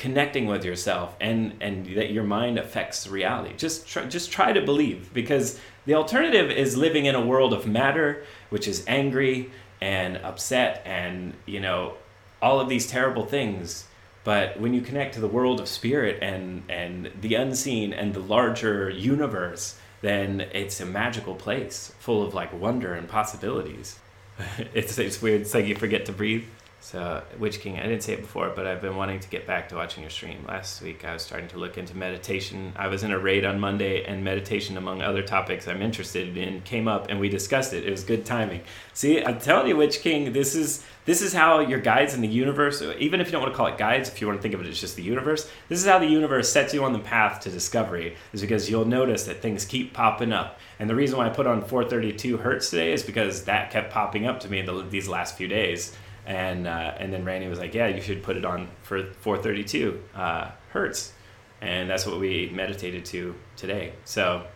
connecting 0.00 0.46
with 0.46 0.64
yourself 0.64 1.14
and 1.20 1.54
and 1.60 1.84
that 1.94 2.10
your 2.10 2.24
mind 2.24 2.58
affects 2.58 3.06
reality. 3.06 3.54
Just 3.56 3.86
try, 3.86 4.06
just 4.06 4.32
try 4.32 4.50
to 4.50 4.62
believe 4.62 5.12
because 5.12 5.60
the 5.84 5.92
alternative 5.92 6.50
is 6.50 6.74
living 6.74 7.04
in 7.04 7.14
a 7.14 7.20
world 7.20 7.52
of 7.52 7.66
matter 7.66 8.24
which 8.48 8.66
is 8.66 8.82
angry 8.86 9.50
and 9.82 10.16
upset 10.16 10.82
and 10.86 11.34
you 11.44 11.60
know 11.60 11.94
all 12.40 12.60
of 12.60 12.70
these 12.70 12.86
terrible 12.86 13.26
things. 13.26 13.86
But 14.24 14.58
when 14.58 14.72
you 14.72 14.80
connect 14.80 15.14
to 15.14 15.20
the 15.20 15.28
world 15.28 15.60
of 15.60 15.68
spirit 15.68 16.22
and 16.22 16.62
and 16.70 17.10
the 17.20 17.34
unseen 17.34 17.92
and 17.92 18.14
the 18.14 18.20
larger 18.20 18.88
universe 18.88 19.78
then 20.00 20.40
it's 20.40 20.80
a 20.80 20.86
magical 20.86 21.34
place 21.34 21.92
full 21.98 22.22
of 22.22 22.32
like 22.32 22.58
wonder 22.58 22.94
and 22.94 23.06
possibilities. 23.06 23.98
It's 24.72 24.98
it's 24.98 25.20
weird 25.20 25.42
it's 25.42 25.52
like 25.52 25.66
you 25.66 25.74
forget 25.74 26.06
to 26.06 26.12
breathe 26.12 26.44
so, 26.82 27.22
Witch 27.38 27.60
King, 27.60 27.78
I 27.78 27.82
didn't 27.82 28.02
say 28.02 28.14
it 28.14 28.22
before, 28.22 28.52
but 28.56 28.66
I've 28.66 28.80
been 28.80 28.96
wanting 28.96 29.20
to 29.20 29.28
get 29.28 29.46
back 29.46 29.68
to 29.68 29.76
watching 29.76 30.02
your 30.02 30.08
stream. 30.08 30.46
Last 30.48 30.80
week, 30.80 31.04
I 31.04 31.12
was 31.12 31.20
starting 31.20 31.46
to 31.48 31.58
look 31.58 31.76
into 31.76 31.94
meditation. 31.94 32.72
I 32.74 32.88
was 32.88 33.02
in 33.02 33.12
a 33.12 33.18
raid 33.18 33.44
on 33.44 33.60
Monday, 33.60 34.02
and 34.04 34.24
meditation, 34.24 34.78
among 34.78 35.02
other 35.02 35.22
topics 35.22 35.68
I'm 35.68 35.82
interested 35.82 36.38
in, 36.38 36.62
came 36.62 36.88
up, 36.88 37.10
and 37.10 37.20
we 37.20 37.28
discussed 37.28 37.74
it. 37.74 37.84
It 37.86 37.90
was 37.90 38.02
good 38.02 38.24
timing. 38.24 38.62
See, 38.94 39.22
I'm 39.22 39.38
telling 39.38 39.68
you, 39.68 39.76
Witch 39.76 40.00
King, 40.00 40.32
this 40.32 40.54
is 40.54 40.82
this 41.04 41.20
is 41.20 41.34
how 41.34 41.60
your 41.60 41.80
guides 41.80 42.14
in 42.14 42.22
the 42.22 42.28
universe, 42.28 42.82
even 42.98 43.20
if 43.20 43.26
you 43.26 43.32
don't 43.32 43.42
want 43.42 43.52
to 43.52 43.56
call 43.56 43.66
it 43.66 43.76
guides, 43.76 44.08
if 44.08 44.20
you 44.20 44.26
want 44.26 44.38
to 44.38 44.42
think 44.42 44.54
of 44.54 44.60
it 44.60 44.66
as 44.66 44.80
just 44.80 44.96
the 44.96 45.02
universe, 45.02 45.50
this 45.68 45.80
is 45.80 45.86
how 45.86 45.98
the 45.98 46.06
universe 46.06 46.50
sets 46.50 46.72
you 46.72 46.84
on 46.84 46.92
the 46.92 46.98
path 46.98 47.40
to 47.40 47.50
discovery. 47.50 48.16
Is 48.32 48.40
because 48.40 48.70
you'll 48.70 48.86
notice 48.86 49.24
that 49.24 49.42
things 49.42 49.66
keep 49.66 49.92
popping 49.92 50.32
up. 50.32 50.58
And 50.78 50.88
the 50.88 50.94
reason 50.94 51.18
why 51.18 51.26
I 51.26 51.30
put 51.30 51.46
on 51.46 51.60
432 51.60 52.38
hertz 52.38 52.70
today 52.70 52.92
is 52.92 53.02
because 53.02 53.44
that 53.44 53.70
kept 53.70 53.92
popping 53.92 54.26
up 54.26 54.40
to 54.40 54.48
me 54.48 54.62
the, 54.62 54.82
these 54.88 55.08
last 55.08 55.36
few 55.36 55.46
days 55.46 55.94
and 56.26 56.66
uh, 56.66 56.94
and 56.98 57.12
then 57.12 57.24
Randy 57.24 57.48
was 57.48 57.58
like, 57.58 57.74
"Yeah, 57.74 57.86
you 57.88 58.00
should 58.00 58.22
put 58.22 58.36
it 58.36 58.44
on 58.44 58.68
for 58.82 59.04
432 59.20 60.00
uh, 60.14 60.50
hertz," 60.70 61.12
and 61.60 61.88
that's 61.88 62.06
what 62.06 62.18
we 62.18 62.50
meditated 62.52 63.04
to 63.06 63.34
today. 63.56 63.92
So, 64.04 64.46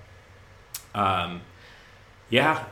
um, 0.95 1.43
yeah, 2.31 2.65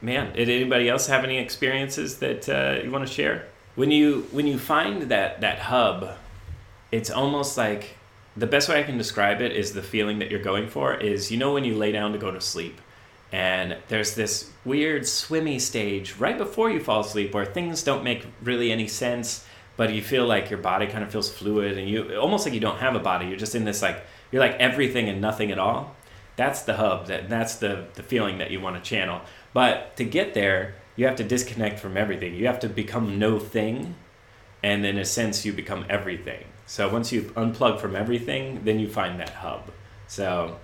man, 0.00 0.34
did 0.34 0.48
anybody 0.48 0.88
else 0.88 1.06
have 1.06 1.24
any 1.24 1.38
experiences 1.38 2.18
that 2.18 2.48
uh, 2.48 2.82
you 2.82 2.90
want 2.90 3.06
to 3.06 3.12
share? 3.12 3.46
When 3.74 3.90
you 3.90 4.28
when 4.32 4.46
you 4.46 4.58
find 4.58 5.02
that 5.02 5.40
that 5.40 5.58
hub, 5.58 6.16
it's 6.90 7.10
almost 7.10 7.56
like 7.56 7.96
the 8.36 8.46
best 8.46 8.68
way 8.68 8.80
I 8.80 8.82
can 8.82 8.98
describe 8.98 9.40
it 9.40 9.52
is 9.52 9.72
the 9.72 9.82
feeling 9.82 10.18
that 10.20 10.30
you're 10.30 10.42
going 10.42 10.68
for 10.68 10.94
is 10.94 11.30
you 11.30 11.36
know 11.36 11.52
when 11.52 11.64
you 11.64 11.74
lay 11.74 11.92
down 11.92 12.12
to 12.12 12.18
go 12.18 12.30
to 12.30 12.40
sleep 12.40 12.80
and 13.32 13.76
there's 13.88 14.14
this 14.14 14.50
weird 14.64 15.06
swimmy 15.06 15.58
stage 15.58 16.16
right 16.16 16.36
before 16.36 16.70
you 16.70 16.80
fall 16.80 17.00
asleep 17.00 17.32
where 17.32 17.46
things 17.46 17.82
don't 17.82 18.02
make 18.02 18.26
really 18.42 18.72
any 18.72 18.88
sense 18.88 19.44
but 19.80 19.94
you 19.94 20.02
feel 20.02 20.26
like 20.26 20.50
your 20.50 20.58
body 20.58 20.86
kind 20.86 21.02
of 21.02 21.10
feels 21.10 21.32
fluid 21.32 21.78
and 21.78 21.88
you 21.88 22.14
almost 22.16 22.44
like 22.44 22.52
you 22.52 22.60
don't 22.60 22.80
have 22.80 22.94
a 22.94 22.98
body. 22.98 23.24
You're 23.24 23.38
just 23.38 23.54
in 23.54 23.64
this 23.64 23.80
like 23.80 24.04
you're 24.30 24.42
like 24.42 24.56
everything 24.56 25.08
and 25.08 25.22
nothing 25.22 25.50
at 25.50 25.58
all. 25.58 25.96
That's 26.36 26.60
the 26.64 26.76
hub 26.76 27.06
that 27.06 27.30
that's 27.30 27.54
the 27.54 27.86
the 27.94 28.02
feeling 28.02 28.36
that 28.36 28.50
you 28.50 28.60
want 28.60 28.76
to 28.76 28.82
channel. 28.82 29.22
But 29.54 29.96
to 29.96 30.04
get 30.04 30.34
there 30.34 30.74
you 30.96 31.06
have 31.06 31.16
to 31.16 31.24
disconnect 31.24 31.78
from 31.78 31.96
everything. 31.96 32.34
You 32.34 32.46
have 32.46 32.60
to 32.60 32.68
become 32.68 33.18
no 33.18 33.38
thing 33.38 33.94
and 34.62 34.84
in 34.84 34.98
a 34.98 35.04
sense 35.06 35.46
you 35.46 35.52
become 35.54 35.86
everything. 35.88 36.44
So 36.66 36.92
once 36.92 37.10
you 37.10 37.22
unplug 37.34 37.80
from 37.80 37.96
everything 37.96 38.64
then 38.64 38.78
you 38.80 38.86
find 38.86 39.18
that 39.18 39.30
hub. 39.30 39.70
So 40.08 40.58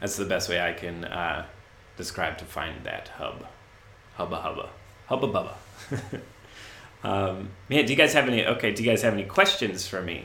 that's 0.00 0.16
the 0.16 0.26
best 0.26 0.50
way 0.50 0.60
i 0.60 0.72
can 0.74 1.04
uh, 1.04 1.46
describe 1.98 2.38
to 2.38 2.46
find 2.46 2.84
that 2.84 3.08
hub. 3.08 3.44
Hubba 4.14 4.36
hubba. 4.36 4.70
Hubba 5.08 5.28
bubba. 5.28 5.54
um, 7.04 7.50
man, 7.68 7.84
do 7.84 7.92
you 7.92 7.96
guys 7.96 8.14
have 8.14 8.26
any, 8.28 8.46
okay, 8.46 8.72
do 8.72 8.82
you 8.82 8.88
guys 8.88 9.02
have 9.02 9.12
any 9.12 9.24
questions 9.24 9.86
for 9.86 10.00
me 10.00 10.24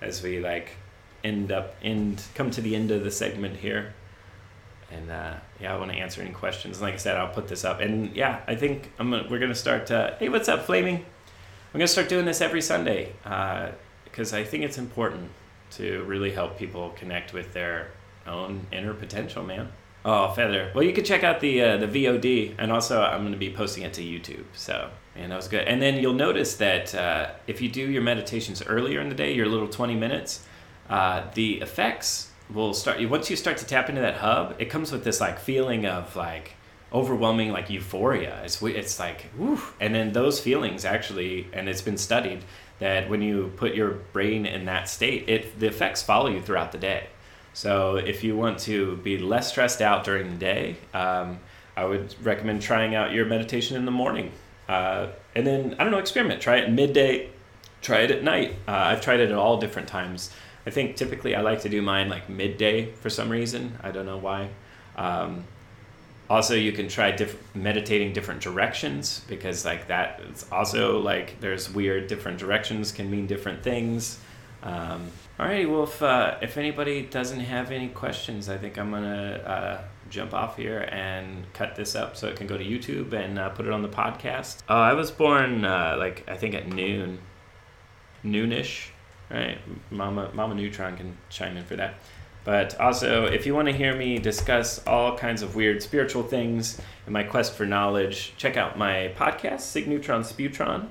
as 0.00 0.22
we 0.22 0.40
like 0.40 0.70
end 1.22 1.52
up, 1.52 1.76
end, 1.82 2.22
come 2.34 2.50
to 2.52 2.62
the 2.62 2.74
end 2.74 2.90
of 2.90 3.04
the 3.04 3.10
segment 3.10 3.56
here? 3.56 3.92
and 4.90 5.10
uh, 5.10 5.34
yeah, 5.60 5.74
I 5.74 5.78
want 5.78 5.92
to 5.92 5.98
answer 5.98 6.22
any 6.22 6.30
questions. 6.30 6.80
Like 6.80 6.94
I 6.94 6.96
said, 6.96 7.16
I'll 7.16 7.28
put 7.28 7.48
this 7.48 7.64
up, 7.64 7.80
and 7.80 8.14
yeah, 8.16 8.40
I 8.46 8.54
think 8.54 8.90
I'm 8.98 9.10
gonna, 9.10 9.26
we're 9.28 9.38
gonna 9.38 9.54
start. 9.54 9.90
Uh, 9.90 10.14
hey, 10.18 10.28
what's 10.28 10.48
up, 10.48 10.64
Flaming? 10.64 10.96
I'm 10.96 11.78
gonna 11.78 11.86
start 11.86 12.08
doing 12.08 12.24
this 12.24 12.40
every 12.40 12.62
Sunday 12.62 13.12
because 13.22 14.32
uh, 14.32 14.38
I 14.38 14.44
think 14.44 14.64
it's 14.64 14.78
important 14.78 15.30
to 15.72 16.02
really 16.04 16.30
help 16.30 16.58
people 16.58 16.90
connect 16.96 17.34
with 17.34 17.52
their 17.52 17.90
own 18.26 18.66
inner 18.72 18.94
potential, 18.94 19.44
man. 19.44 19.68
Oh, 20.04 20.32
feather. 20.32 20.70
Well, 20.74 20.84
you 20.84 20.92
can 20.92 21.04
check 21.04 21.24
out 21.24 21.40
the 21.40 21.60
uh, 21.62 21.76
the 21.76 21.86
VOD, 21.86 22.54
and 22.58 22.72
also 22.72 23.02
I'm 23.02 23.20
going 23.20 23.32
to 23.32 23.38
be 23.38 23.50
posting 23.50 23.82
it 23.82 23.92
to 23.94 24.02
YouTube. 24.02 24.44
So, 24.52 24.90
and 25.16 25.32
that 25.32 25.36
was 25.36 25.48
good. 25.48 25.66
And 25.66 25.82
then 25.82 25.96
you'll 26.00 26.14
notice 26.14 26.56
that 26.56 26.94
uh, 26.94 27.30
if 27.46 27.60
you 27.60 27.68
do 27.68 27.90
your 27.90 28.02
meditations 28.02 28.62
earlier 28.62 29.00
in 29.00 29.08
the 29.08 29.14
day, 29.14 29.34
your 29.34 29.46
little 29.46 29.68
20 29.68 29.94
minutes, 29.96 30.44
uh, 30.88 31.24
the 31.34 31.60
effects 31.60 32.30
will 32.52 32.74
start. 32.74 33.06
Once 33.08 33.28
you 33.28 33.36
start 33.36 33.56
to 33.58 33.66
tap 33.66 33.88
into 33.88 34.00
that 34.00 34.16
hub, 34.16 34.54
it 34.58 34.66
comes 34.66 34.92
with 34.92 35.04
this 35.04 35.20
like 35.20 35.38
feeling 35.38 35.84
of 35.84 36.14
like 36.16 36.52
overwhelming 36.92 37.50
like 37.50 37.68
euphoria. 37.68 38.40
It's 38.44 38.62
it's 38.62 38.98
like 38.98 39.26
woo, 39.36 39.60
and 39.80 39.94
then 39.94 40.12
those 40.12 40.40
feelings 40.40 40.84
actually, 40.84 41.48
and 41.52 41.68
it's 41.68 41.82
been 41.82 41.98
studied 41.98 42.44
that 42.78 43.10
when 43.10 43.20
you 43.20 43.52
put 43.56 43.74
your 43.74 43.90
brain 44.12 44.46
in 44.46 44.66
that 44.66 44.88
state, 44.88 45.28
it 45.28 45.58
the 45.58 45.66
effects 45.66 46.02
follow 46.02 46.30
you 46.30 46.40
throughout 46.40 46.72
the 46.72 46.78
day. 46.78 47.08
So 47.58 47.96
if 47.96 48.22
you 48.22 48.36
want 48.36 48.60
to 48.60 48.98
be 48.98 49.18
less 49.18 49.48
stressed 49.50 49.82
out 49.82 50.04
during 50.04 50.30
the 50.30 50.36
day, 50.36 50.76
um, 50.94 51.40
I 51.76 51.86
would 51.86 52.14
recommend 52.24 52.62
trying 52.62 52.94
out 52.94 53.10
your 53.10 53.26
meditation 53.26 53.76
in 53.76 53.84
the 53.84 53.90
morning. 53.90 54.30
Uh, 54.68 55.08
and 55.34 55.44
then, 55.44 55.74
I 55.76 55.82
don't 55.82 55.90
know, 55.90 55.98
experiment. 55.98 56.40
Try 56.40 56.58
it 56.58 56.70
midday, 56.70 57.30
try 57.82 58.02
it 58.02 58.12
at 58.12 58.22
night. 58.22 58.54
Uh, 58.68 58.76
I've 58.76 59.00
tried 59.00 59.18
it 59.18 59.32
at 59.32 59.36
all 59.36 59.58
different 59.58 59.88
times. 59.88 60.30
I 60.68 60.70
think 60.70 60.94
typically 60.94 61.34
I 61.34 61.40
like 61.40 61.62
to 61.62 61.68
do 61.68 61.82
mine 61.82 62.08
like 62.08 62.28
midday 62.28 62.92
for 62.92 63.10
some 63.10 63.28
reason. 63.28 63.76
I 63.82 63.90
don't 63.90 64.06
know 64.06 64.18
why. 64.18 64.50
Um, 64.94 65.42
also, 66.30 66.54
you 66.54 66.70
can 66.70 66.86
try 66.86 67.10
diff- 67.10 67.42
meditating 67.56 68.12
different 68.12 68.40
directions 68.40 69.24
because 69.26 69.64
like 69.64 69.88
that. 69.88 70.20
It's 70.28 70.46
also 70.52 71.00
like 71.00 71.40
there's 71.40 71.68
weird 71.68 72.06
different 72.06 72.38
directions 72.38 72.92
can 72.92 73.10
mean 73.10 73.26
different 73.26 73.64
things. 73.64 74.20
Um, 74.62 75.10
all 75.38 75.46
right. 75.46 75.68
Well, 75.68 75.84
if 75.84 76.02
uh, 76.02 76.36
if 76.42 76.56
anybody 76.56 77.02
doesn't 77.02 77.40
have 77.40 77.70
any 77.70 77.88
questions, 77.88 78.48
I 78.48 78.58
think 78.58 78.76
I'm 78.76 78.90
gonna 78.90 79.32
uh, 79.46 79.84
jump 80.10 80.34
off 80.34 80.56
here 80.56 80.80
and 80.90 81.50
cut 81.52 81.76
this 81.76 81.94
up 81.94 82.16
so 82.16 82.28
it 82.28 82.36
can 82.36 82.46
go 82.46 82.58
to 82.58 82.64
YouTube 82.64 83.12
and 83.12 83.38
uh, 83.38 83.50
put 83.50 83.66
it 83.66 83.72
on 83.72 83.82
the 83.82 83.88
podcast. 83.88 84.58
Oh, 84.68 84.76
I 84.76 84.94
was 84.94 85.10
born 85.10 85.64
uh, 85.64 85.96
like 85.98 86.28
I 86.28 86.36
think 86.36 86.54
at 86.54 86.68
noon, 86.68 87.20
noonish. 88.24 88.88
Right, 89.30 89.58
Mama 89.90 90.30
Mama 90.32 90.54
Neutron 90.54 90.96
can 90.96 91.16
chime 91.28 91.56
in 91.56 91.64
for 91.64 91.76
that. 91.76 91.94
But 92.44 92.80
also, 92.80 93.26
if 93.26 93.44
you 93.44 93.54
want 93.54 93.68
to 93.68 93.74
hear 93.74 93.94
me 93.94 94.18
discuss 94.18 94.82
all 94.86 95.18
kinds 95.18 95.42
of 95.42 95.54
weird 95.54 95.82
spiritual 95.82 96.22
things 96.22 96.80
in 97.06 97.12
my 97.12 97.22
quest 97.22 97.52
for 97.52 97.66
knowledge, 97.66 98.32
check 98.38 98.56
out 98.56 98.78
my 98.78 99.12
podcast, 99.16 99.60
Sig 99.60 99.86
Neutron 99.86 100.22
Sputron. 100.22 100.88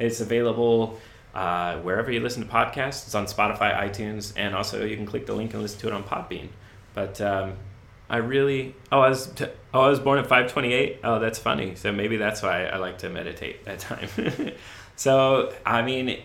It's 0.00 0.20
available 0.20 0.98
uh, 1.38 1.78
wherever 1.82 2.10
you 2.10 2.18
listen 2.18 2.44
to 2.44 2.52
podcasts. 2.52 3.06
It's 3.06 3.14
on 3.14 3.26
Spotify, 3.26 3.72
iTunes, 3.72 4.32
and 4.36 4.56
also 4.56 4.84
you 4.84 4.96
can 4.96 5.06
click 5.06 5.24
the 5.24 5.34
link 5.34 5.54
and 5.54 5.62
listen 5.62 5.78
to 5.82 5.86
it 5.86 5.92
on 5.92 6.02
Podbean. 6.02 6.48
But 6.94 7.20
um, 7.20 7.52
I 8.10 8.16
really 8.16 8.74
oh 8.90 8.98
I 8.98 9.08
was 9.08 9.28
t- 9.28 9.46
oh 9.72 9.82
I 9.82 9.88
was 9.88 10.00
born 10.00 10.18
at 10.18 10.26
five 10.26 10.50
twenty 10.52 10.72
eight. 10.72 10.98
Oh, 11.04 11.20
that's 11.20 11.38
funny. 11.38 11.76
So 11.76 11.92
maybe 11.92 12.16
that's 12.16 12.42
why 12.42 12.64
I 12.64 12.78
like 12.78 12.98
to 12.98 13.08
meditate 13.08 13.64
that 13.66 13.78
time. 13.78 14.08
so 14.96 15.54
I 15.64 15.82
mean, 15.82 16.20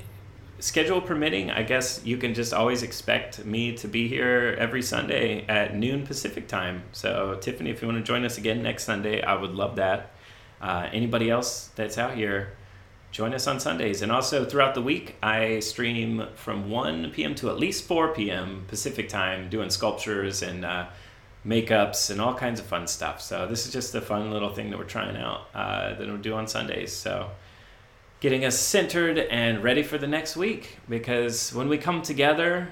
schedule 0.58 1.00
permitting, 1.00 1.52
I 1.52 1.62
guess 1.62 2.02
you 2.04 2.18
can 2.18 2.34
just 2.34 2.52
always 2.52 2.82
expect 2.82 3.46
me 3.46 3.78
to 3.78 3.88
be 3.88 4.08
here 4.08 4.56
every 4.58 4.82
Sunday 4.82 5.46
at 5.46 5.76
noon 5.76 6.08
Pacific 6.08 6.48
time. 6.48 6.86
So 6.92 7.38
Tiffany, 7.40 7.70
if 7.70 7.84
you 7.84 7.88
want 7.88 8.00
to 8.00 8.04
join 8.04 8.26
us 8.26 8.40
again 8.40 8.64
next 8.64 8.86
Sunday, 8.86 9.22
I 9.22 9.36
would 9.36 9.52
love 9.52 9.76
that. 9.76 10.10
Uh, 10.60 10.90
anybody 10.92 11.30
else 11.30 11.70
that's 11.76 12.00
out 12.00 12.16
here 12.16 12.54
join 13.14 13.34
us 13.34 13.46
on 13.46 13.60
Sundays. 13.60 14.02
And 14.02 14.12
also 14.12 14.44
throughout 14.44 14.74
the 14.74 14.82
week, 14.82 15.16
I 15.22 15.60
stream 15.60 16.26
from 16.36 16.70
1 16.70 17.12
p.m. 17.12 17.36
to 17.36 17.50
at 17.50 17.58
least 17.58 17.86
4 17.88 18.14
p.m. 18.14 18.66
Pacific 18.68 19.08
time, 19.08 19.50
doing 19.50 19.70
sculptures 19.70 20.42
and 20.42 20.66
uh, 20.66 20.88
makeups 21.46 22.10
and 22.10 22.20
all 22.20 22.34
kinds 22.34 22.60
of 22.60 22.66
fun 22.66 22.88
stuff. 22.88 23.22
So 23.22 23.46
this 23.48 23.68
is 23.68 23.72
just 23.72 23.94
a 23.94 24.02
fun 24.02 24.32
little 24.32 24.50
thing 24.50 24.72
that 24.72 24.80
we're 24.80 24.86
trying 24.86 25.16
out 25.16 25.48
uh, 25.54 25.94
that 25.94 26.00
we'll 26.00 26.18
do 26.18 26.34
on 26.34 26.48
Sundays. 26.48 26.92
So 26.92 27.30
getting 28.20 28.46
us 28.46 28.58
centered 28.58 29.20
and 29.20 29.62
ready 29.64 29.84
for 29.84 30.00
the 30.00 30.08
next 30.08 30.36
week 30.36 30.80
because 30.90 31.54
when 31.54 31.70
we 31.70 31.78
come 31.78 32.02
together, 32.02 32.70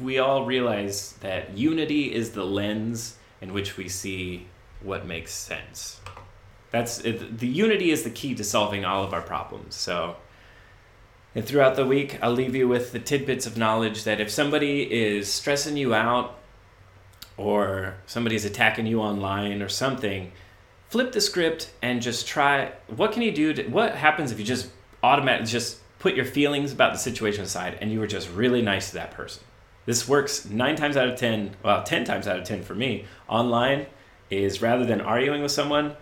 we 0.00 0.18
all 0.18 0.46
realize 0.46 1.12
that 1.20 1.56
unity 1.58 2.14
is 2.14 2.30
the 2.30 2.44
lens 2.44 3.18
in 3.42 3.52
which 3.52 3.76
we 3.76 3.86
see 3.86 4.46
what 4.82 5.04
makes 5.04 5.34
sense. 5.34 6.00
That's 6.70 7.00
it, 7.00 7.38
the 7.38 7.46
unity 7.46 7.90
is 7.90 8.02
the 8.02 8.10
key 8.10 8.34
to 8.34 8.44
solving 8.44 8.84
all 8.84 9.04
of 9.04 9.12
our 9.14 9.22
problems. 9.22 9.74
So, 9.74 10.16
and 11.34 11.44
throughout 11.44 11.76
the 11.76 11.86
week, 11.86 12.18
I'll 12.22 12.32
leave 12.32 12.54
you 12.54 12.68
with 12.68 12.92
the 12.92 12.98
tidbits 12.98 13.46
of 13.46 13.56
knowledge 13.56 14.04
that 14.04 14.20
if 14.20 14.30
somebody 14.30 14.82
is 14.92 15.32
stressing 15.32 15.76
you 15.76 15.94
out, 15.94 16.38
or 17.38 17.94
somebody's 18.06 18.44
attacking 18.44 18.86
you 18.86 19.00
online 19.00 19.62
or 19.62 19.68
something, 19.68 20.32
flip 20.88 21.12
the 21.12 21.20
script 21.20 21.70
and 21.80 22.02
just 22.02 22.26
try. 22.26 22.72
What 22.88 23.12
can 23.12 23.22
you 23.22 23.32
do? 23.32 23.54
To, 23.54 23.62
what 23.68 23.94
happens 23.94 24.32
if 24.32 24.38
you 24.38 24.44
just 24.44 24.68
automatically 25.02 25.46
just 25.46 25.78
put 26.00 26.14
your 26.14 26.24
feelings 26.24 26.72
about 26.72 26.92
the 26.92 26.98
situation 26.98 27.44
aside 27.44 27.78
and 27.80 27.90
you 27.90 28.00
were 28.00 28.06
just 28.06 28.28
really 28.30 28.60
nice 28.60 28.88
to 28.88 28.94
that 28.94 29.12
person? 29.12 29.44
This 29.86 30.06
works 30.06 30.44
nine 30.50 30.76
times 30.76 30.96
out 30.96 31.08
of 31.08 31.16
ten. 31.16 31.56
Well, 31.62 31.82
ten 31.84 32.04
times 32.04 32.26
out 32.26 32.38
of 32.38 32.44
ten 32.44 32.62
for 32.62 32.74
me 32.74 33.06
online 33.28 33.86
is 34.28 34.60
rather 34.60 34.84
than 34.84 35.00
arguing 35.00 35.40
with 35.40 35.52
someone 35.52 35.96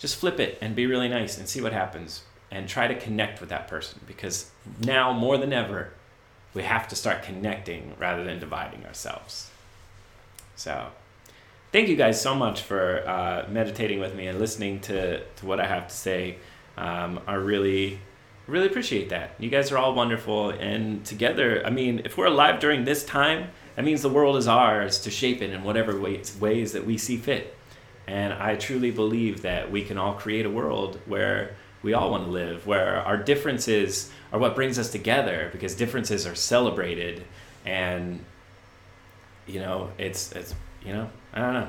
just 0.00 0.16
flip 0.16 0.40
it 0.40 0.58
and 0.60 0.74
be 0.74 0.86
really 0.86 1.08
nice 1.08 1.38
and 1.38 1.48
see 1.48 1.60
what 1.60 1.72
happens 1.72 2.22
and 2.50 2.68
try 2.68 2.88
to 2.88 2.98
connect 2.98 3.38
with 3.40 3.50
that 3.50 3.68
person 3.68 4.00
because 4.06 4.50
now 4.80 5.12
more 5.12 5.38
than 5.38 5.52
ever 5.52 5.92
we 6.54 6.62
have 6.62 6.88
to 6.88 6.96
start 6.96 7.22
connecting 7.22 7.94
rather 7.98 8.24
than 8.24 8.40
dividing 8.40 8.84
ourselves. 8.84 9.50
So 10.56 10.88
thank 11.70 11.88
you 11.88 11.94
guys 11.96 12.20
so 12.20 12.34
much 12.34 12.62
for 12.62 13.06
uh, 13.06 13.46
meditating 13.48 14.00
with 14.00 14.14
me 14.16 14.26
and 14.26 14.40
listening 14.40 14.80
to, 14.80 15.22
to 15.22 15.46
what 15.46 15.60
i 15.60 15.66
have 15.66 15.86
to 15.86 15.94
say. 15.94 16.36
Um, 16.76 17.20
i 17.26 17.34
really 17.34 18.00
really 18.46 18.66
appreciate 18.66 19.10
that. 19.10 19.36
You 19.38 19.48
guys 19.48 19.70
are 19.70 19.78
all 19.78 19.94
wonderful 19.94 20.50
and 20.50 21.04
together 21.04 21.64
i 21.64 21.70
mean 21.70 22.02
if 22.04 22.16
we're 22.16 22.26
alive 22.26 22.58
during 22.58 22.84
this 22.84 23.04
time 23.04 23.50
that 23.76 23.84
means 23.84 24.02
the 24.02 24.08
world 24.08 24.36
is 24.36 24.48
ours 24.48 24.98
to 25.00 25.10
shape 25.10 25.40
it 25.40 25.50
in 25.50 25.62
whatever 25.62 25.98
ways, 26.00 26.36
ways 26.40 26.72
that 26.72 26.84
we 26.84 26.98
see 26.98 27.16
fit 27.16 27.54
and 28.06 28.32
I 28.32 28.56
truly 28.56 28.90
believe 28.90 29.42
that 29.42 29.70
we 29.70 29.82
can 29.82 29.98
all 29.98 30.14
create 30.14 30.46
a 30.46 30.50
world 30.50 30.98
where 31.06 31.56
we 31.82 31.94
all 31.94 32.10
want 32.10 32.24
to 32.24 32.30
live, 32.30 32.66
where 32.66 32.96
our 32.96 33.16
differences 33.16 34.10
are 34.32 34.38
what 34.38 34.54
brings 34.54 34.78
us 34.78 34.90
together 34.90 35.48
because 35.52 35.74
differences 35.74 36.26
are 36.26 36.34
celebrated 36.34 37.24
and 37.64 38.24
you 39.46 39.60
know, 39.60 39.90
it's 39.98 40.32
it's 40.32 40.54
you 40.84 40.92
know, 40.92 41.10
I 41.32 41.40
don't 41.40 41.54
know. 41.54 41.68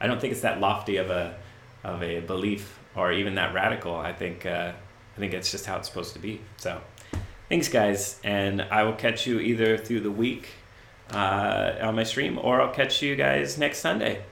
I 0.00 0.06
don't 0.06 0.20
think 0.20 0.32
it's 0.32 0.42
that 0.42 0.60
lofty 0.60 0.96
of 0.96 1.10
a 1.10 1.36
of 1.84 2.02
a 2.02 2.20
belief 2.20 2.78
or 2.94 3.12
even 3.12 3.34
that 3.36 3.54
radical. 3.54 3.94
I 3.94 4.12
think 4.12 4.46
uh, 4.46 4.72
I 5.16 5.18
think 5.18 5.34
it's 5.34 5.50
just 5.50 5.66
how 5.66 5.76
it's 5.76 5.88
supposed 5.88 6.14
to 6.14 6.18
be. 6.18 6.40
So, 6.56 6.80
thanks 7.48 7.68
guys, 7.68 8.20
and 8.24 8.62
I 8.62 8.84
will 8.84 8.94
catch 8.94 9.26
you 9.26 9.40
either 9.40 9.76
through 9.76 10.00
the 10.00 10.10
week 10.10 10.48
uh, 11.10 11.74
on 11.82 11.96
my 11.96 12.04
stream 12.04 12.38
or 12.38 12.60
I'll 12.60 12.72
catch 12.72 13.02
you 13.02 13.16
guys 13.16 13.58
next 13.58 13.78
Sunday. 13.78 14.24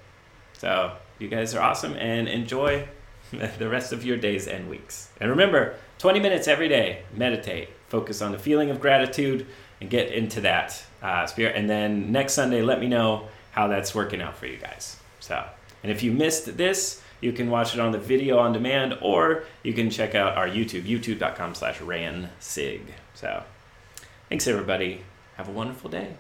So. 0.55 0.93
You 1.21 1.29
guys 1.29 1.55
are 1.55 1.61
awesome 1.61 1.93
and 1.95 2.27
enjoy 2.27 2.89
the 3.59 3.69
rest 3.69 3.93
of 3.93 4.05
your 4.05 4.17
days 4.17 4.49
and 4.49 4.69
weeks. 4.71 5.11
And 5.21 5.31
remember, 5.31 5.77
20 5.99 6.19
minutes 6.19 6.49
every 6.49 6.69
day, 6.69 7.03
meditate, 7.15 7.69
focus 7.89 8.23
on 8.23 8.33
the 8.33 8.39
feeling 8.39 8.71
of 8.71 8.81
gratitude, 8.81 9.47
and 9.83 9.91
get 9.91 10.13
into 10.13 10.41
that 10.41 10.83
uh, 11.03 11.27
spirit. 11.27 11.57
And 11.57 11.69
then 11.69 12.11
next 12.11 12.33
Sunday, 12.33 12.63
let 12.63 12.81
me 12.81 12.89
know 12.89 13.29
how 13.53 13.69
that's 13.69 13.95
working 13.95 14.23
out 14.23 14.37
for 14.37 14.47
you 14.47 14.57
guys. 14.57 14.97
So, 15.21 15.45
and 15.83 15.93
if 15.93 16.03
you 16.03 16.11
missed 16.11 16.57
this, 16.57 17.03
you 17.21 17.33
can 17.33 17.51
watch 17.51 17.75
it 17.75 17.81
on 17.81 17.93
the 17.93 17.99
video 17.99 18.39
on 18.39 18.55
demand, 18.55 18.97
or 19.03 19.45
you 19.63 19.75
can 19.75 19.91
check 19.91 20.15
out 20.15 20.39
our 20.39 20.49
YouTube, 20.49 20.85
youtube.com 20.85 21.55
slash 21.55 21.79
ransig. 21.81 22.81
So, 23.13 23.43
thanks 24.31 24.47
everybody. 24.47 25.03
Have 25.37 25.49
a 25.49 25.53
wonderful 25.53 25.91
day. 25.91 26.15